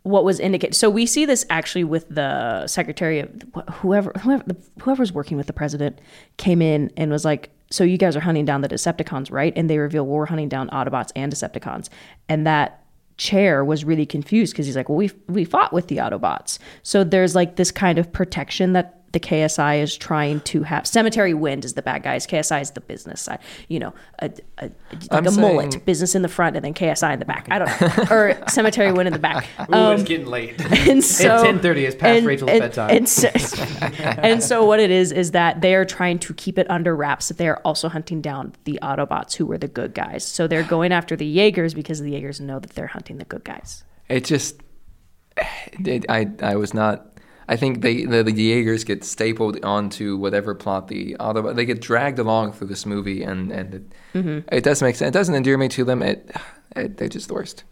[0.04, 4.46] what was indicated so we see this actually with the secretary of wh- whoever whoever
[4.82, 6.00] whoever's working with the president
[6.38, 9.54] came in and was like so you guys are hunting down the decepticons right?
[9.56, 11.90] And they reveal well, we're hunting down autobots and decepticons.
[12.28, 12.84] And that
[13.18, 16.58] chair was really confused because he's like well we we fought with the autobots.
[16.84, 20.86] So there's like this kind of protection that the KSI is trying to have.
[20.86, 22.28] Cemetery Wind is the bad guys.
[22.28, 23.40] KSI is the business side.
[23.68, 27.14] You know, a, a, like I'm a mullet, business in the front and then KSI
[27.14, 27.48] in the back.
[27.50, 29.48] I don't know, or Cemetery Wind in the back.
[29.70, 30.60] Ooh, Um, it's getting late.
[30.88, 31.76] and so it's 10:30.
[31.78, 32.90] is past and- Rachel's and- bedtime.
[32.98, 33.30] And so,
[34.00, 37.30] and so what it is is that they are trying to keep it under wraps.
[37.30, 40.24] That they are also hunting down the Autobots who were the good guys.
[40.26, 43.44] So they're going after the Yeagers because the Yeagers know that they're hunting the good
[43.44, 43.84] guys.
[44.08, 44.62] It just,
[45.86, 47.06] it, I I was not.
[47.52, 51.56] I think they the, the Yeagers get stapled onto whatever plot the Autobot.
[51.56, 54.48] They get dragged along through this movie, and and it, Mm-hmm.
[54.56, 55.10] it does make sense.
[55.10, 56.02] It doesn't endear me to them.
[56.04, 56.32] It,
[56.76, 57.64] it they're just the worst.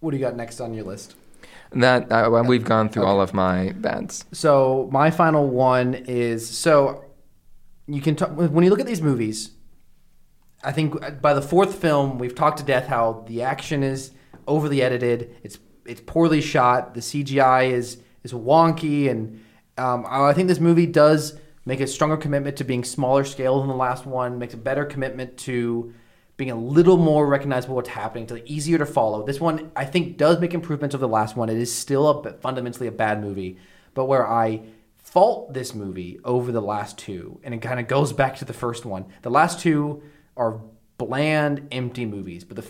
[0.00, 1.14] what do you got next on your list?
[1.72, 4.24] That uh, well, we've gone through all of my bads.
[4.32, 7.04] So my final one is so
[7.86, 9.50] you can talk when you look at these movies.
[10.62, 14.10] I think by the fourth film, we've talked to death how the action is
[14.46, 15.34] overly edited.
[15.42, 16.94] It's it's poorly shot.
[16.94, 19.42] The CGI is is wonky, and
[19.78, 23.68] um, I think this movie does make a stronger commitment to being smaller scale than
[23.68, 24.38] the last one.
[24.38, 25.92] Makes a better commitment to
[26.36, 29.26] being a little more recognizable what's happening, to easier to follow.
[29.26, 31.50] This one, I think, does make improvements over the last one.
[31.50, 33.58] It is still a, fundamentally a bad movie,
[33.92, 34.62] but where I
[34.96, 38.52] fault this movie over the last two, and it kind of goes back to the
[38.54, 39.06] first one.
[39.20, 40.02] The last two
[40.36, 40.62] are
[40.96, 42.66] bland, empty movies, but the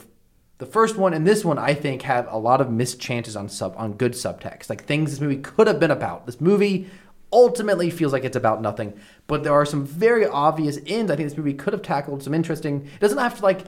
[0.60, 3.48] the first one and this one, I think, have a lot of missed chances on
[3.48, 6.26] sub on good subtext, like things this movie could have been about.
[6.26, 6.88] This movie
[7.32, 11.10] ultimately feels like it's about nothing, but there are some very obvious ends.
[11.10, 12.86] I think this movie could have tackled some interesting.
[12.94, 13.64] It doesn't have to like.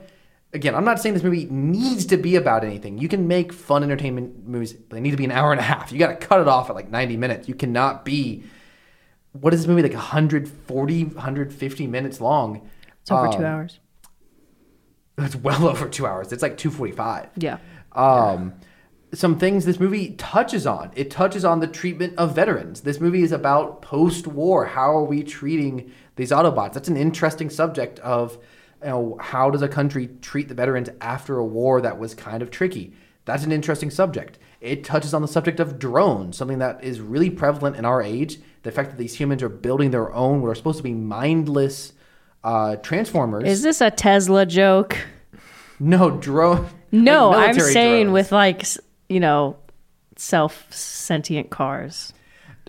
[0.54, 2.98] Again, I'm not saying this movie needs to be about anything.
[2.98, 5.64] You can make fun entertainment movies, but they need to be an hour and a
[5.64, 5.90] half.
[5.90, 7.48] You got to cut it off at like 90 minutes.
[7.48, 8.44] You cannot be.
[9.32, 12.68] What is this movie like 140, 150 minutes long?
[13.00, 13.80] It's over Um, two hours.
[15.18, 16.32] It's well over two hours.
[16.32, 17.30] It's like 245.
[17.36, 17.58] Yeah.
[17.92, 18.54] Um,
[19.14, 20.90] some things this movie touches on.
[20.94, 22.80] It touches on the treatment of veterans.
[22.80, 24.66] This movie is about post-war.
[24.66, 26.72] How are we treating these Autobots?
[26.72, 28.38] That's an interesting subject of,
[28.82, 32.42] you know, how does a country treat the veterans after a war that was kind
[32.42, 32.94] of tricky?
[33.26, 34.38] That's an interesting subject.
[34.60, 38.38] It touches on the subject of drones, something that is really prevalent in our age.
[38.62, 41.92] The fact that these humans are building their own, what are supposed to be mindless
[42.44, 43.44] uh, transformers.
[43.48, 44.96] Is this a Tesla joke?
[45.80, 46.68] no drone.
[46.92, 48.14] No, like I'm saying drones.
[48.14, 48.64] with like
[49.08, 49.56] you know,
[50.16, 52.12] self sentient cars.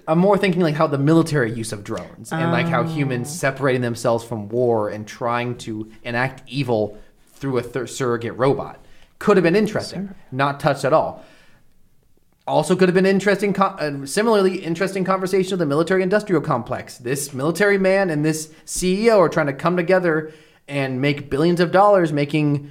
[0.07, 2.87] I'm more thinking like how the military use of drones and like how Oh.
[2.87, 6.97] humans separating themselves from war and trying to enact evil
[7.35, 8.83] through a surrogate robot
[9.19, 10.13] could have been interesting.
[10.31, 11.23] Not touched at all.
[12.45, 13.57] Also, could have been interesting.
[13.57, 16.97] Uh, similarly, interesting conversation of the military-industrial complex.
[16.97, 20.33] This military man and this CEO are trying to come together
[20.67, 22.69] and make billions of dollars making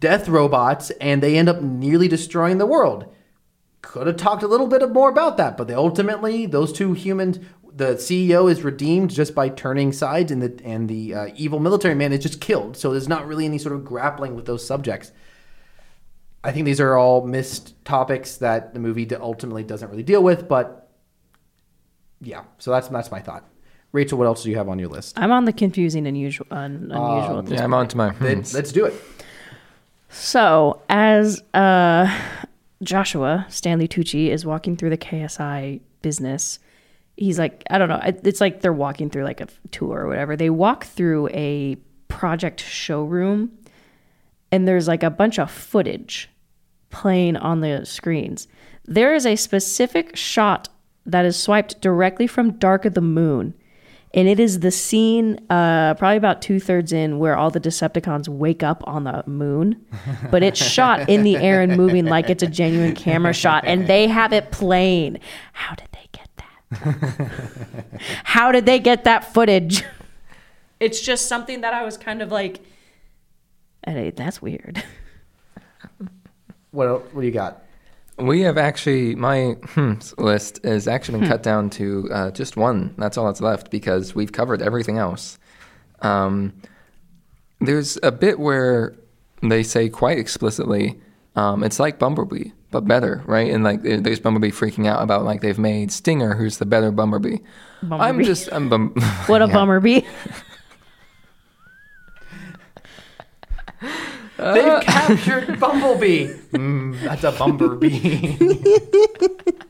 [0.00, 3.14] death robots, and they end up nearly destroying the world
[3.82, 7.38] could have talked a little bit more about that, but ultimately those two humans,
[7.74, 11.94] the CEO is redeemed just by turning sides, and the and the uh, evil military
[11.94, 12.76] man is just killed.
[12.76, 15.12] So there's not really any sort of grappling with those subjects.
[16.44, 20.48] I think these are all missed topics that the movie ultimately doesn't really deal with,
[20.48, 20.88] but
[22.20, 22.44] yeah.
[22.58, 23.44] So that's that's my thought.
[23.92, 25.18] Rachel, what else do you have on your list?
[25.18, 27.38] I'm on the confusing and uh, unusual, un, unusual.
[27.38, 28.06] at this Yeah, I'm on to my.
[28.20, 28.54] Let, hmms.
[28.54, 28.94] let's do it.
[30.10, 32.06] So, as uh,
[32.82, 36.58] Joshua Stanley Tucci is walking through the KSI business,
[37.16, 40.36] he's like, I don't know, it's like they're walking through like a tour or whatever.
[40.36, 41.76] They walk through a
[42.08, 43.52] project showroom,
[44.50, 46.28] and there's like a bunch of footage
[46.90, 48.48] playing on the screens.
[48.84, 50.68] There is a specific shot
[51.04, 53.54] that is swiped directly from Dark of the Moon.
[54.14, 58.26] and it is the scene, uh, probably about two thirds in, where all the Decepticons
[58.26, 59.84] wake up on the moon,
[60.30, 63.86] but it's shot in the air and moving like it's a genuine camera shot, and
[63.86, 65.18] they have it playing.
[65.52, 67.30] How did they get that?
[68.24, 69.84] How did they get that footage?
[70.80, 72.60] It's just something that I was kind of like,
[73.86, 74.82] "Hey, that's weird.
[76.70, 77.62] What el- what do you got?
[78.18, 82.94] We have actually my hmm, list has actually been cut down to uh, just one.
[82.98, 85.38] That's all that's left because we've covered everything else.
[86.02, 86.52] Um,
[87.60, 88.96] there's a bit where
[89.42, 91.00] they say quite explicitly,
[91.36, 93.50] um, it's like Bumblebee, but better, right?
[93.50, 97.38] And like there's Bumblebee freaking out about like they've made Stinger, who's the better Bumblebee.
[97.90, 98.94] I'm just I'm bum-
[99.26, 99.52] What a Yeah.
[99.54, 99.80] bummer
[104.36, 106.28] They've captured Bumblebee.
[106.52, 108.36] Mm, that's a Bumblebee.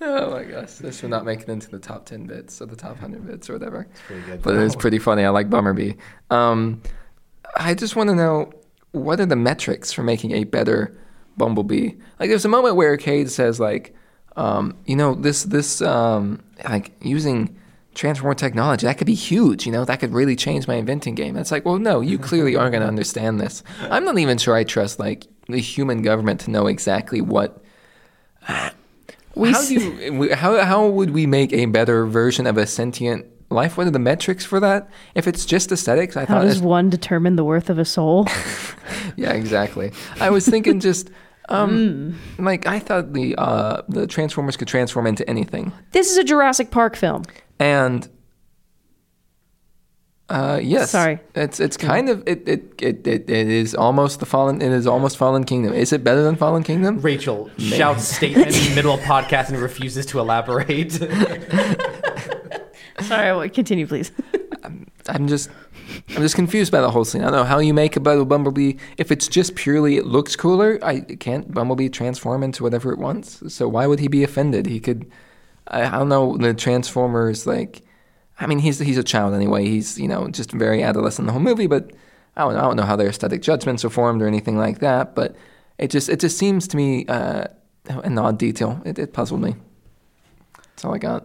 [0.00, 2.76] Oh my gosh, this will not make it into the top ten bits or the
[2.76, 3.88] top hundred bits or whatever.
[4.06, 4.42] pretty good.
[4.42, 5.24] But it's pretty funny.
[5.24, 5.94] I like Bumblebee.
[6.30, 6.82] Um,
[7.56, 8.52] I just want to know
[8.92, 10.96] what are the metrics for making a better
[11.36, 11.94] Bumblebee?
[12.20, 13.94] Like, there's a moment where Cade says, like,
[14.36, 17.57] um, you know, this this um, like using
[17.98, 19.66] transformer technology that could be huge.
[19.66, 21.30] You know, that could really change my inventing game.
[21.30, 23.62] And it's like, well, no, you clearly aren't going to understand this.
[23.90, 27.62] I'm not even sure I trust like the human government to know exactly what
[29.34, 33.26] We how do you, how how would we make a better version of a sentient
[33.50, 33.76] life?
[33.76, 34.88] What are the metrics for that?
[35.14, 38.26] If it's just aesthetics, I How thought, does one determine the worth of a soul?
[39.16, 39.92] yeah, exactly.
[40.20, 41.10] I was thinking just,
[41.48, 42.44] um, Hmm.
[42.44, 46.70] like I thought the uh the Transformers could transform into anything, this is a Jurassic
[46.70, 47.22] Park film.
[47.58, 48.08] and
[50.30, 51.18] uh yes, Sorry.
[51.34, 54.86] it's it's kind of it it, it it it is almost the fallen it is
[54.86, 55.72] almost Fallen Kingdom.
[55.72, 57.00] Is it better than Fallen Kingdom?
[57.00, 60.92] Rachel shouts statement in the middle of podcast and refuses to elaborate.
[63.00, 64.12] Sorry, well, continue, please.
[65.08, 65.48] I'm just
[66.10, 67.22] I'm just confused by the whole scene.
[67.22, 70.78] I don't know how you make a Bumblebee if it's just purely it looks cooler.
[70.82, 73.52] I can't Bumblebee transform into whatever it wants.
[73.52, 74.66] So why would he be offended?
[74.66, 75.10] He could
[75.68, 77.82] I, I don't know the Transformers like
[78.40, 79.64] I mean he's he's a child anyway.
[79.66, 81.92] He's you know just very adolescent in the whole movie, but
[82.36, 84.78] I don't know, I don't know how their aesthetic judgments are formed or anything like
[84.78, 85.14] that.
[85.14, 85.36] But
[85.78, 87.46] it just it just seems to me uh,
[87.88, 88.80] an odd detail.
[88.84, 89.56] It, it puzzled me.
[90.56, 91.24] That's all I got.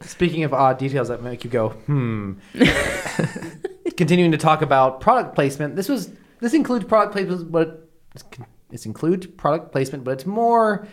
[0.00, 2.32] Speaking of odd details that make you go, hmm.
[3.96, 6.10] Continuing to talk about product placement, this was
[6.40, 8.24] this includes product placement, but it's,
[8.70, 10.86] it's includes product placement, but it's more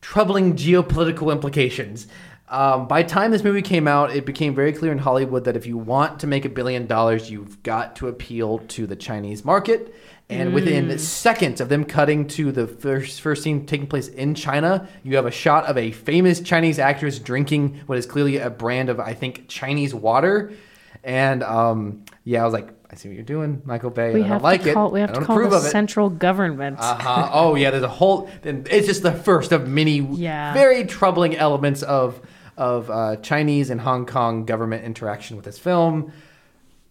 [0.00, 2.06] troubling geopolitical implications.
[2.48, 5.56] Um, by the time this movie came out, it became very clear in Hollywood that
[5.56, 9.44] if you want to make a billion dollars, you've got to appeal to the Chinese
[9.44, 9.94] market.
[10.28, 14.88] And within seconds of them cutting to the first first scene taking place in China,
[15.02, 18.88] you have a shot of a famous Chinese actress drinking what is clearly a brand
[18.88, 20.52] of I think Chinese water.
[21.04, 24.12] And um, yeah, I was like, I see what you're doing, Michael Bay.
[24.12, 24.74] We I have don't like to it.
[24.74, 24.90] call.
[24.90, 25.70] We have I to don't call the of it.
[25.70, 26.78] central government.
[26.80, 27.30] Uh-huh.
[27.32, 28.28] Oh yeah, there's a whole.
[28.42, 30.52] and It's just the first of many Yeah.
[30.52, 32.20] very troubling elements of
[32.56, 36.12] of uh, Chinese and Hong Kong government interaction with this film.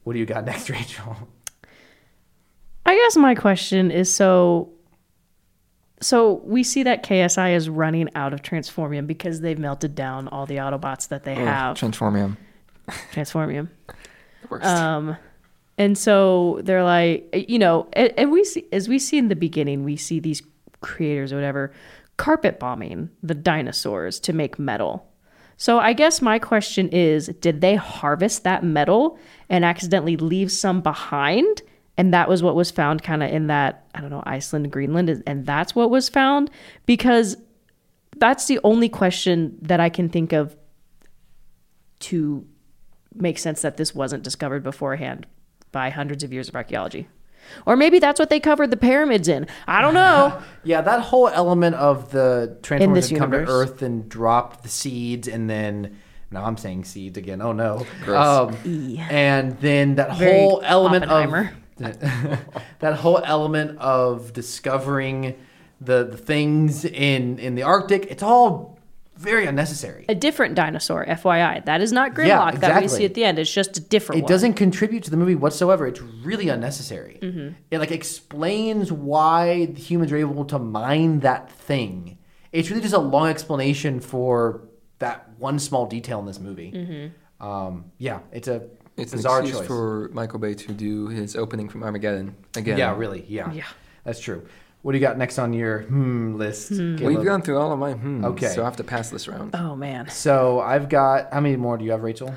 [0.04, 1.16] What do you got next, Rachel?
[2.86, 4.70] I guess my question is so.
[6.02, 10.46] So we see that KSI is running out of Transformium because they've melted down all
[10.46, 11.76] the Autobots that they have.
[11.78, 12.38] Transformium.
[13.14, 13.70] Transformium.
[14.42, 14.66] The worst.
[14.66, 15.18] Um,
[15.78, 19.36] and so they're like, you know, and, and we see as we see in the
[19.36, 20.42] beginning, we see these
[20.82, 21.72] creators or whatever
[22.18, 25.06] carpet bombing the dinosaurs to make metal.
[25.56, 29.18] So I guess my question is, did they harvest that metal
[29.50, 31.62] and accidentally leave some behind?
[31.98, 35.10] And that was what was found kind of in that, I don't know, Iceland, Greenland,
[35.10, 36.50] and- and that's what was found
[36.86, 37.36] because
[38.18, 40.56] that's the only question that I can think of
[42.00, 42.46] to
[43.14, 45.26] make sense that this wasn't discovered beforehand
[45.72, 47.08] by hundreds of years of archaeology.
[47.66, 49.48] Or maybe that's what they covered the pyramids in.
[49.68, 50.42] I don't know.
[50.66, 53.38] Yeah, that whole element of the Transformers this had come to.
[53.38, 55.98] Earth and dropped the seeds, and then
[56.32, 57.42] now I'm saying seeds again.
[57.42, 57.88] Oh no.
[58.04, 58.54] Gross.
[58.54, 61.50] Um, and then that Very whole element of
[62.80, 65.40] that whole element of discovering
[65.80, 68.08] the, the things in in the Arctic.
[68.12, 68.79] It's all
[69.20, 70.06] very unnecessary.
[70.10, 71.66] a different dinosaur, FYI.
[71.66, 73.38] That is not Grimlock Yeah, that we see at the end.
[73.38, 74.30] It's just a different It one.
[74.30, 75.86] doesn't contribute to the movie whatsoever.
[75.88, 77.20] It's really unnecessary.
[77.22, 77.50] Mm-hmm.
[77.72, 82.18] It like explains why the humans are able to mine that thing.
[82.52, 84.62] It's really just a long explanation for
[85.00, 86.72] that one small detail in this movie.
[86.72, 87.46] Mm-hmm.
[87.48, 88.68] Um, yeah, it's a
[88.98, 89.68] It's an bizarre excuse choice.
[89.68, 92.78] for Michael Bay to do his opening from Armageddon again.
[92.78, 93.26] Yeah, really.
[93.28, 93.52] Yeah.
[93.54, 93.66] Yeah.
[94.04, 94.46] That's true.
[94.82, 96.72] What do you got next on your hmm list?
[96.72, 98.24] We've gone through all of my hmm.
[98.26, 98.48] Okay.
[98.48, 99.54] So I have to pass this round.
[99.54, 102.34] Oh man, So I've got how many more do you have, Rachel?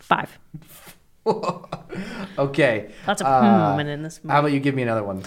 [0.00, 0.38] five.
[2.38, 2.90] Okay.
[3.06, 4.32] Lots of Uh, hmm in this movie.
[4.32, 5.22] How about you give me another one?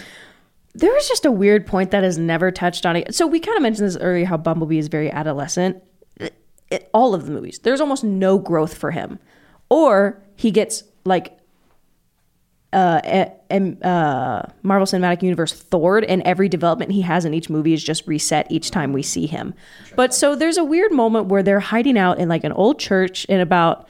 [0.74, 2.96] There was just a weird point that is never touched on.
[2.98, 3.14] It.
[3.16, 5.82] So we kind of mentioned this earlier how Bumblebee is very adolescent.
[6.20, 6.34] It,
[6.72, 9.20] it- all of the movies, there's almost no growth for him,
[9.70, 11.38] or he gets like
[12.76, 13.30] uh,
[13.82, 18.06] uh, Marvel Cinematic Universe Thor, and every development he has in each movie is just
[18.06, 19.54] reset each time we see him.
[19.96, 23.24] But so there's a weird moment where they're hiding out in like an old church
[23.26, 23.88] in about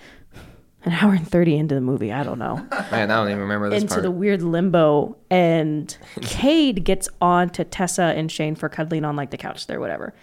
[0.83, 2.13] an hour and 30 into the movie.
[2.13, 2.57] I don't know
[2.91, 4.03] Man, I don't even remember this into part.
[4.03, 9.31] the weird limbo and Cade gets on to Tessa and Shane for cuddling on like
[9.31, 10.13] the couch there, whatever.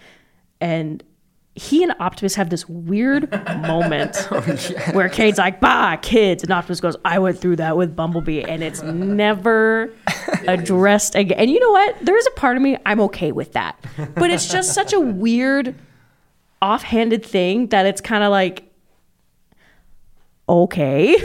[0.61, 1.03] And
[1.55, 3.31] he and Optimus have this weird
[3.61, 4.41] moment oh,
[4.93, 6.43] where Cade's like, bah, kids.
[6.43, 8.41] And Optimus goes, I went through that with Bumblebee.
[8.41, 9.93] And it's never
[10.47, 11.37] addressed again.
[11.37, 11.97] And you know what?
[12.01, 13.83] There's a part of me, I'm okay with that.
[14.15, 15.75] But it's just such a weird,
[16.61, 18.71] offhanded thing that it's kind of like,
[20.49, 21.15] okay.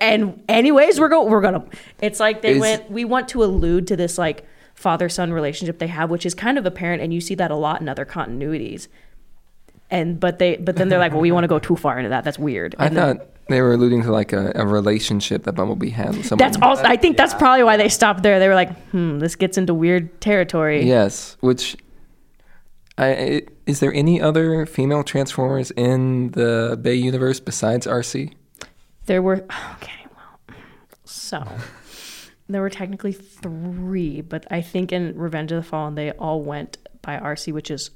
[0.00, 1.64] and anyways, we're going we're gonna
[2.00, 5.78] it's like they Is- went we want to allude to this like father son relationship
[5.78, 8.04] they have, which is kind of apparent and you see that a lot in other
[8.04, 8.86] continuities.
[9.92, 12.08] And but they but then they're like, well, we want to go too far into
[12.08, 12.24] that.
[12.24, 12.74] That's weird.
[12.78, 16.16] I And then- thought they were alluding to like a, a relationship that Bumblebee had
[16.16, 16.38] with someone.
[16.50, 18.38] that's also I think that's probably why they stopped there.
[18.38, 20.84] They were like, hmm, this gets into weird territory.
[20.86, 21.76] Yes, which
[22.96, 28.32] I, I is there any other female Transformers in the Bay universe besides Arcee?
[29.06, 29.44] There were
[29.74, 30.56] okay, well,
[31.04, 31.44] so
[32.48, 36.78] there were technically three, but I think in Revenge of the Fallen they all went
[37.02, 37.90] by Arcee, which is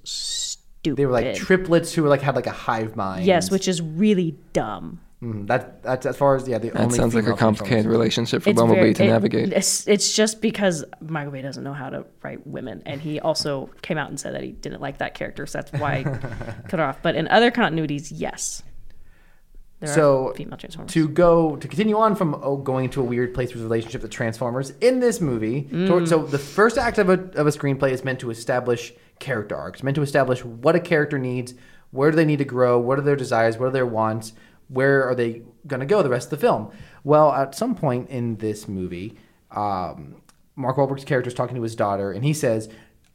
[0.86, 0.96] stupid.
[1.02, 3.26] They were like triplets who were like had like a hive mind.
[3.26, 5.00] yes, which is really dumb.
[5.22, 6.96] Mm, that that's as far as yeah the That only.
[6.96, 9.52] sounds like a complicated relationship for It's Bumblebee very- to it- navigate.
[9.52, 13.70] It's, it's just because Michael Bay doesn't know how to write women, and he also
[13.80, 16.02] came out and said that he didn't like that character, so that's why I
[16.68, 16.98] cut her off.
[17.02, 18.62] But in other continuities, yes,
[19.80, 20.92] there So, female Transformers.
[20.92, 24.10] to go to continue on from oh, going into a weird place with relationship with
[24.10, 25.62] Transformers in this movie.
[25.72, 25.86] Mm.
[25.88, 29.56] toward- so the first act of a of a screenplay is meant to establish character
[29.56, 31.54] arcs, meant to establish what a character needs,
[31.90, 34.32] where do they need to grow, what are their desires, what are their wants,
[34.68, 36.70] where are they going to go the rest of the film.
[37.04, 39.16] Well, at some point in this movie,
[39.50, 40.16] um,
[40.56, 42.68] Mark Wahlberg's character is talking to his daughter, and he says.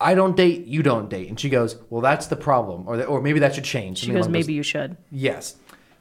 [0.04, 3.22] I don't date, you don't date, and she goes, "Well, that's the problem, or or
[3.22, 4.98] maybe that should change." she goes, along those maybe you should.
[5.12, 5.58] Yes.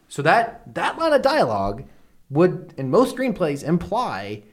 [0.08, 1.84] So that that line of dialogue
[2.30, 4.44] would, in most screenplays, imply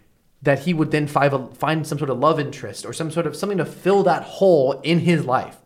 [0.42, 3.28] that he would then find, a, find some sort of love interest or some sort
[3.28, 5.58] of something to fill that hole in his life.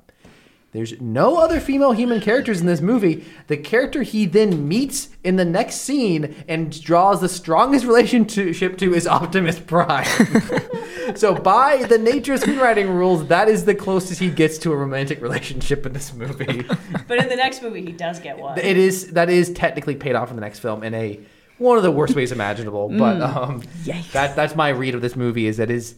[0.71, 3.25] There's no other female human characters in this movie.
[3.47, 8.93] The character he then meets in the next scene and draws the strongest relationship to
[8.93, 10.05] is Optimus Prime.
[11.15, 14.77] so, by the nature of screenwriting rules, that is the closest he gets to a
[14.77, 16.65] romantic relationship in this movie.
[17.07, 18.57] But in the next movie, he does get one.
[18.57, 21.19] It is that is technically paid off in the next film in a
[21.61, 22.89] one of the worst ways imaginable.
[22.97, 24.11] But um, Yikes.
[24.13, 25.95] that that's my read of this movie is that is.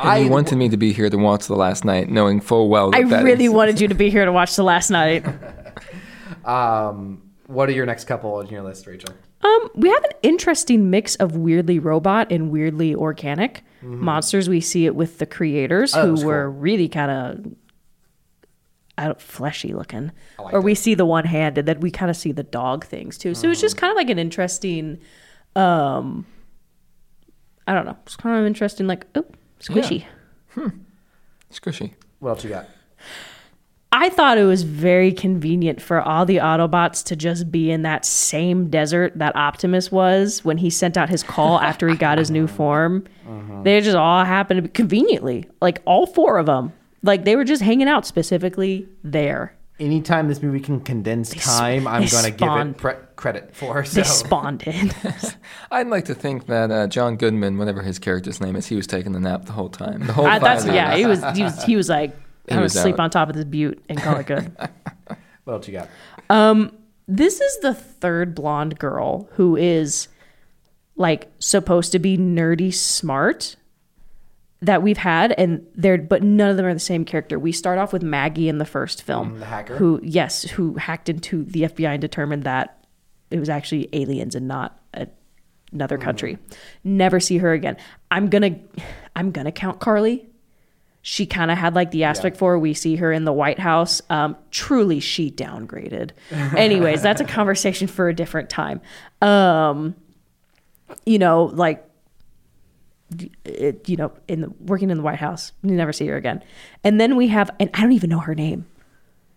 [0.00, 2.92] And you wanted me to be here to watch the last night, knowing full well
[2.92, 5.24] that I that really is- wanted you to be here to watch the last night.
[6.44, 9.10] Um, what are your next couple on your list, Rachel?
[9.42, 14.48] Um, we have an interesting mix of weirdly robot and weirdly organic monsters.
[14.48, 16.00] We see it with the creators Mm-hmm.
[16.00, 17.52] Oh, who that's were really kind of
[19.06, 22.16] Don't fleshy looking, like or we see the one hand, and then we kind of
[22.16, 23.34] see the dog things too.
[23.34, 23.80] So it's just Mm-hmm.
[23.80, 24.98] kind of like an interesting.
[25.56, 26.26] um
[27.66, 27.96] I don't know.
[28.06, 28.86] It's kind of interesting.
[28.86, 29.24] Like oh,
[29.60, 30.04] squishy.
[31.52, 31.92] squishy.
[32.20, 32.66] What else you got?
[33.90, 38.04] I thought it was very convenient for all the Autobots to just be in that
[38.04, 42.30] same desert that Optimus was when he sent out his call after he got his
[42.30, 43.04] new form.
[43.64, 46.72] They just all happened to be conveniently, like all four of them.
[47.02, 49.54] Like they were just hanging out specifically there.
[49.80, 53.84] Anytime this movie can condense time, I'm going to give it pre- credit for.
[53.84, 54.92] They spawned in.
[55.70, 58.88] I'd like to think that uh, John Goodman, whatever his character's name is, he was
[58.88, 60.04] taking the nap the whole time.
[60.04, 60.74] The whole I, that's minutes.
[60.74, 60.96] yeah.
[60.96, 62.10] He was he was he was like
[62.48, 63.00] He I'm gonna was sleep out.
[63.00, 64.50] on top of this butte and call it good.
[65.44, 65.88] What else you got?
[66.30, 66.72] Um,
[67.06, 70.08] this is the third blonde girl who is
[70.96, 73.56] like supposed to be nerdy smart
[74.60, 77.78] that we've had and they're but none of them are the same character we start
[77.78, 79.76] off with maggie in the first film Mm, the hacker?
[79.76, 82.84] who yes who hacked into the fbi and determined that
[83.30, 85.06] it was actually aliens and not a,
[85.72, 86.02] another Mm.
[86.02, 86.38] country
[86.82, 87.76] never see her again
[88.10, 88.56] i'm gonna
[89.14, 90.26] i'm gonna count carly
[91.00, 92.58] she kind of had like the aspect for her.
[92.58, 94.02] we see her in the White House.
[94.10, 96.10] Um, truly, she downgraded.
[96.54, 98.82] Anyways, that's a conversation for a different time.
[99.22, 99.94] Um,
[101.06, 101.87] you know, like
[103.86, 105.52] you know, in the working in the White House.
[105.62, 106.42] You never see her again.
[106.84, 108.66] And then we have, and I don't even know her name.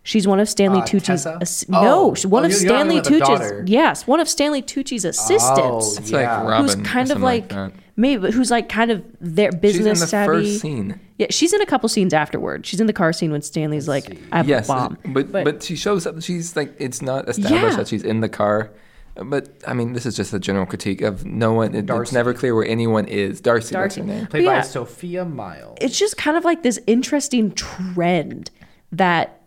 [0.03, 1.27] She's one of Stanley Uh, Tucci's.
[1.27, 1.81] Ass- Oh.
[1.84, 3.69] no, she's one Oh, of you're- you're talking Stanley Tucci's.
[3.69, 5.99] Yes, one of Stanley Tucci's assistants.
[5.99, 6.39] Oh, Yeah.
[6.41, 6.65] like Robin.
[6.65, 7.72] who's kind of something like, that.
[7.95, 10.27] maybe who's like kind of their She's business in the savvy.
[10.49, 10.99] first scene.
[11.19, 12.65] Yeah, she's in a couple scenes afterward.
[12.65, 15.43] She's in the car scene when Stanley's like, "I have Yes, a bomb." but, But-
[15.45, 16.19] but she shows up.
[16.23, 17.76] She's like it's not established Yeah.
[17.76, 18.72] that she's in the car.
[19.15, 21.75] But I mean, this is just a general critique of no one.
[21.75, 22.15] It, it's Darcy.
[22.15, 23.41] never clear where anyone is.
[23.41, 24.01] Darcy, Darcy.
[24.01, 24.27] that's her name.
[24.27, 24.59] Played Yeah.
[24.59, 25.77] by Sophia Myles.
[25.81, 28.51] it's just kind of like this interesting trend
[28.91, 29.41] that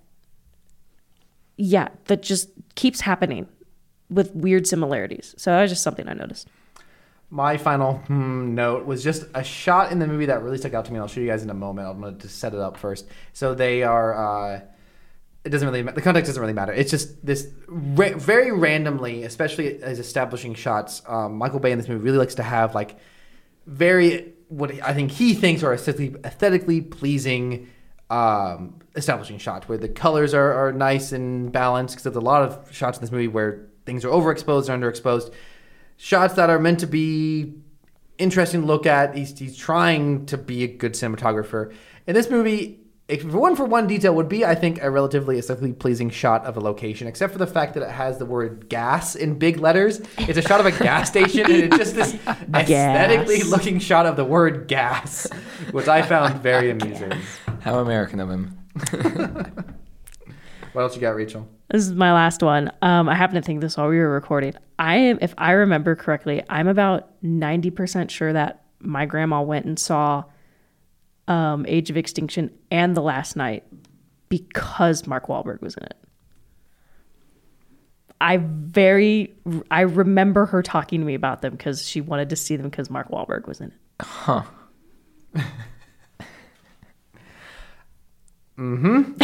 [1.56, 3.46] yeah that just keeps happening
[4.10, 6.48] with weird similarities so that was just something i noticed
[7.30, 10.84] My final hmm, note was just a shot in the movie that really stuck out
[10.86, 10.98] to me.
[10.98, 11.88] I'll show you guys in a moment.
[11.88, 13.06] I'm going to set it up first.
[13.32, 14.14] So they are.
[14.14, 14.60] Uh,
[15.44, 15.82] it doesn't really.
[15.82, 16.72] The context doesn't really matter.
[16.72, 21.02] It's just this very randomly, especially as establishing shots.
[21.06, 22.96] Um, Michael Bay in this movie really likes to have like
[23.66, 27.68] very what I think he thinks are aesthetically, aesthetically pleasing
[28.08, 31.94] um, establishing shots where the colors are, are nice and balanced.
[31.94, 35.32] Because there's a lot of shots in this movie where things are overexposed or underexposed.
[35.98, 37.54] Shots that are meant to be
[38.16, 39.14] interesting to look at.
[39.14, 41.74] He's, he's trying to be a good cinematographer.
[42.06, 45.74] In this movie, if one for one detail would be, I think, a relatively aesthetically
[45.74, 49.14] pleasing shot of a location, except for the fact that it has the word gas
[49.14, 50.00] in big letters.
[50.18, 52.14] It's a shot of a gas station, and it's just this
[52.54, 55.28] aesthetically looking shot of the word gas,
[55.72, 57.12] which I found very amusing.
[57.60, 58.58] How American of him.
[60.72, 61.48] What else you got, Rachel?
[61.70, 64.54] this is my last one um, i happen to think this while we were recording
[64.78, 69.78] i am if i remember correctly i'm about 90% sure that my grandma went and
[69.78, 70.24] saw
[71.28, 73.64] um, age of extinction and the last night
[74.28, 75.96] because mark Wahlberg was in it
[78.20, 79.34] I very
[79.70, 82.88] I remember her talking to me about them because she wanted to see them because
[82.88, 83.74] Mark Wahlberg was in it.
[84.00, 84.42] Huh.
[88.56, 89.14] Mm-hmm.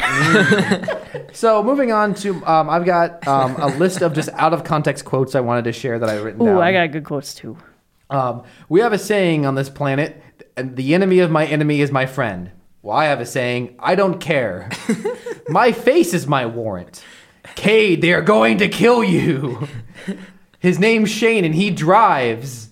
[1.32, 5.04] So moving on to, um, I've got um, a list of just out of context
[5.04, 6.58] quotes I wanted to share that I've written Ooh, down.
[6.58, 7.56] I got good quotes too.
[8.10, 10.20] Um, we have a saying on this planet,
[10.60, 12.50] and the enemy of my enemy is my friend.
[12.82, 14.70] Well, I have a saying, I don't care.
[15.48, 17.02] my face is my warrant.
[17.56, 19.66] Cade, they are going to kill you.
[20.58, 22.70] His name's Shane, and he drives.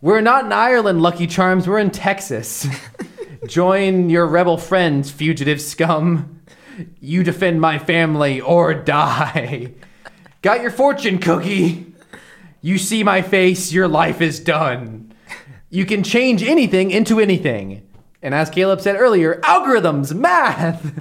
[0.00, 1.68] We're not in Ireland, Lucky Charms.
[1.68, 2.66] We're in Texas.
[3.46, 6.40] Join your rebel friends, fugitive scum.
[7.00, 9.74] You defend my family or die.
[10.42, 11.92] Got your fortune cookie.
[12.60, 15.07] You see my face, your life is done.
[15.70, 17.82] You can change anything into anything.
[18.22, 20.92] And as Caleb said earlier, algorithms, math.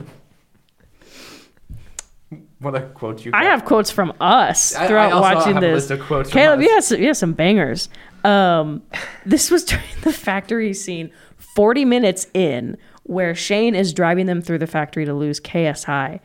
[2.59, 5.63] what a quote you I have quotes from us I- I throughout also watching have
[5.63, 5.89] a this.
[5.89, 7.89] list of quotes from Caleb, you have some, you have some bangers.
[8.23, 8.83] Um,
[9.25, 14.59] this was during the factory scene, 40 minutes in, where Shane is driving them through
[14.59, 16.19] the factory to lose KSI.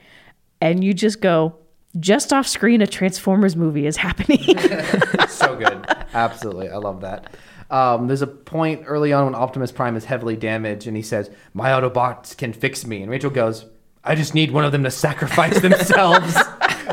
[0.60, 1.56] And you just go,
[2.00, 4.42] just off screen, a Transformers movie is happening.
[5.28, 5.86] so good.
[6.14, 6.70] Absolutely.
[6.70, 7.32] I love that.
[7.72, 11.30] Um, there's a point early on when Optimus Prime is heavily damaged and he says,
[11.54, 13.00] My Autobots can fix me.
[13.00, 13.64] And Rachel goes,
[14.04, 16.36] I just need one of them to sacrifice themselves.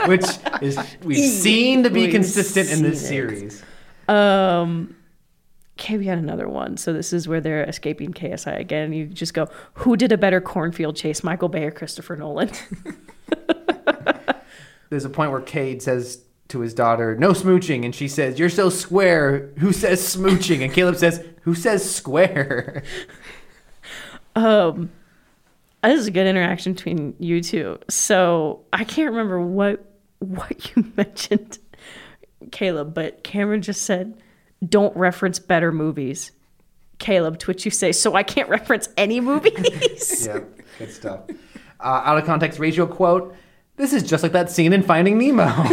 [0.06, 0.26] Which
[0.62, 3.08] is we've seen to be We've consistent in this it.
[3.08, 3.64] series.
[4.08, 4.96] Um,
[5.78, 6.78] okay, we got another one.
[6.78, 8.86] So this is where they're escaping KSI again.
[8.86, 12.50] And you just go, who did a better cornfield chase, Michael Bay or Christopher Nolan?
[14.90, 17.86] There's a point where Cade says to his daughter, No smooching.
[17.86, 19.52] And she says, You're so square.
[19.60, 20.64] Who says smooching?
[20.64, 22.84] And Caleb says, Who says square?
[24.36, 24.92] um,
[25.84, 27.80] this is a good interaction between you two.
[27.90, 29.86] So I can't remember what
[30.20, 31.58] what you mentioned,
[32.52, 34.22] Caleb, but Cameron just said,
[34.68, 36.32] "Don't reference better movies."
[36.98, 40.40] Caleb, to which you say, "So I can't reference any movies." yeah,
[40.78, 41.22] good stuff.
[41.80, 43.36] Uh, out of context ratio quote.
[43.78, 45.46] This is just like that scene in Finding Nemo.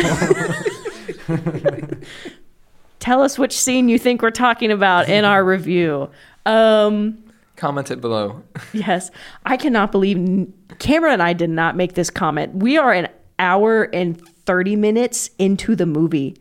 [2.99, 6.11] Tell us which scene you think we're talking about in our review.
[6.45, 7.23] Um,
[7.57, 8.43] Comment it below.
[8.73, 9.11] Yes,
[9.45, 10.47] I cannot believe
[10.79, 12.57] Cameron and I did not make this comment.
[12.57, 13.09] We are an
[13.39, 16.37] hour and 30 minutes into the movie.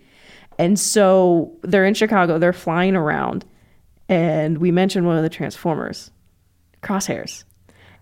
[0.57, 3.43] And so they're in Chicago, they're flying around,
[4.07, 6.11] and we mentioned one of the Transformers,
[6.81, 7.43] Crosshairs.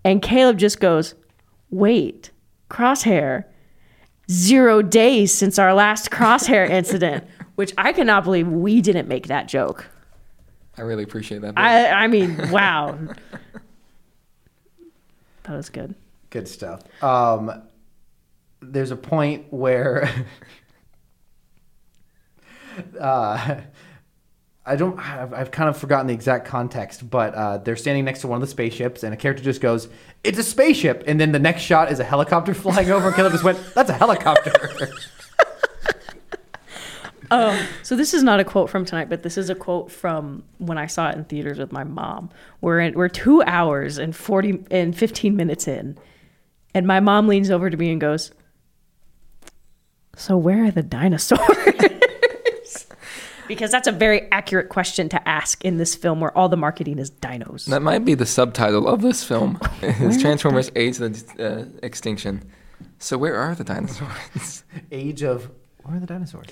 [0.03, 1.15] And Caleb just goes,
[1.71, 2.29] Wait,
[2.69, 3.45] Crosshair,
[4.29, 7.25] zero days since our last Crosshair incident,
[7.55, 9.89] which I cannot believe we didn't make that joke.
[10.77, 11.53] I really appreciate that.
[11.57, 12.97] I, I mean, wow.
[15.43, 15.95] that was good.
[16.29, 16.81] Good stuff.
[17.03, 17.63] Um,
[18.61, 20.09] there's a point where
[22.99, 23.57] uh,
[24.65, 24.97] I don't.
[24.97, 28.37] I've, I've kind of forgotten the exact context, but uh, they're standing next to one
[28.37, 29.89] of the spaceships, and a character just goes,
[30.23, 33.33] "It's a spaceship," and then the next shot is a helicopter flying over, and Caleb
[33.33, 34.53] just went, "That's a helicopter."
[37.31, 40.43] Um, so this is not a quote from tonight, but this is a quote from
[40.59, 42.29] when I saw it in theaters with my mom.
[42.61, 45.97] We're in, we're two hours and forty and fifteen minutes in,
[46.75, 48.31] and my mom leans over to me and goes,
[50.15, 51.39] "So where are the dinosaurs?"
[53.47, 56.99] because that's a very accurate question to ask in this film, where all the marketing
[56.99, 57.65] is dinos.
[57.65, 59.59] That might be the subtitle of this film.
[59.81, 62.49] Is Transformers Age of the uh, Extinction.
[62.99, 64.63] So where are the dinosaurs?
[64.91, 65.49] Age of
[65.83, 66.47] where are the dinosaurs?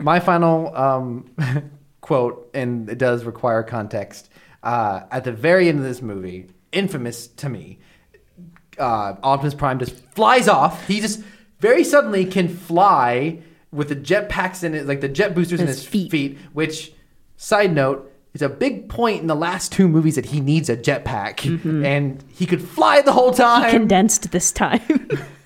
[0.00, 1.30] My final um,
[2.00, 4.30] quote, and it does require context.
[4.62, 7.78] Uh, at the very end of this movie, infamous to me,
[8.78, 10.86] uh, Optimus Prime just flies off.
[10.86, 11.22] He just
[11.60, 13.42] very suddenly can fly
[13.72, 16.10] with the jet packs in it, like the jet boosters in His his feet.
[16.10, 16.38] feet.
[16.52, 16.92] Which,
[17.36, 20.76] side note, is a big point in the last two movies that he needs a
[20.76, 21.44] jetpack,
[21.84, 23.70] and he could fly the whole time.
[23.70, 25.08] Condensed this time.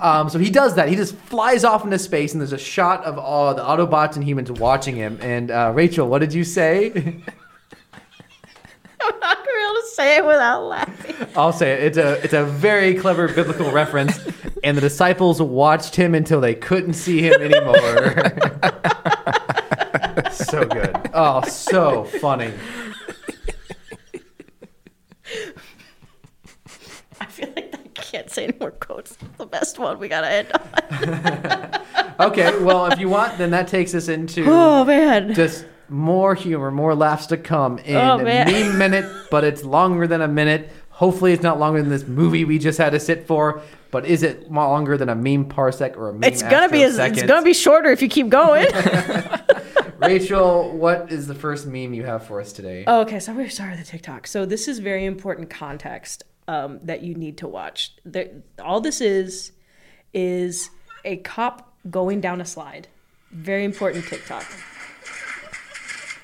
[0.00, 0.88] Um, so he does that.
[0.88, 4.24] He just flies off into space, and there's a shot of all the Autobots and
[4.24, 5.16] humans watching him.
[5.22, 7.22] And uh, Rachel, what did you say?
[9.06, 11.14] I'm not gonna be able to say it without laughing.
[11.36, 11.82] I'll say it.
[11.84, 14.18] It's a it's a very clever biblical reference.
[14.64, 18.32] And the disciples watched him until they couldn't see him anymore.
[20.32, 21.10] so good.
[21.14, 22.52] Oh, so funny.
[27.20, 29.16] I feel like I can't say any more quotes.
[29.38, 29.98] The best one.
[29.98, 31.80] We gotta end on.
[32.18, 35.34] Okay, well, if you want, then that takes us into Oh man.
[35.34, 40.06] just more humor, more laughs to come in Oh, a meme minute, but it's longer
[40.06, 40.70] than a minute.
[40.90, 43.62] Hopefully, it's not longer than this movie we just had to sit for.
[43.90, 46.24] But is it longer than a meme parsec or a meme?
[46.24, 46.82] It's gonna be.
[46.82, 48.66] It's gonna be shorter if you keep going.
[49.98, 52.84] Rachel, what is the first meme you have for us today?
[52.86, 54.26] Oh, okay, so we're sorry the TikTok.
[54.26, 57.94] So this is very important context um, that you need to watch.
[58.04, 58.28] There,
[58.62, 59.52] all this is
[60.12, 60.70] is
[61.04, 62.88] a cop going down a slide.
[63.30, 64.44] Very important TikTok.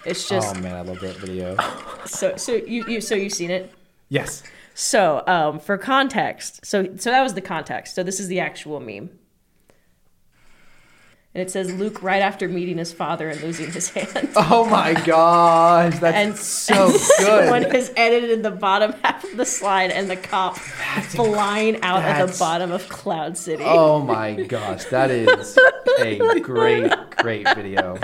[0.04, 1.56] It's just oh man, I love that video.
[2.06, 3.72] so so you, you so you've seen it.
[4.08, 4.42] yes.
[4.74, 7.94] So um, for context, so so that was the context.
[7.94, 9.10] So this is the actual meme.
[11.34, 14.28] And it says Luke right after meeting his father and losing his hand.
[14.36, 17.72] Oh my gosh, that's and so Someone good.
[17.72, 22.36] has edited the bottom half of the slide and the cop flying out at the
[22.38, 23.64] bottom of Cloud City.
[23.66, 25.56] Oh my gosh, that is
[26.00, 27.98] a great, great video.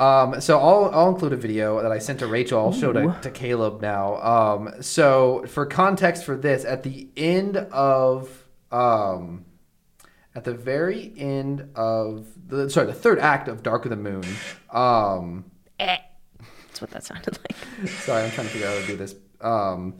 [0.00, 2.58] Um, so I'll, I'll include a video that I sent to Rachel.
[2.58, 4.16] I'll show to, to Caleb now.
[4.22, 9.44] Um, so for context for this, at the end of, um,
[10.34, 14.24] at the very end of the sorry, the third act of Dark of the Moon.
[14.70, 15.44] Um,
[15.78, 15.98] Eh.
[16.68, 17.88] That's what that sounded like.
[17.88, 19.14] Sorry, I'm trying to figure out how to do this.
[19.40, 19.94] Um,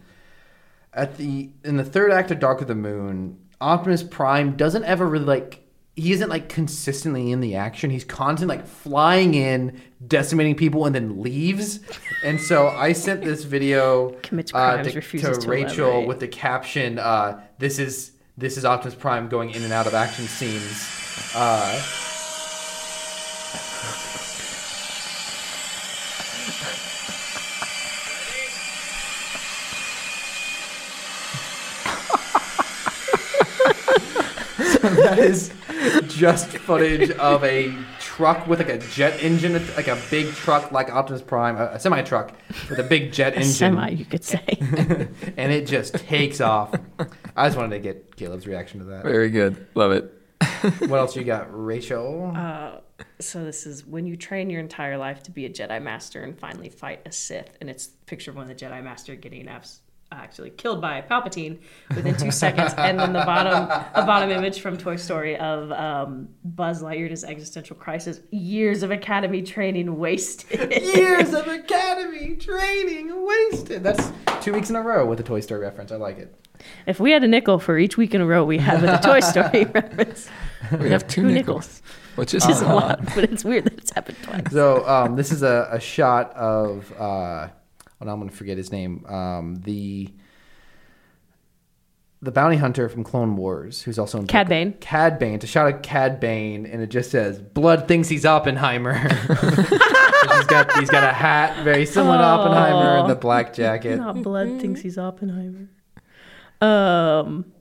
[0.93, 5.07] at the in the third act of Dark of the Moon, Optimus Prime doesn't ever
[5.07, 5.60] really like
[5.97, 7.91] he isn't like consistently in the action.
[7.91, 11.81] He's constantly like flying in, decimating people, and then leaves.
[12.25, 14.11] And so I sent this video
[14.55, 16.09] uh, to, to to Rachel elaborate.
[16.09, 19.95] with the caption, uh, "This is this is Optimus Prime going in and out of
[19.95, 20.89] action scenes."
[21.35, 21.83] Uh,
[34.81, 35.53] that is
[36.09, 40.91] just footage of a truck with like a jet engine, like a big truck like
[40.93, 42.33] Optimus Prime, a, a semi truck
[42.69, 44.45] with a big jet engine, Semi, you could say.
[45.37, 46.75] and it just takes off.
[47.37, 49.05] I just wanted to get Caleb's reaction to that.
[49.05, 49.67] Very good.
[49.75, 50.13] Love it.
[50.89, 52.33] What else you got, Rachel?
[52.35, 52.81] Uh,
[53.19, 56.39] so this is when you train your entire life to be a Jedi Master and
[56.39, 59.49] finally fight a Sith, and it's a picture of one of the Jedi Master getting
[59.49, 59.81] abs-
[60.13, 61.59] actually killed by Palpatine
[61.95, 66.29] within two seconds, and then the bottom the bottom image from Toy Story of um,
[66.45, 70.73] Buzz Lightyear in his existential crisis, years of Academy training wasted.
[70.73, 73.83] Years of Academy training wasted.
[73.83, 74.13] That's
[74.43, 75.93] two weeks in a row with a Toy Story reference.
[75.93, 76.35] I like it.
[76.87, 78.99] If we had a nickel for each week in a row we had with a
[79.03, 80.29] Toy Story reference,
[80.79, 81.83] We have two two nickels, nickels.
[82.17, 84.51] which is which is a lot, but it's weird that it's happened twice.
[84.51, 87.49] So um, this is a, a shot of uh,
[88.01, 89.05] well, now I'm gonna forget his name.
[89.07, 90.11] Um, the
[92.23, 94.73] the bounty hunter from Clone Wars, who's also in Cad Bane.
[94.81, 95.35] Cad Bane.
[95.35, 100.47] It's a shot of Cad Bane, and it just says "Blood thinks he's Oppenheimer." he's
[100.47, 103.97] got he's got a hat very similar to Oppenheimer and the black jacket.
[103.97, 105.69] Not blood thinks he's Oppenheimer.
[106.61, 107.53] Um.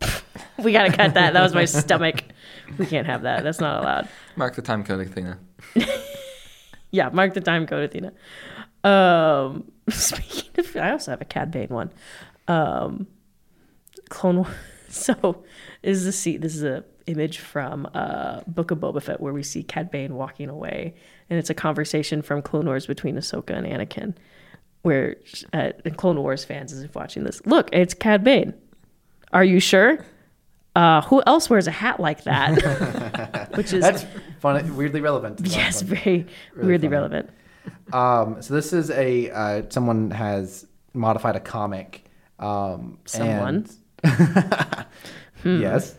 [0.56, 1.32] We gotta cut that.
[1.32, 2.22] That was my stomach.
[2.78, 3.42] We can't have that.
[3.42, 4.08] That's not allowed.
[4.36, 5.38] Mark the time code, Athena.
[6.94, 8.12] Yeah, mark the time code, Athena.
[8.84, 11.90] Um, speaking of, I also have a Cad Bane one.
[12.48, 13.06] Um,
[14.08, 14.48] Clone Wars.
[14.90, 15.42] So,
[15.82, 16.36] this is a see.
[16.36, 20.14] This is a image from uh, Book of Boba Fett where we see Cad Bane
[20.14, 20.94] walking away,
[21.28, 24.14] and it's a conversation from Clone Wars between Ahsoka and Anakin,
[24.82, 25.16] where
[25.52, 27.44] uh, Clone Wars fans is watching this.
[27.44, 28.54] Look, it's Cad Bane.
[29.32, 29.98] Are you sure?
[30.76, 33.50] Uh, who else wears a hat like that?
[33.56, 34.06] Which is That's
[34.38, 35.40] fun, weirdly relevant.
[35.42, 36.24] yes, very
[36.54, 36.88] Really weirdly funny.
[36.96, 37.30] relevant.
[37.92, 42.04] Um, so this is a uh, someone has modified a comic.
[42.38, 43.66] Um, Someone?
[44.04, 44.86] and-
[45.42, 45.60] Hmm.
[45.60, 45.94] Yes.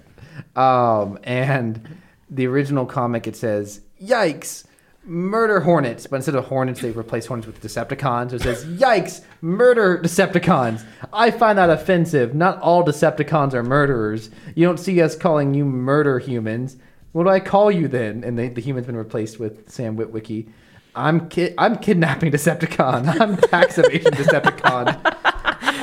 [0.55, 1.87] Um, and
[2.29, 4.65] the original comic it says, "Yikes."
[5.07, 8.31] Murder hornets, but instead of hornets, they replace hornets with Decepticons.
[8.31, 9.21] So it says, "Yikes!
[9.41, 10.83] Murder Decepticons."
[11.13, 12.33] I find that offensive.
[12.33, 14.31] Not all Decepticons are murderers.
[14.55, 16.77] You don't see us calling you murder humans.
[17.11, 18.23] What do I call you then?
[18.23, 20.47] And the, the human's been replaced with Sam Witwicky.
[20.95, 23.07] I'm ki- I'm kidnapping Decepticon.
[23.21, 24.99] I'm tax evasion Decepticon.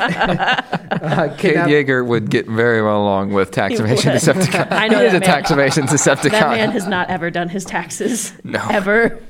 [0.02, 4.20] uh, Cade kidnap- Yeager would get very well along with tax He evasion would.
[4.22, 4.72] Decepticon.
[4.72, 5.28] I know he is that a man.
[5.28, 6.30] tax evasion Decepticon.
[6.30, 8.32] That man has not ever done his taxes.
[8.44, 8.66] No.
[8.70, 9.20] Ever.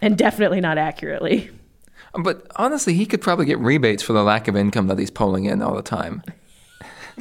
[0.00, 1.50] and definitely not accurately.
[2.14, 5.44] But honestly, he could probably get rebates for the lack of income that he's pulling
[5.44, 6.22] in all the time.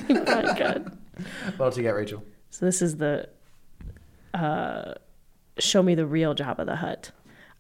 [0.07, 0.15] My
[0.57, 0.97] God.
[1.57, 2.23] What else you got, Rachel?
[2.52, 3.27] So this is the
[4.34, 4.93] uh,
[5.57, 7.11] show me the real Jabba the Hutt.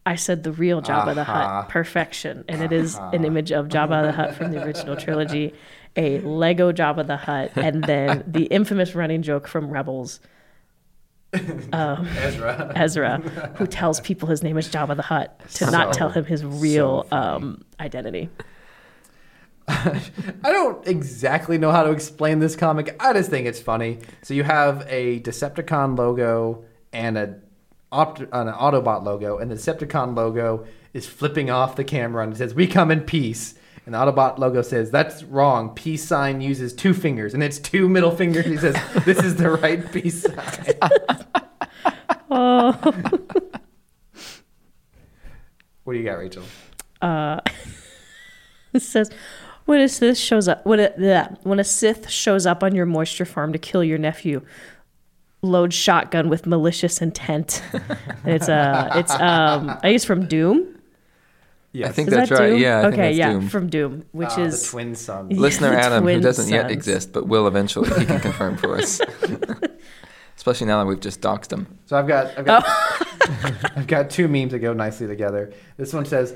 [0.05, 1.61] I said the real Jabba the Aha.
[1.61, 5.53] Hutt, perfection, and it is an image of Jabba the Hutt from the original trilogy,
[5.95, 10.19] a Lego Jabba the Hutt, and then the infamous running joke from Rebels,
[11.73, 12.71] Ezra.
[12.75, 13.17] Ezra,
[13.55, 17.07] who tells people his name is Jabba the Hutt to not tell him his real
[17.11, 18.29] um, identity.
[19.67, 20.01] I
[20.43, 22.95] don't exactly know how to explain this comic.
[22.99, 23.99] I just think it's funny.
[24.21, 26.63] So you have a Decepticon logo
[26.93, 27.39] and a
[27.95, 32.37] Opt- an Autobot logo, and the Decepticon logo is flipping off the camera and it
[32.37, 33.55] says, "We come in peace."
[33.85, 35.69] And the Autobot logo says, "That's wrong.
[35.75, 39.51] Peace sign uses two fingers, and it's two middle fingers." He says, "This is the
[39.51, 40.75] right peace sign."
[42.37, 42.71] Oh,
[45.83, 46.43] What do you got, Rachel?
[47.01, 47.39] Uh,
[48.73, 49.11] it says,
[49.65, 52.85] when a Sith shows up, when a, bleh, when a Sith shows up on your
[52.85, 54.41] moisture farm to kill your nephew,
[55.45, 57.63] load shotgun with malicious intent.
[57.73, 57.83] And
[58.35, 60.71] it's uh, it's um, I think it's from Doom.
[61.71, 61.89] Yes.
[61.89, 62.49] I think Is that's that right.
[62.51, 62.59] Doom?
[62.59, 63.49] Yeah, I okay, think that's yeah, Doom.
[63.49, 65.33] from Doom, which Ah, is the twin sons.
[65.33, 68.77] Yeah, Listener the Adam, who doesn't yet exist but will eventually, he can confirm for
[68.77, 69.01] us.
[70.37, 71.67] Especially now that we've just doxed him.
[71.85, 72.63] So I've got I've got
[73.77, 75.53] I've got two memes that go nicely together.
[75.75, 76.33] This one says,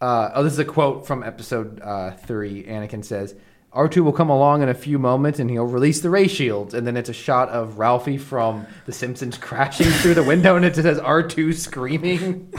[0.00, 3.34] uh, "Oh, this is a quote from episode uh, three." Anakin says,
[3.74, 6.86] "R2 will come along in a few moments and he'll release the ray shields." And
[6.86, 10.76] then it's a shot of Ralphie from The Simpsons crashing through the window, and it
[10.76, 12.52] says R2 screaming.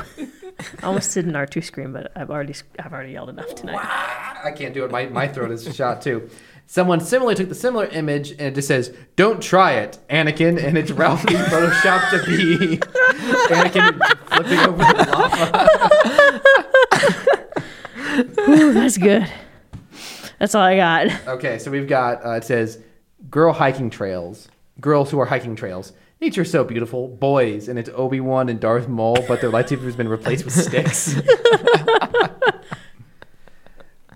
[0.82, 3.80] I almost did an R two scream, but I've already I've already yelled enough tonight.
[3.82, 4.92] I can't do it.
[4.92, 6.30] My my throat is shot too.
[6.66, 10.78] Someone similarly took the similar image and it just says, "Don't try it, Anakin," and
[10.78, 12.78] it's Ralphie photoshopped to be
[13.50, 15.70] Anakin flipping over the lava.
[18.50, 19.30] Ooh, that's good.
[20.44, 21.08] That's all I got.
[21.36, 22.78] Okay, so we've got uh, it says,
[23.30, 24.50] "Girl hiking trails,
[24.82, 27.08] girls who are hiking trails." Nature's so beautiful.
[27.08, 31.18] Boys, and it's Obi Wan and Darth Maul, but their lightsaber's been replaced with sticks.
[31.18, 31.24] uh,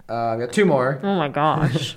[0.10, 1.00] I've got two more.
[1.02, 1.96] Oh my gosh.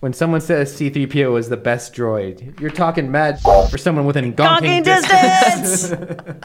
[0.00, 3.40] When someone says C3PO is the best droid, you're talking mad
[3.70, 5.90] for someone within gonking, Gonking distance.
[5.90, 6.44] distance.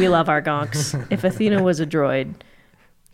[0.00, 1.00] we love our gonks.
[1.12, 2.34] If Athena was a droid,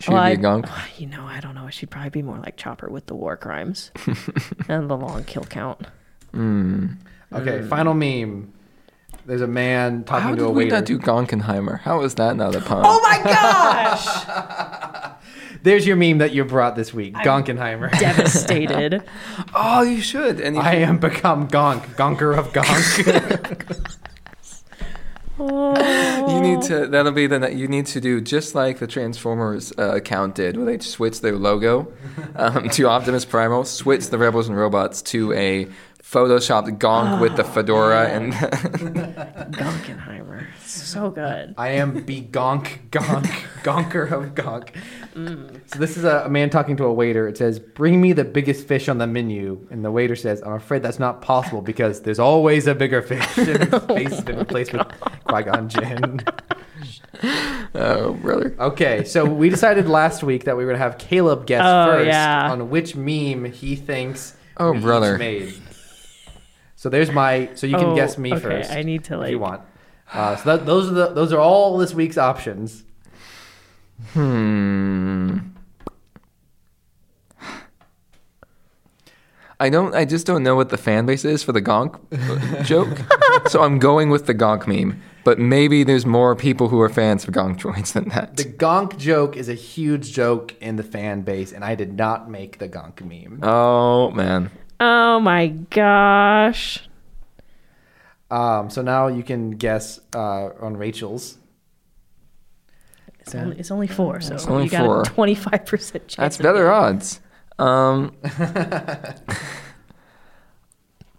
[0.01, 0.99] Should Well, be a I- gonk.
[0.99, 1.71] you know, I don't know.
[1.71, 3.91] She'd probably be more like Chopper with the war crimes
[4.69, 5.87] and the long kill count.
[6.35, 6.97] Mm.
[7.33, 8.53] okay, final meme.
[9.27, 10.77] There's a man talking How to did a we waiter.
[10.77, 11.81] not do Gonkenheimer?
[11.81, 12.83] How is that not a pun?
[12.85, 15.15] Oh my gosh!
[15.62, 17.91] There's your meme that you brought this week, Gonkenheimer.
[17.99, 19.03] Devastated.
[19.55, 20.41] Oh, you should.
[20.41, 23.97] And you I am become Gonk, Gonker of Gonk.
[25.39, 26.86] You need to.
[26.86, 27.52] That'll be the.
[27.52, 31.36] You need to do just like the Transformers uh, account did, where they switched their
[31.36, 31.93] logo
[32.36, 35.66] um, to Optimus Primal, switched the Rebels and Robots to a
[36.02, 38.32] photoshopped gonk with the fedora and.
[39.55, 40.47] Gonkenheimer.
[40.61, 41.55] So good.
[41.59, 43.27] I am be Gonk, Gonk,
[43.62, 44.77] Gonker of Gonk.
[45.15, 47.28] So this is a, a man talking to a waiter.
[47.28, 50.53] It says, "Bring me the biggest fish on the menu," and the waiter says, "I'm
[50.55, 54.39] afraid that's not possible because there's always a bigger fish." And his face has been
[54.39, 54.86] replaced with
[55.24, 56.20] Qui Gon Jinn.
[57.74, 58.55] oh, brother.
[58.59, 62.07] Okay, so we decided last week that we were gonna have Caleb guess Oh, first
[62.09, 62.51] yeah.
[62.51, 65.19] on which meme he thinks Oh, we each brother.
[65.19, 65.55] made.
[66.77, 67.51] So there's my.
[67.55, 68.70] So you can Oh, guess me okay, first.
[68.73, 69.62] I need to if you want.
[70.12, 72.84] Uh, so that, those are the those are all this week's options.
[74.12, 75.39] Hmm.
[79.61, 79.95] I don't.
[79.95, 81.99] I just don't know what the fan base is for the Gonk
[82.65, 82.99] joke,
[83.49, 85.01] so I'm going with the Gonk meme.
[85.23, 88.37] But maybe there's more people who are fans of Gonk droids than that.
[88.37, 92.29] The Gonk joke is a huge joke in the fan base, and I did not
[92.29, 93.41] make the Gonk meme.
[93.43, 94.51] Oh man.
[94.81, 96.87] Oh my gosh.
[98.31, 101.39] Um, so now you can guess uh, on Rachel's.
[103.27, 105.01] It's only, it's only four, so only you got four.
[105.01, 106.17] a twenty-five percent chance.
[106.17, 107.21] That's better getting- odds.
[107.59, 108.15] Um,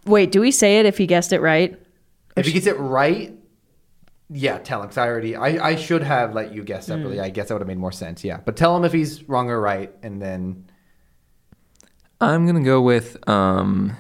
[0.06, 1.80] Wait, do we say it if he guessed it right?
[2.38, 3.34] If he gets it right,
[4.30, 4.88] yeah, tell him.
[4.90, 7.20] Cause I already, I, I should have let you guess separately.
[7.20, 8.24] I guess that would have made more sense.
[8.24, 10.66] Yeah, but tell him if he's wrong or right, and then
[12.22, 13.96] I'm gonna go with um.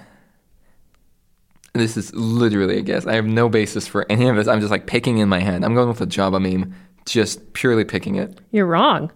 [1.73, 3.06] This is literally a guess.
[3.06, 4.48] I have no basis for any of this.
[4.48, 5.61] I'm just like picking in my head.
[5.61, 6.73] I'm going with the Jabba meme,
[7.06, 8.40] just purely picking it.
[8.52, 9.11] You're wrong.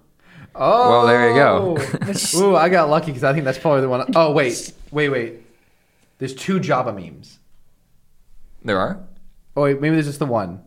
[0.55, 1.77] oh, Well, there you go.
[2.35, 4.11] Ooh, I got lucky because I think that's probably the one.
[4.15, 5.33] Oh wait, wait, wait.
[6.17, 7.39] There's two Jabba memes.
[8.63, 8.99] There are.
[9.55, 10.61] Oh wait, maybe there's just the one.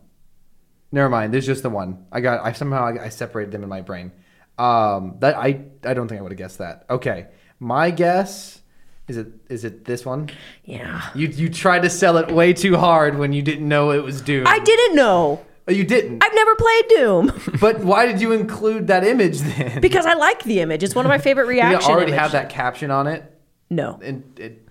[0.90, 1.32] Never mind.
[1.32, 2.06] There's just the one.
[2.12, 2.44] I got.
[2.44, 4.12] I somehow I, I separated them in my brain.
[4.58, 6.84] Um, that I I don't think I would have guessed that.
[6.90, 7.26] Okay,
[7.58, 8.60] my guess
[9.08, 10.30] is it is it this one?
[10.64, 11.02] Yeah.
[11.14, 14.20] You you tried to sell it way too hard when you didn't know it was
[14.20, 14.46] Doom.
[14.46, 15.44] I didn't know.
[15.68, 16.22] Oh, you didn't.
[16.24, 19.80] I've never played Doom but why did you include that image then?
[19.80, 20.82] because I like the image.
[20.82, 21.90] It's one of my favorite Did reaction.
[21.90, 23.24] it already have that caption on it?
[23.70, 23.98] No.
[24.02, 24.61] And it,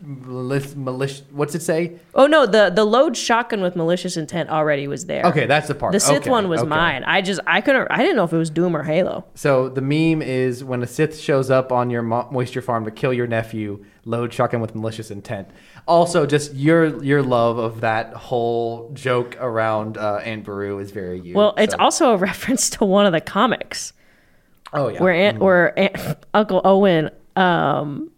[0.00, 1.22] malicious, malicious.
[1.30, 1.98] What's it say?
[2.14, 5.24] Oh no, the the load shotgun with malicious intent already was there.
[5.24, 5.92] Okay, that's the part.
[5.92, 6.68] The Sith Okay, one was okay.
[6.68, 7.04] mine.
[7.04, 9.24] I just I couldn't I didn't know if it was Doom or Halo.
[9.34, 12.90] So the meme is when a Sith shows up on your mo- moisture farm to
[12.90, 15.48] kill your nephew, load shotgun with malicious intent.
[15.86, 21.20] Also, just your your love of that whole joke around uh, Aunt Beru is very
[21.20, 21.34] you.
[21.34, 23.92] Well, it's so- also a reference to one of the comics
[24.72, 25.02] oh yeah.
[25.02, 28.10] where Aunt where Aunt, Uncle Owen um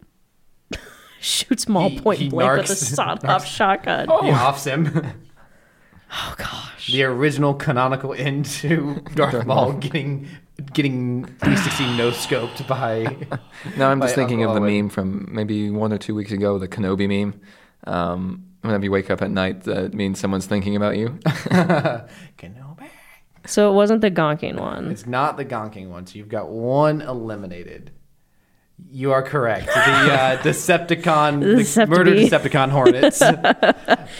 [1.20, 4.06] shoots Maul He- point he blank with a narcs- sawed off shotgun.
[4.24, 5.06] he offs him.
[6.12, 6.88] Oh gosh.
[6.90, 10.26] the original canonical end to Darth Maul getting
[10.72, 13.04] getting 360 no scoped by.
[13.76, 14.76] No, I'm by just thinking Uncle of the Owen.
[14.86, 17.40] meme from maybe one or two weeks ago, the Kenobi meme.
[17.84, 21.10] Um, whenever you wake up at night, that means someone's thinking about you.
[22.38, 22.88] Kenobi.
[23.46, 24.90] So it wasn't the gonking one.
[24.90, 27.92] It's not the gonking one, so you've got one eliminated.
[28.90, 29.66] You are correct.
[29.66, 31.88] The uh, Decepticon, the Decepticon.
[31.88, 33.22] murder Decepticon Hornets.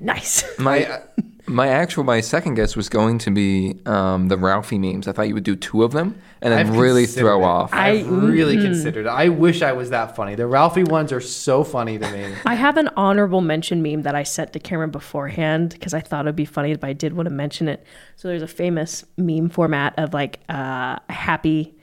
[0.00, 0.58] Nice.
[0.58, 1.00] My
[1.46, 5.08] my actual my second guess was going to be um, the Ralphie memes.
[5.08, 7.44] I thought you would do two of them and then I've really throw it.
[7.44, 7.74] off.
[7.74, 8.62] I- I've really mm-mm.
[8.62, 9.08] considered it.
[9.08, 10.36] I wish I was that funny.
[10.36, 12.34] The Ralphie ones are so funny to me.
[12.46, 16.24] I have an honorable mention meme that I sent to Cameron beforehand because I thought
[16.24, 17.84] it'd be funny but I did want to mention it.
[18.16, 21.74] So there's a famous meme format of like uh, a happy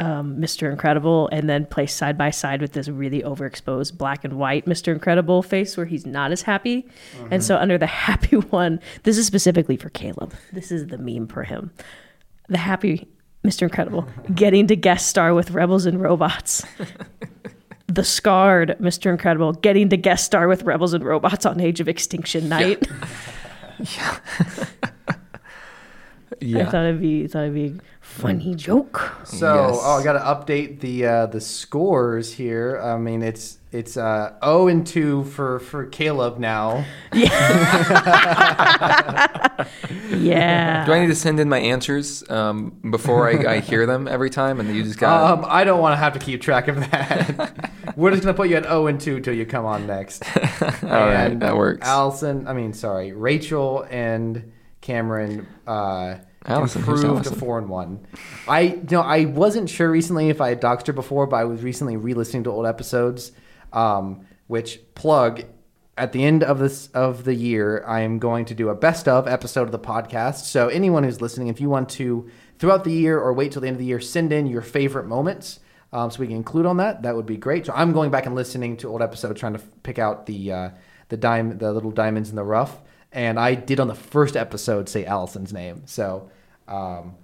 [0.00, 0.70] um, Mr.
[0.70, 4.92] Incredible and then placed side by side with this really overexposed black and white Mr.
[4.92, 6.86] Incredible face where he's not as happy.
[7.30, 10.34] And so under the happy one, this is specifically for Caleb.
[10.52, 11.70] This is the meme for him.
[12.48, 13.08] The happy
[13.44, 13.62] Mr.
[13.62, 16.64] Incredible getting to guest star with Rebels and Robots
[17.86, 19.10] the scarred Mr.
[19.10, 22.82] Incredible getting to guest star with Rebels and Robots on Age of Extinction Night.
[26.32, 26.70] I yeah.
[26.70, 29.12] thought it'd be thought it'd be funny joke.
[29.24, 29.78] So, Yes.
[29.82, 32.78] oh, I got to update the uh, the scores here.
[32.80, 36.84] I mean, it's it's uh, 0 and 2 for for Caleb now.
[37.14, 38.44] Yeah.
[40.10, 40.84] yeah.
[40.86, 44.30] Do I need to send in my answers um, before I, I hear them every
[44.30, 45.38] time, and you just got?
[45.38, 47.70] Um, I don't want to have to keep track of that.
[47.96, 50.24] We're just gonna put you at 0 and 2 till you come on next.
[50.36, 50.42] All
[50.90, 51.86] right, And that works.
[51.86, 56.16] Allison, I mean, sorry, Rachel and Cameron uh,
[56.46, 58.06] Allison, improved to four and one.
[58.46, 61.44] I you know I wasn't sure recently if I had doxed her before, but I
[61.44, 63.32] was recently re-listening to old episodes,
[63.72, 65.44] um, which plug.
[65.96, 69.06] At the end of this of the year, I am going to do a best
[69.06, 70.42] of episode of the podcast.
[70.44, 73.68] So anyone who's listening, if you want to throughout the year or wait till the
[73.68, 75.60] end of the year, send in your favorite moments
[75.94, 77.02] um, so we can include on that.
[77.02, 77.66] That would be great.
[77.66, 80.70] So I'm going back and listening to old episodes, trying to pick out the uh,
[81.08, 82.80] the dime, the little diamonds in the rough.
[83.14, 85.82] And I did on the first episode say Allison's name.
[85.86, 86.30] So
[86.68, 87.14] um,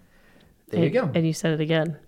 [0.69, 1.11] there you go.
[1.15, 1.99] And you said it again.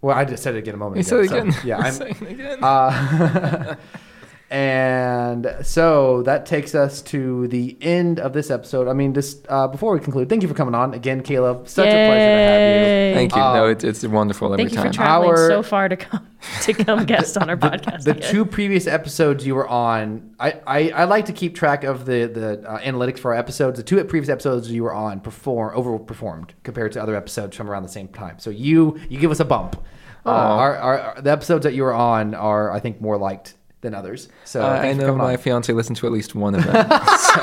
[0.00, 1.26] Well, I just said it again a moment You ago.
[1.26, 1.66] said it so, again.
[1.66, 2.58] yeah, I'm, saying it again.
[2.64, 3.74] uh,
[4.50, 8.88] And so that takes us to the end of this episode.
[8.88, 11.68] I mean, just uh, before we conclude, thank you for coming on again, Caleb.
[11.68, 13.14] Such a pleasure to have you.
[13.14, 13.42] Thank you.
[13.42, 14.92] Um, no, it's it's wonderful every Thank you for time.
[14.92, 16.26] traveling Our- so far to come
[16.62, 18.04] to come guest on our podcast.
[18.04, 18.30] The again.
[18.30, 22.26] two previous episodes you were on, I, I, I like to keep track of the
[22.26, 23.76] the uh, analytics for our episodes.
[23.76, 27.82] The two previous episodes you were on perform overperformed compared to other episodes from around
[27.82, 28.38] the same time.
[28.38, 29.76] So you you give us a bump.
[30.24, 33.54] Uh, our, our, our- the episodes that you were on are I think more liked
[33.80, 34.28] than others.
[34.44, 35.38] So Uh, I know my on.
[35.38, 36.74] fiance listened to at least one of them.
[37.18, 37.40] So,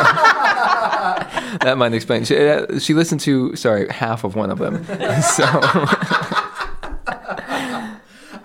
[1.61, 2.25] that might explain.
[2.25, 4.83] She, uh, she listened to sorry half of one of them.
[5.21, 5.43] So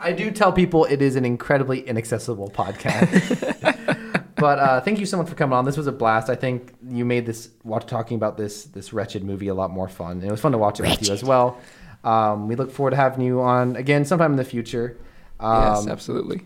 [0.03, 4.31] I do tell people it is an incredibly inaccessible podcast.
[4.37, 5.65] but uh, thank you so much for coming on.
[5.65, 6.31] This was a blast.
[6.31, 9.89] I think you made this watch talking about this this wretched movie a lot more
[9.89, 10.13] fun.
[10.13, 11.59] And it was fun to watch it with you as well.
[12.05, 14.97] Um, we look forward to having you on again sometime in the future.
[15.41, 16.43] yes, Um, absolutely.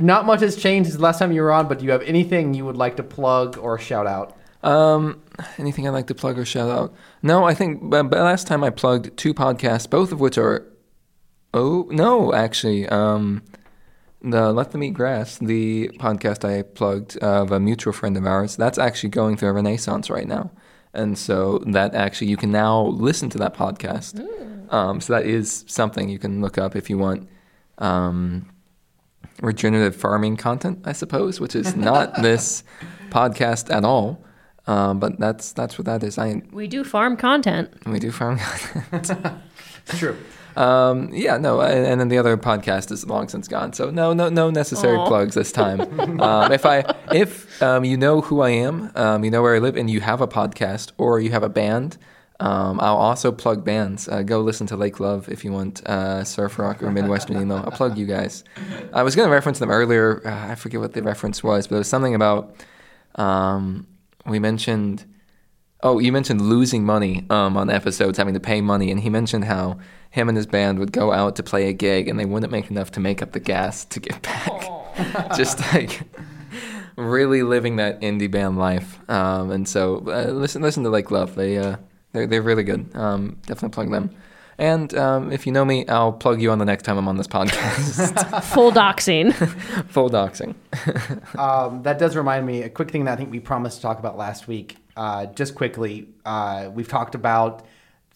[0.00, 2.02] Not much has changed since the last time you were on, but do you have
[2.02, 4.36] anything you would like to plug or shout out?
[4.62, 5.22] Um,
[5.58, 6.94] anything I'd like to plug or shout out?
[7.22, 10.66] No, I think but, but last time I plugged two podcasts, both of which are.
[11.54, 13.42] Oh no, actually, um,
[14.20, 18.56] the Let Them Eat Grass, the podcast I plugged of a mutual friend of ours,
[18.56, 20.50] that's actually going through a renaissance right now,
[20.92, 24.20] and so that actually you can now listen to that podcast.
[24.72, 27.28] Um, so that is something you can look up if you want.
[27.78, 28.50] Um,
[29.42, 32.64] regenerative farming content, I suppose, which is not this
[33.10, 34.22] podcast at all.
[34.66, 36.18] Um, but that's that's what that is.
[36.18, 37.70] I we do farm content.
[37.86, 38.38] we do farm
[38.90, 39.38] content.
[39.86, 40.16] It's true.
[40.56, 43.72] um, yeah, no, and, and then the other podcast is long since gone.
[43.74, 45.06] So no, no, no necessary Aw.
[45.06, 45.80] plugs this time.
[46.20, 46.82] um, if I
[47.12, 50.00] if um, you know who I am, um, you know where I live, and you
[50.00, 51.96] have a podcast or you have a band.
[52.38, 54.08] Um, I'll also plug bands.
[54.08, 57.56] Uh, go listen to Lake Love if you want uh, surf rock or Midwestern emo.
[57.56, 58.44] I'll plug you guys.
[58.92, 60.20] I was going to reference them earlier.
[60.26, 62.54] Uh, I forget what the reference was, but it was something about
[63.14, 63.86] um,
[64.26, 65.04] we mentioned.
[65.82, 69.44] Oh, you mentioned losing money um, on episodes, having to pay money, and he mentioned
[69.44, 69.78] how
[70.10, 72.70] him and his band would go out to play a gig and they wouldn't make
[72.70, 75.36] enough to make up the gas to get back.
[75.36, 76.00] Just like
[76.96, 78.98] really living that indie band life.
[79.10, 81.34] Um, and so uh, listen, listen to Lake Love.
[81.34, 81.76] They uh,
[82.16, 82.88] they're they're really good.
[82.94, 84.10] Um, definitely plug them.
[84.58, 87.18] And um, if you know me, I'll plug you on the next time I'm on
[87.18, 88.42] this podcast.
[88.54, 89.34] Full doxing.
[89.90, 90.54] Full doxing.
[91.38, 93.98] um, that does remind me a quick thing that I think we promised to talk
[93.98, 94.78] about last week.
[94.96, 97.66] Uh, just quickly, uh, we've talked about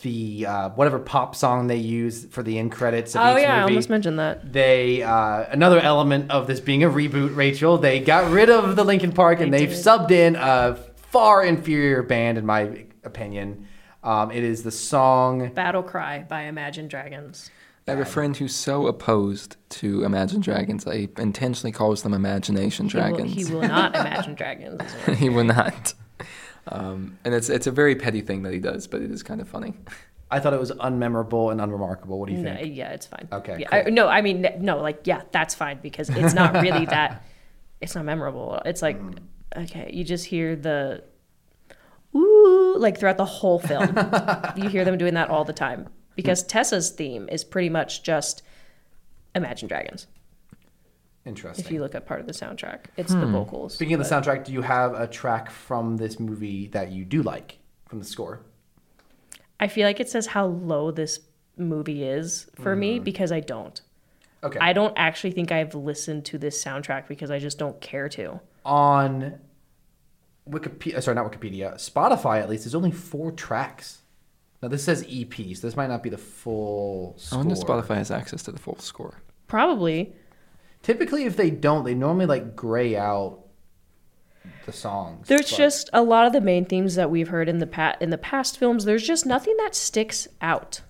[0.01, 3.56] the uh, whatever pop song they use for the end credits of oh each yeah,
[3.56, 4.51] I almost mentioned that.
[4.51, 7.77] they uh, another element of this being a reboot, Rachel.
[7.77, 10.77] They got rid of the Linkin Park and They they've subbed in a
[11.10, 13.66] far inferior band, in my opinion.
[14.02, 15.48] Um, it is the song.
[15.51, 17.51] Battle Cry by Imagine Dragons.
[17.89, 22.14] I have a friend who's so opposed to Imagine Dragons that he intentionally calls them
[22.14, 23.35] Imagination He will, Dragons.
[23.48, 24.81] he will not Imagine Dragons.
[25.18, 25.94] he will not.
[26.68, 29.40] Um, and it's it's a very petty thing that he does, but it is kind
[29.40, 29.74] of funny.
[30.31, 32.20] I thought it was unmemorable and unremarkable.
[32.20, 32.77] What do you No, think?
[32.77, 33.27] yeah, it's fine.
[33.32, 33.89] Okay, Yeah, cool.
[33.89, 37.24] I, no, I mean, no, like, yeah, that's fine because it's not really that.
[37.81, 38.60] It's not memorable.
[38.66, 39.18] It's like, Mm.
[39.56, 41.02] okay, you just hear the,
[42.14, 43.96] ooh, like throughout the whole film.
[44.56, 48.42] you hear them doing that all the time because Tessa's theme is pretty much just
[49.34, 50.06] Imagine Dragons.
[51.24, 51.64] Interesting.
[51.64, 53.32] If you look at part of the soundtrack, it's the hmm.
[53.32, 53.74] vocals.
[53.74, 57.22] Speaking of the soundtrack, do you have a track from this movie that you do
[57.22, 57.58] like
[57.88, 58.40] from the score?
[59.60, 61.20] I feel like it says how low this
[61.56, 63.04] movie is for me hmm.
[63.04, 63.80] because I don't.
[64.42, 64.58] Okay.
[64.58, 68.40] I don't actually think I've listened to this soundtrack because I just don't care to.
[68.64, 69.38] On
[70.51, 73.98] Wikipedia, sorry, not Wikipedia, Spotify at least, there's only four tracks.
[74.62, 77.39] Now this says EP, so this might not be the full I score.
[77.39, 79.22] wonder if Spotify has access to the full score.
[79.47, 80.12] Probably.
[80.82, 83.40] Typically, if they don't, they normally like gray out
[84.66, 85.28] the songs.
[85.28, 87.97] There's but- just a lot of the main themes that we've heard in the pa-
[88.01, 88.85] in the past films.
[88.85, 90.81] There's just nothing that sticks out.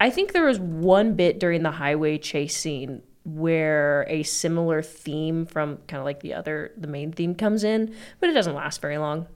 [0.00, 5.44] I think there was one bit during the highway chase scene where a similar theme
[5.46, 8.80] from kind of like the other the main theme comes in, but it doesn't last
[8.80, 9.26] very long.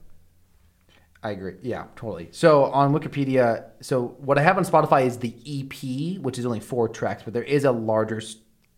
[1.21, 1.55] I agree.
[1.61, 2.29] Yeah, totally.
[2.31, 6.61] So on Wikipedia, so what I have on Spotify is the EP, which is only
[6.61, 8.37] four tracks, but there is a larger s-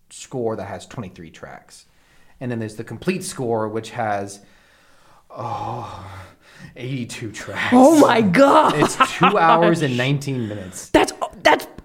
[0.10, 1.85] score that has 23 tracks.
[2.41, 4.41] And then there's the complete score, which has,
[5.30, 6.06] oh,
[6.76, 7.69] 82 tracks.
[7.72, 8.73] Oh my god.
[8.77, 10.90] It's two hours and 19 minutes.
[10.90, 11.12] That's that's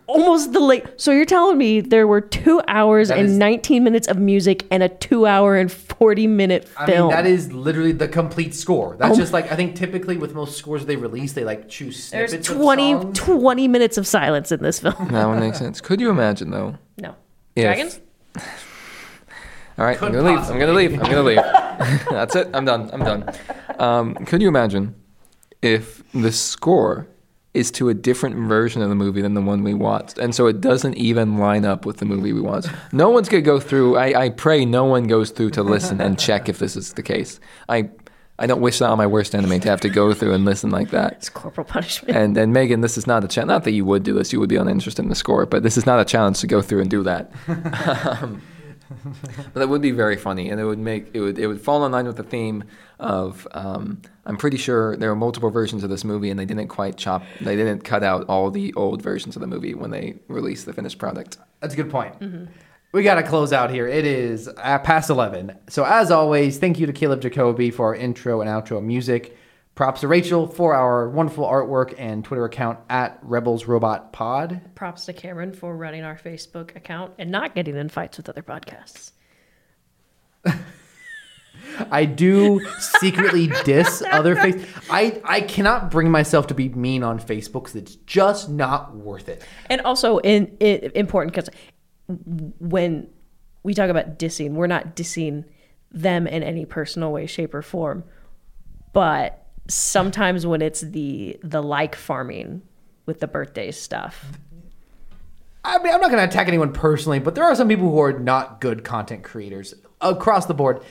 [0.09, 0.85] almost the late.
[0.97, 4.67] So you're telling me there were 2 hours That and is- 19 minutes of music
[4.71, 7.09] and a 2 hour and 40 minute I film.
[7.09, 8.97] mean, that is literally the complete score.
[8.99, 12.11] That's Oh just like, I think typically with most scores they release, they like choose
[12.11, 13.19] There's snippets of 20, songs.
[13.19, 15.09] 20 minutes of silence in this film.
[15.13, 15.81] That one makes sense.
[15.81, 16.77] Could you imagine though?
[17.01, 17.15] No.
[17.55, 18.01] if- Dragons?
[19.79, 20.51] All right, I'm Couldn't gonna leave.
[20.51, 20.93] I'm gonna leave.
[20.95, 21.37] I'm gonna leave.
[22.11, 22.49] That's it.
[22.53, 22.91] I'm done.
[22.93, 23.33] I'm done.
[23.79, 24.97] Um, could you imagine
[25.63, 27.07] if the score
[27.59, 30.47] is to a different version of the movie than the one we watched, and so
[30.47, 32.69] it doesn't even line up with the movie we watched?
[32.93, 33.97] No one's gonna go through.
[33.97, 37.03] I, I pray no one goes through to listen and check if this is the
[37.03, 37.41] case.
[37.69, 37.91] I
[38.41, 40.71] I don't wish that on my worst enemy to have to go through and listen
[40.71, 41.15] like that.
[41.15, 42.17] It's corporal punishment.
[42.17, 43.49] And and Megan, this is not a challenge.
[43.49, 45.45] Not that you would do this; you would be uninterested in the score.
[45.45, 47.33] But this is not a challenge to go through and do that.
[48.23, 48.41] um,
[49.35, 51.85] but that would be very funny, and it would make it would it would fall
[51.87, 52.65] in line with the theme
[52.99, 53.47] of.
[53.53, 56.99] Um, I'm pretty sure there are multiple versions of this movie, and they didn't quite
[56.99, 57.23] chop.
[57.41, 60.75] They didn't cut out all the old versions of the movie when they released the
[60.75, 61.39] finished product.
[61.61, 62.15] That's a good point.
[62.93, 63.87] We got to close out here.
[63.87, 65.57] It is uh, past 11.
[65.69, 69.38] So, as always, thank you to Caleb Jacoby for our intro and outro music.
[69.79, 74.61] Props to Rachel for our wonderful artwork and Twitter account at Rebels Robot Pod.
[74.75, 78.43] Props to Cameron for running our Facebook account and not getting in fights with other
[78.43, 79.13] podcasts.
[81.93, 84.67] I do secretly diss other face.
[84.91, 89.29] I I cannot bring myself to be mean on Facebook because it's just not worth
[89.29, 89.45] it.
[89.71, 91.51] And also in, in important because
[92.59, 93.09] when
[93.63, 95.45] we talk about dissing, we're not dissing
[95.93, 98.03] them in any personal way, shape, or form.
[98.93, 102.63] But sometimes when it's the the like farming
[103.07, 104.39] with the birthday stuff,
[105.65, 108.01] I mean, I'm not going to attack anyone personally, but there are some people who
[108.01, 110.83] are not good content creators across the board.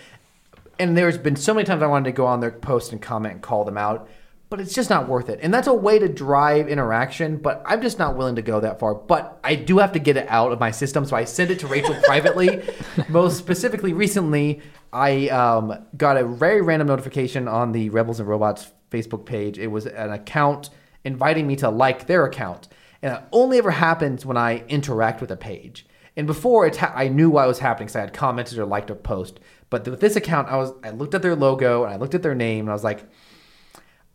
[0.79, 3.33] And there's been so many times I wanted to go on their post and comment
[3.33, 4.07] and call them out,
[4.49, 5.39] but it's just not worth it.
[5.41, 8.79] And that's a way to drive interaction, but I'm just not willing to go that
[8.79, 8.93] far.
[8.93, 11.59] But I do have to get it out of my system, so I send it
[11.59, 12.61] to Rachel privately.
[13.09, 14.61] Most specifically, recently,
[14.93, 19.57] I um, got a very random notification on the Rebels and Robots Facebook page.
[19.57, 20.69] It was an account
[21.03, 22.67] inviting me to like their account.
[23.01, 25.85] And it only ever happens when I interact with a page.
[26.15, 28.89] And before ha- I knew why it was happening because I had commented or liked
[28.89, 29.39] a post.
[29.69, 32.23] But with this account, I was I looked at their logo and I looked at
[32.23, 33.03] their name and I was like,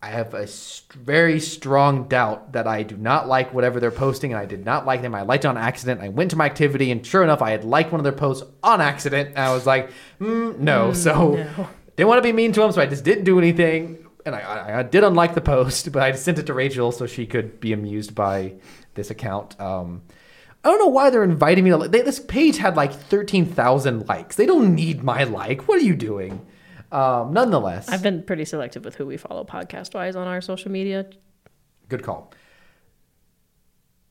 [0.04, 0.48] I have a
[0.96, 4.84] very strong doubt that I do not like whatever they're posting, and I did not
[4.84, 5.14] like them.
[5.14, 6.00] I liked it on accident.
[6.00, 8.44] I went to my activity, and sure enough, I had liked one of their posts
[8.64, 9.28] on accident.
[9.30, 10.92] And I was like, mm, no.
[10.92, 11.68] so no.
[11.96, 14.04] didn't want to be mean to them, so I just didn't do anything.
[14.26, 17.24] And I, I, did unlike the post, but I sent it to Rachel so she
[17.24, 18.54] could be amused by
[18.94, 19.60] this account.
[19.60, 20.02] Um,
[20.64, 21.88] I don't know why they're inviting me to.
[21.88, 24.34] They, this page had like thirteen thousand likes.
[24.34, 25.68] They don't need my like.
[25.68, 26.44] What are you doing?
[26.93, 30.70] Um, nonetheless, I've been pretty selective with who we follow podcast wise on our social
[30.70, 31.06] media.
[31.89, 32.32] Good call.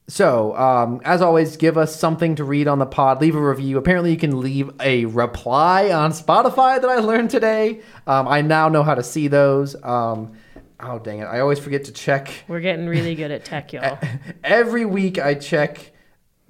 [0.07, 3.21] So, um, as always, give us something to read on the pod.
[3.21, 3.77] Leave a review.
[3.77, 7.81] Apparently, you can leave a reply on Spotify that I learned today.
[8.05, 9.73] Um, I now know how to see those.
[9.81, 10.33] Um,
[10.81, 11.25] oh, dang it.
[11.25, 12.33] I always forget to check.
[12.49, 13.99] We're getting really good at tech, y'all.
[14.43, 15.91] Every week, I check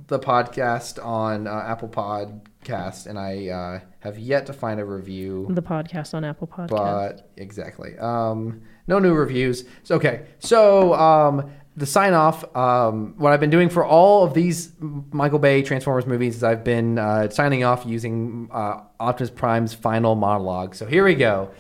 [0.07, 1.89] the podcast on uh, Apple
[2.63, 5.47] Podcast, and I uh, have yet to find a review.
[5.49, 6.69] the podcast on Apple Podcast.
[6.69, 7.97] But exactly.
[7.97, 9.65] Um, no new reviews.
[9.83, 10.25] So, okay.
[10.39, 12.55] So um, the sign off.
[12.55, 16.63] Um, what I've been doing for all of these Michael Bay Transformers movies is I've
[16.63, 20.75] been uh, signing off using uh, Optimus Prime's final monologue.
[20.75, 21.51] So here we go.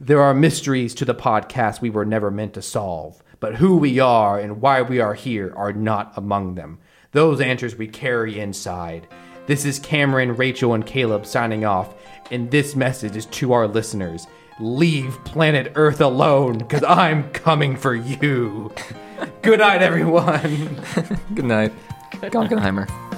[0.00, 3.98] There are mysteries to the podcast we were never meant to solve, but who we
[3.98, 6.78] are and why we are here are not among them.
[7.12, 9.06] Those answers we carry inside.
[9.46, 11.94] This is Cameron, Rachel, and Caleb signing off,
[12.30, 14.26] and this message is to our listeners.
[14.60, 18.72] Leave planet Earth alone, because I'm coming for you.
[19.42, 20.80] Good night, everyone.
[21.34, 21.72] Good night,
[22.12, 22.88] Gonkenheimer.
[22.88, 23.09] Wow,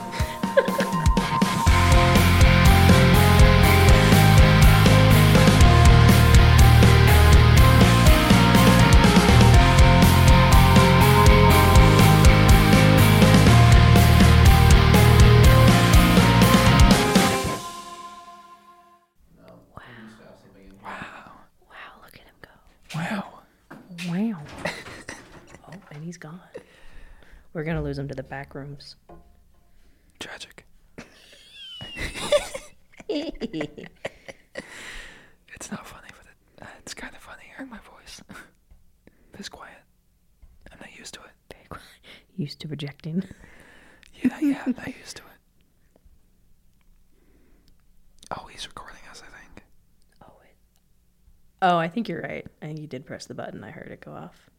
[26.13, 26.41] he's gone.
[27.55, 28.97] We're gonna lose him to the back rooms.
[30.21, 30.67] Tragic.
[33.09, 33.41] it's
[35.71, 38.21] not funny, but it, uh, it's kind of funny hearing my voice.
[39.33, 39.79] this quiet.
[40.71, 41.79] I'm not used to it.
[42.37, 43.25] Used to projecting.
[44.23, 45.99] Yeah, yeah, I'm not used to it.
[48.37, 49.65] Oh, he's recording us, I think.
[50.23, 50.57] Oh, wait.
[51.63, 52.47] Oh, I think you're right.
[52.61, 53.65] I think you did press the button.
[53.65, 54.51] I heard it go off.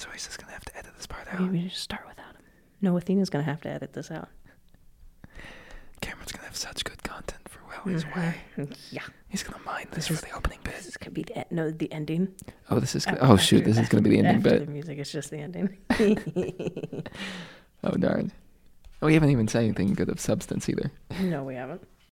[0.00, 1.40] So he's just gonna have to edit this part out.
[1.40, 2.42] Maybe we just start without him.
[2.80, 4.30] No, Athena's gonna have to edit this out.
[6.00, 8.18] Cameron's gonna have such good content for well he's mm-hmm.
[8.18, 8.68] away.
[8.90, 9.02] Yeah.
[9.28, 10.74] He's gonna mine this for the opening bit.
[10.76, 12.28] This is gonna be the no the ending.
[12.70, 13.06] Oh, this is.
[13.06, 14.66] After- Oh shoot, after- this is gonna be the ending after bit.
[14.66, 14.98] the music.
[14.98, 15.76] It's just the ending.
[17.82, 18.30] Oh darn.
[19.00, 20.90] Oh, we haven't even said anything good of substance either.
[21.20, 21.82] no, we haven't.